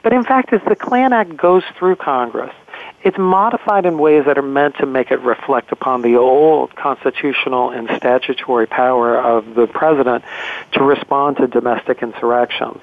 But 0.03 0.13
in 0.13 0.23
fact, 0.23 0.51
as 0.53 0.61
the 0.67 0.75
Klan 0.75 1.13
Act 1.13 1.35
goes 1.37 1.63
through 1.77 1.95
Congress, 1.97 2.53
it's 3.03 3.17
modified 3.17 3.85
in 3.85 3.97
ways 3.97 4.25
that 4.25 4.37
are 4.37 4.41
meant 4.41 4.77
to 4.77 4.85
make 4.85 5.11
it 5.11 5.19
reflect 5.21 5.71
upon 5.71 6.01
the 6.01 6.15
old 6.17 6.75
constitutional 6.75 7.69
and 7.69 7.89
statutory 7.95 8.67
power 8.67 9.19
of 9.19 9.55
the 9.55 9.67
president 9.67 10.25
to 10.73 10.83
respond 10.83 11.37
to 11.37 11.47
domestic 11.47 12.01
insurrections. 12.01 12.81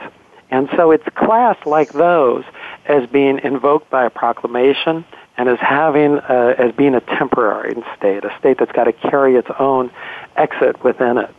And 0.51 0.69
so 0.77 0.93
it's 0.93 1.05
classed 1.15 1.67
like 1.67 1.93
those 1.93 2.45
as 2.87 3.09
being 3.09 3.41
invoked 3.43 3.91
by 3.91 4.05
a 4.05 4.11
proclamation 4.11 5.05
and 5.37 5.49
as 5.49 5.59
having 5.59 6.19
uh, 6.19 6.55
as 6.59 6.73
being 6.73 6.95
a 6.95 7.01
temporary 7.01 7.75
state, 7.97 8.25
a 8.25 8.35
state 8.39 8.59
that's 8.59 8.73
got 8.73 8.85
to 8.85 8.93
carry 8.93 9.37
its 9.37 9.49
own 9.59 9.91
exit 10.37 10.83
within 10.85 11.19
it. 11.19 11.35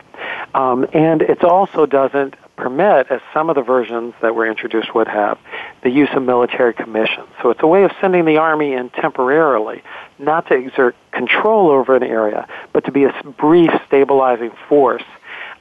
Um, 0.54 0.86
and 0.93 1.22
it 1.22 1.43
also 1.43 1.86
doesn't 1.86 2.36
permit, 2.56 3.08
as 3.10 3.20
some 3.34 3.50
of 3.50 3.56
the 3.56 3.62
versions 3.62 4.14
that 4.22 4.34
were 4.34 4.48
introduced 4.48 4.96
would 4.96 5.08
have, 5.08 5.38
the 5.84 5.89
use 5.89 6.10
of 6.14 6.24
military 6.24 6.74
commissions. 6.74 7.28
So 7.41 7.50
it's 7.50 7.62
a 7.62 7.68
way 7.68 7.84
of 7.84 7.91
sending 8.00 8.26
the 8.26 8.38
army 8.38 8.74
in 8.74 8.89
temporarily, 8.91 9.84
not 10.20 10.48
to 10.48 10.56
exert 10.56 10.96
control 11.12 11.70
over 11.70 11.96
an 11.96 12.04
area, 12.04 12.48
but 12.72 12.86
to 12.86 12.91
be 12.91 13.04
a 13.04 13.14
brief 13.38 13.72
stabilizing 13.88 14.52
force 14.70 15.04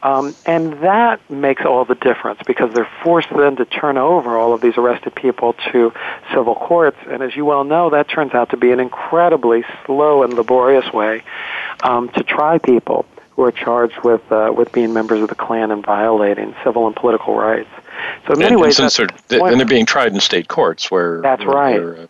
um, 0.04 0.36
and 0.44 0.74
that 0.82 1.18
makes 1.30 1.64
all 1.64 1.86
the 1.86 1.94
difference 1.94 2.38
because 2.46 2.74
they're 2.74 2.90
forced 3.02 3.30
then 3.34 3.56
to 3.56 3.64
turn 3.64 3.96
over 3.96 4.36
all 4.36 4.52
of 4.52 4.60
these 4.60 4.76
arrested 4.76 5.14
people 5.14 5.54
to 5.72 5.94
civil 6.30 6.54
courts. 6.54 6.98
And 7.08 7.22
as 7.22 7.34
you 7.34 7.46
well 7.46 7.64
know, 7.64 7.88
that 7.88 8.08
turns 8.08 8.34
out 8.34 8.50
to 8.50 8.58
be 8.58 8.70
an 8.70 8.80
incredibly 8.80 9.64
slow 9.86 10.22
and 10.22 10.34
laborious 10.34 10.92
way 10.92 11.22
um, 11.82 12.10
to 12.10 12.22
try 12.22 12.58
people 12.58 13.06
who 13.30 13.44
are 13.44 13.52
charged 13.52 13.98
with 14.04 14.20
uh, 14.30 14.52
with 14.54 14.72
being 14.72 14.92
members 14.92 15.22
of 15.22 15.30
the 15.30 15.34
Klan 15.34 15.70
and 15.70 15.84
violating 15.84 16.54
civil 16.62 16.86
and 16.86 16.94
political 16.94 17.34
rights. 17.34 17.70
So 18.26 18.34
in 18.34 18.40
many 18.40 18.52
and, 18.52 18.60
ways, 18.60 18.78
and, 18.78 18.90
they're, 19.28 19.42
and 19.42 19.58
they're 19.58 19.66
being 19.66 19.86
tried 19.86 20.12
in 20.12 20.20
state 20.20 20.48
courts 20.48 20.90
where 20.90 21.22
that's 21.22 21.44
where, 21.44 21.56
right. 21.56 21.82
Where, 21.82 21.96
uh, 21.96 22.06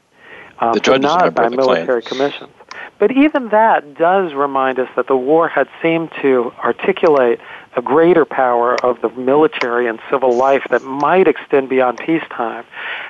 um, 0.58 0.72
the 0.74 0.80
judges 0.80 1.02
not 1.02 1.34
by 1.34 1.48
military 1.48 2.02
Klan. 2.02 2.30
commissions. 2.30 2.50
But 2.98 3.12
even 3.12 3.48
that 3.48 3.96
does 3.96 4.32
remind 4.34 4.78
us 4.78 4.88
that 4.96 5.06
the 5.06 5.16
war 5.16 5.48
had 5.48 5.68
seemed 5.82 6.10
to 6.22 6.52
articulate 6.58 7.40
a 7.76 7.82
greater 7.82 8.24
power 8.24 8.74
of 8.84 9.00
the 9.00 9.08
military 9.10 9.88
and 9.88 9.98
civil 10.10 10.36
life 10.36 10.64
that 10.70 10.82
might 10.82 11.28
extend 11.28 11.68
beyond 11.68 11.98
peacetime. 11.98 12.64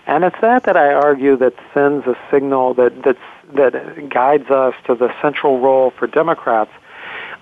And 0.07 0.25
it's 0.25 0.41
that 0.41 0.65
that 0.65 0.77
I 0.77 0.93
argue 0.93 1.37
that 1.37 1.55
sends 1.73 2.07
a 2.07 2.17
signal 2.31 2.75
that 2.75 3.03
that's, 3.03 3.19
that 3.55 4.09
guides 4.09 4.51
us 4.51 4.75
to 4.87 4.95
the 4.95 5.12
central 5.21 5.61
role 5.61 5.91
for 5.91 6.07
Democrats 6.07 6.71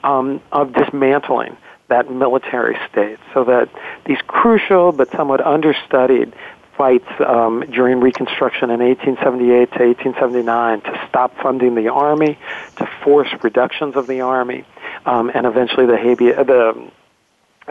um, 0.05 0.41
of 0.51 0.73
dismantling 0.73 1.57
that 1.89 2.11
military 2.11 2.77
state 2.91 3.19
so 3.35 3.45
that 3.45 3.69
these 4.07 4.19
crucial 4.27 4.93
but 4.93 5.11
somewhat 5.13 5.41
understudied 5.41 6.33
fights 6.77 7.09
um, 7.21 7.65
during 7.71 8.01
Reconstruction 8.01 8.71
in 8.71 8.81
1878 8.81 9.73
to 9.73 9.85
1879 9.85 10.81
to 10.81 11.07
stop 11.09 11.37
funding 11.43 11.75
the 11.75 11.89
Army, 11.89 12.39
to 12.77 12.89
force 13.05 13.29
reductions 13.43 13.95
of 13.95 14.07
the 14.07 14.23
Army, 14.23 14.65
um, 15.05 15.31
and 15.35 15.47
eventually 15.47 15.87
the 15.87 15.99
habeas, 15.99 16.47
the 16.47 16.91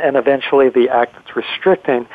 and 0.01 0.15
eventually 0.15 0.69
the 0.69 0.89
act 0.89 1.13
that's 1.15 1.35
restricting 1.35 2.07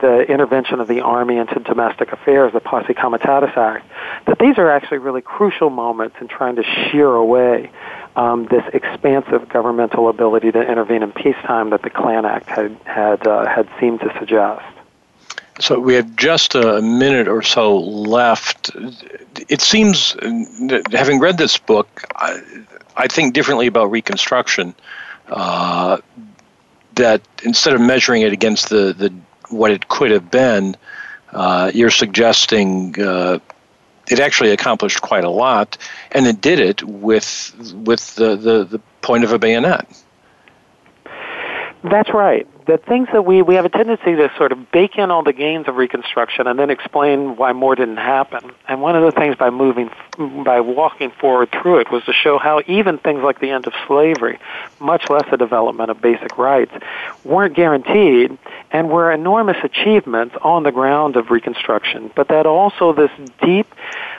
the 0.00 0.22
intervention 0.22 0.80
of 0.80 0.88
the 0.88 1.00
Army 1.00 1.36
into 1.36 1.60
domestic 1.60 2.12
affairs, 2.12 2.52
the 2.52 2.60
Posse 2.60 2.94
Comitatus 2.94 3.56
Act, 3.56 3.86
that 4.26 4.38
these 4.38 4.58
are 4.58 4.70
actually 4.70 4.98
really 4.98 5.22
crucial 5.22 5.70
moments 5.70 6.16
in 6.20 6.28
trying 6.28 6.56
to 6.56 6.62
shear 6.62 7.08
away 7.08 7.70
um, 8.16 8.46
this 8.46 8.64
expansive 8.72 9.48
governmental 9.48 10.08
ability 10.08 10.52
to 10.52 10.60
intervene 10.60 11.02
in 11.02 11.12
peacetime 11.12 11.70
that 11.70 11.82
the 11.82 11.90
Klan 11.90 12.24
Act 12.24 12.48
had 12.48 12.76
had 12.84 13.26
uh, 13.26 13.46
had 13.46 13.68
seemed 13.80 14.00
to 14.00 14.12
suggest. 14.18 14.64
So 15.60 15.78
we 15.78 15.94
have 15.94 16.16
just 16.16 16.56
a 16.56 16.82
minute 16.82 17.28
or 17.28 17.42
so 17.42 17.78
left. 17.78 18.72
It 19.48 19.60
seems, 19.60 20.16
having 20.90 21.20
read 21.20 21.38
this 21.38 21.58
book, 21.58 22.02
I, 22.16 22.40
I 22.96 23.06
think 23.06 23.34
differently 23.34 23.68
about 23.68 23.92
Reconstruction. 23.92 24.74
Uh, 25.28 25.98
that 26.96 27.22
instead 27.42 27.74
of 27.74 27.80
measuring 27.80 28.22
it 28.22 28.32
against 28.32 28.68
the, 28.68 28.92
the 28.92 29.12
what 29.50 29.70
it 29.70 29.88
could 29.88 30.10
have 30.10 30.30
been, 30.30 30.76
uh, 31.30 31.70
you're 31.74 31.90
suggesting 31.90 33.00
uh, 33.00 33.38
it 34.08 34.20
actually 34.20 34.50
accomplished 34.50 35.00
quite 35.00 35.24
a 35.24 35.30
lot, 35.30 35.78
and 36.12 36.26
it 36.26 36.40
did 36.40 36.60
it 36.60 36.82
with 36.82 37.54
with 37.74 38.14
the, 38.16 38.36
the, 38.36 38.64
the 38.64 38.78
point 39.00 39.24
of 39.24 39.32
a 39.32 39.38
bayonet. 39.38 39.86
That's 41.84 42.14
right. 42.14 42.46
The 42.64 42.78
things 42.78 43.08
that 43.12 43.26
we, 43.26 43.42
we 43.42 43.56
have 43.56 43.66
a 43.66 43.68
tendency 43.68 44.16
to 44.16 44.32
sort 44.38 44.52
of 44.52 44.70
bake 44.70 44.96
in 44.96 45.10
all 45.10 45.22
the 45.22 45.34
gains 45.34 45.68
of 45.68 45.76
Reconstruction 45.76 46.46
and 46.46 46.58
then 46.58 46.70
explain 46.70 47.36
why 47.36 47.52
more 47.52 47.74
didn't 47.74 47.98
happen. 47.98 48.52
And 48.66 48.80
one 48.80 48.96
of 48.96 49.02
the 49.02 49.12
things 49.12 49.36
by 49.36 49.50
moving, 49.50 49.90
by 50.16 50.60
walking 50.60 51.10
forward 51.10 51.50
through 51.52 51.80
it 51.80 51.90
was 51.90 52.02
to 52.04 52.14
show 52.14 52.38
how 52.38 52.62
even 52.66 52.96
things 52.96 53.22
like 53.22 53.38
the 53.38 53.50
end 53.50 53.66
of 53.66 53.74
slavery, 53.86 54.38
much 54.80 55.10
less 55.10 55.30
the 55.30 55.36
development 55.36 55.90
of 55.90 56.00
basic 56.00 56.38
rights, 56.38 56.72
weren't 57.22 57.54
guaranteed 57.54 58.38
and 58.70 58.88
were 58.88 59.12
enormous 59.12 59.58
achievements 59.62 60.34
on 60.40 60.62
the 60.62 60.72
ground 60.72 61.16
of 61.16 61.30
Reconstruction, 61.30 62.10
but 62.16 62.28
that 62.28 62.46
also 62.46 62.94
this 62.94 63.10
deep 63.42 63.66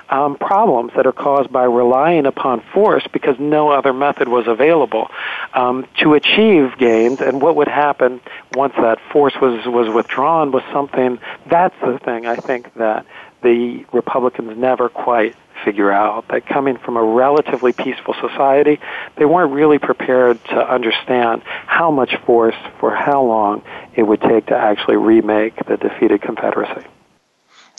um, 0.10 0.38
problems 0.38 0.92
that 0.96 1.08
are 1.08 1.12
caused 1.12 1.52
by 1.52 1.64
relying 1.64 2.28
upon 2.28 2.62
force 2.74 3.04
because 3.12 3.40
no 3.40 3.72
other 3.72 3.92
method 3.92 4.28
was 4.28 4.46
available 4.46 5.10
um, 5.56 5.88
to 6.02 6.14
achieve 6.14 6.78
gains. 6.78 7.22
And 7.22 7.42
what 7.42 7.56
would 7.56 7.68
happen 7.68 8.22
once 8.54 8.74
that 8.76 9.00
force 9.12 9.34
was, 9.42 9.66
was 9.66 9.94
withdrawn 9.94 10.52
was 10.52 10.64
something, 10.72 11.20
that's 11.48 11.76
the 11.82 11.98
thing 12.00 12.28
I 12.28 12.36
think 12.36 12.74
that 12.76 13.06
the 13.42 13.86
Republicans 13.92 14.58
never 14.58 14.90
quite 14.90 15.36
figure 15.64 15.92
out 15.92 16.28
that 16.28 16.46
coming 16.46 16.78
from 16.78 16.98
a 16.98 17.04
relatively 17.04 17.72
peaceful 17.72 18.14
society, 18.16 18.80
they 19.18 19.26
weren't 19.26 19.54
really 19.54 19.80
prepared 19.80 20.44
to 20.46 20.74
understand 20.74 21.42
how 21.44 21.90
much 21.90 22.16
force 22.26 22.56
for 22.80 22.94
how 22.94 23.24
long 23.24 23.64
it 23.96 24.04
would 24.04 24.22
take 24.22 24.48
to 24.48 24.56
actually 24.56 24.98
remake 24.98 25.56
the 25.68 25.78
defeated 25.78 26.22
Confederacy. 26.22 26.86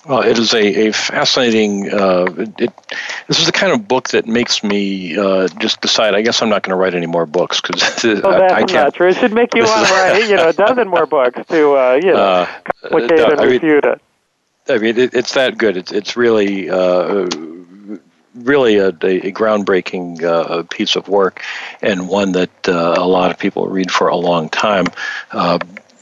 Well, 0.09 0.23
it 0.23 0.39
is 0.39 0.55
a, 0.55 0.89
a 0.89 0.93
fascinating. 0.93 1.93
Uh, 1.93 2.27
it, 2.59 2.73
this 3.27 3.41
is 3.41 3.47
the 3.47 3.53
kind 3.53 3.73
of 3.73 3.89
book 3.89 4.11
that 4.11 4.27
makes 4.27 4.63
me 4.63 5.19
uh, 5.19 5.49
just 5.59 5.81
decide. 5.81 6.15
I 6.15 6.23
guess 6.23 6.43
I'm 6.43 6.49
not 6.49 6.63
going 6.63 6.71
to 6.71 6.77
write 6.77 6.95
any 6.95 7.07
more 7.07 7.27
books 7.27 7.61
because 7.61 8.05
well, 8.05 8.39
that's 8.39 8.53
I, 8.53 8.57
I 8.57 8.59
can't. 8.61 8.73
not 8.73 8.95
true. 8.95 9.09
It 9.09 9.17
should 9.17 9.33
make 9.33 9.55
you 9.55 9.65
want 9.65 9.89
to 9.89 9.95
write, 9.95 10.29
you 10.29 10.37
know, 10.37 10.49
a 10.49 10.53
dozen 10.53 10.87
more 10.89 11.07
books 11.07 11.41
to, 11.49 11.77
uh, 11.77 12.01
you 12.01 12.13
know, 12.13 12.17
uh, 12.17 12.47
complicate 12.83 13.19
and 13.19 13.41
refute 13.41 13.85
it. 13.85 14.01
I 14.69 14.79
mean, 14.79 14.97
it, 14.97 15.15
it's 15.15 15.35
that 15.35 15.59
good. 15.59 15.77
It's 15.77 15.91
it's 15.91 16.17
really 16.17 16.71
uh, 16.71 17.29
really 18.35 18.77
a, 18.77 18.89
a 18.89 19.33
groundbreaking 19.33 20.23
uh, 20.23 20.63
piece 20.71 20.95
of 20.95 21.09
work, 21.09 21.43
and 21.83 22.09
one 22.09 22.33
that 22.33 22.69
uh, 22.69 22.95
a 22.97 23.07
lot 23.07 23.33
of 23.33 23.39
people 23.39 23.67
read 23.67 23.91
for 23.91 24.07
a 24.07 24.17
long 24.17 24.49
time. 24.51 24.87
Uh, 25.33 25.59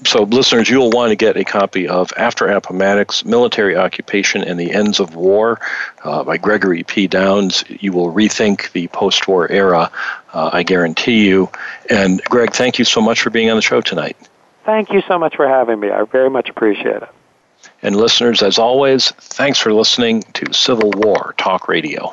so, 0.06 0.22
listeners, 0.24 0.68
you'll 0.68 0.90
want 0.90 1.10
to 1.10 1.16
get 1.16 1.36
a 1.36 1.44
copy 1.44 1.88
of 1.88 2.12
After 2.16 2.46
Appomattox 2.46 3.24
Military 3.24 3.76
Occupation 3.76 4.42
and 4.42 4.58
the 4.58 4.72
Ends 4.72 5.00
of 5.00 5.14
War 5.14 5.60
uh, 6.02 6.24
by 6.24 6.36
Gregory 6.36 6.82
P. 6.82 7.06
Downs. 7.06 7.64
You 7.68 7.92
will 7.92 8.12
rethink 8.12 8.72
the 8.72 8.88
post 8.88 9.26
war 9.26 9.50
era, 9.50 9.90
uh, 10.32 10.50
I 10.52 10.62
guarantee 10.62 11.26
you. 11.26 11.50
And, 11.88 12.22
Greg, 12.24 12.52
thank 12.52 12.78
you 12.78 12.84
so 12.84 13.00
much 13.00 13.22
for 13.22 13.30
being 13.30 13.50
on 13.50 13.56
the 13.56 13.62
show 13.62 13.80
tonight. 13.80 14.16
Thank 14.64 14.90
you 14.90 15.02
so 15.08 15.18
much 15.18 15.36
for 15.36 15.48
having 15.48 15.80
me. 15.80 15.90
I 15.90 16.04
very 16.04 16.30
much 16.30 16.48
appreciate 16.48 17.02
it. 17.02 17.08
And 17.82 17.96
listeners, 17.96 18.42
as 18.42 18.58
always, 18.58 19.10
thanks 19.10 19.58
for 19.58 19.72
listening 19.72 20.22
to 20.34 20.52
Civil 20.52 20.90
War 20.92 21.34
Talk 21.36 21.68
Radio. 21.68 22.12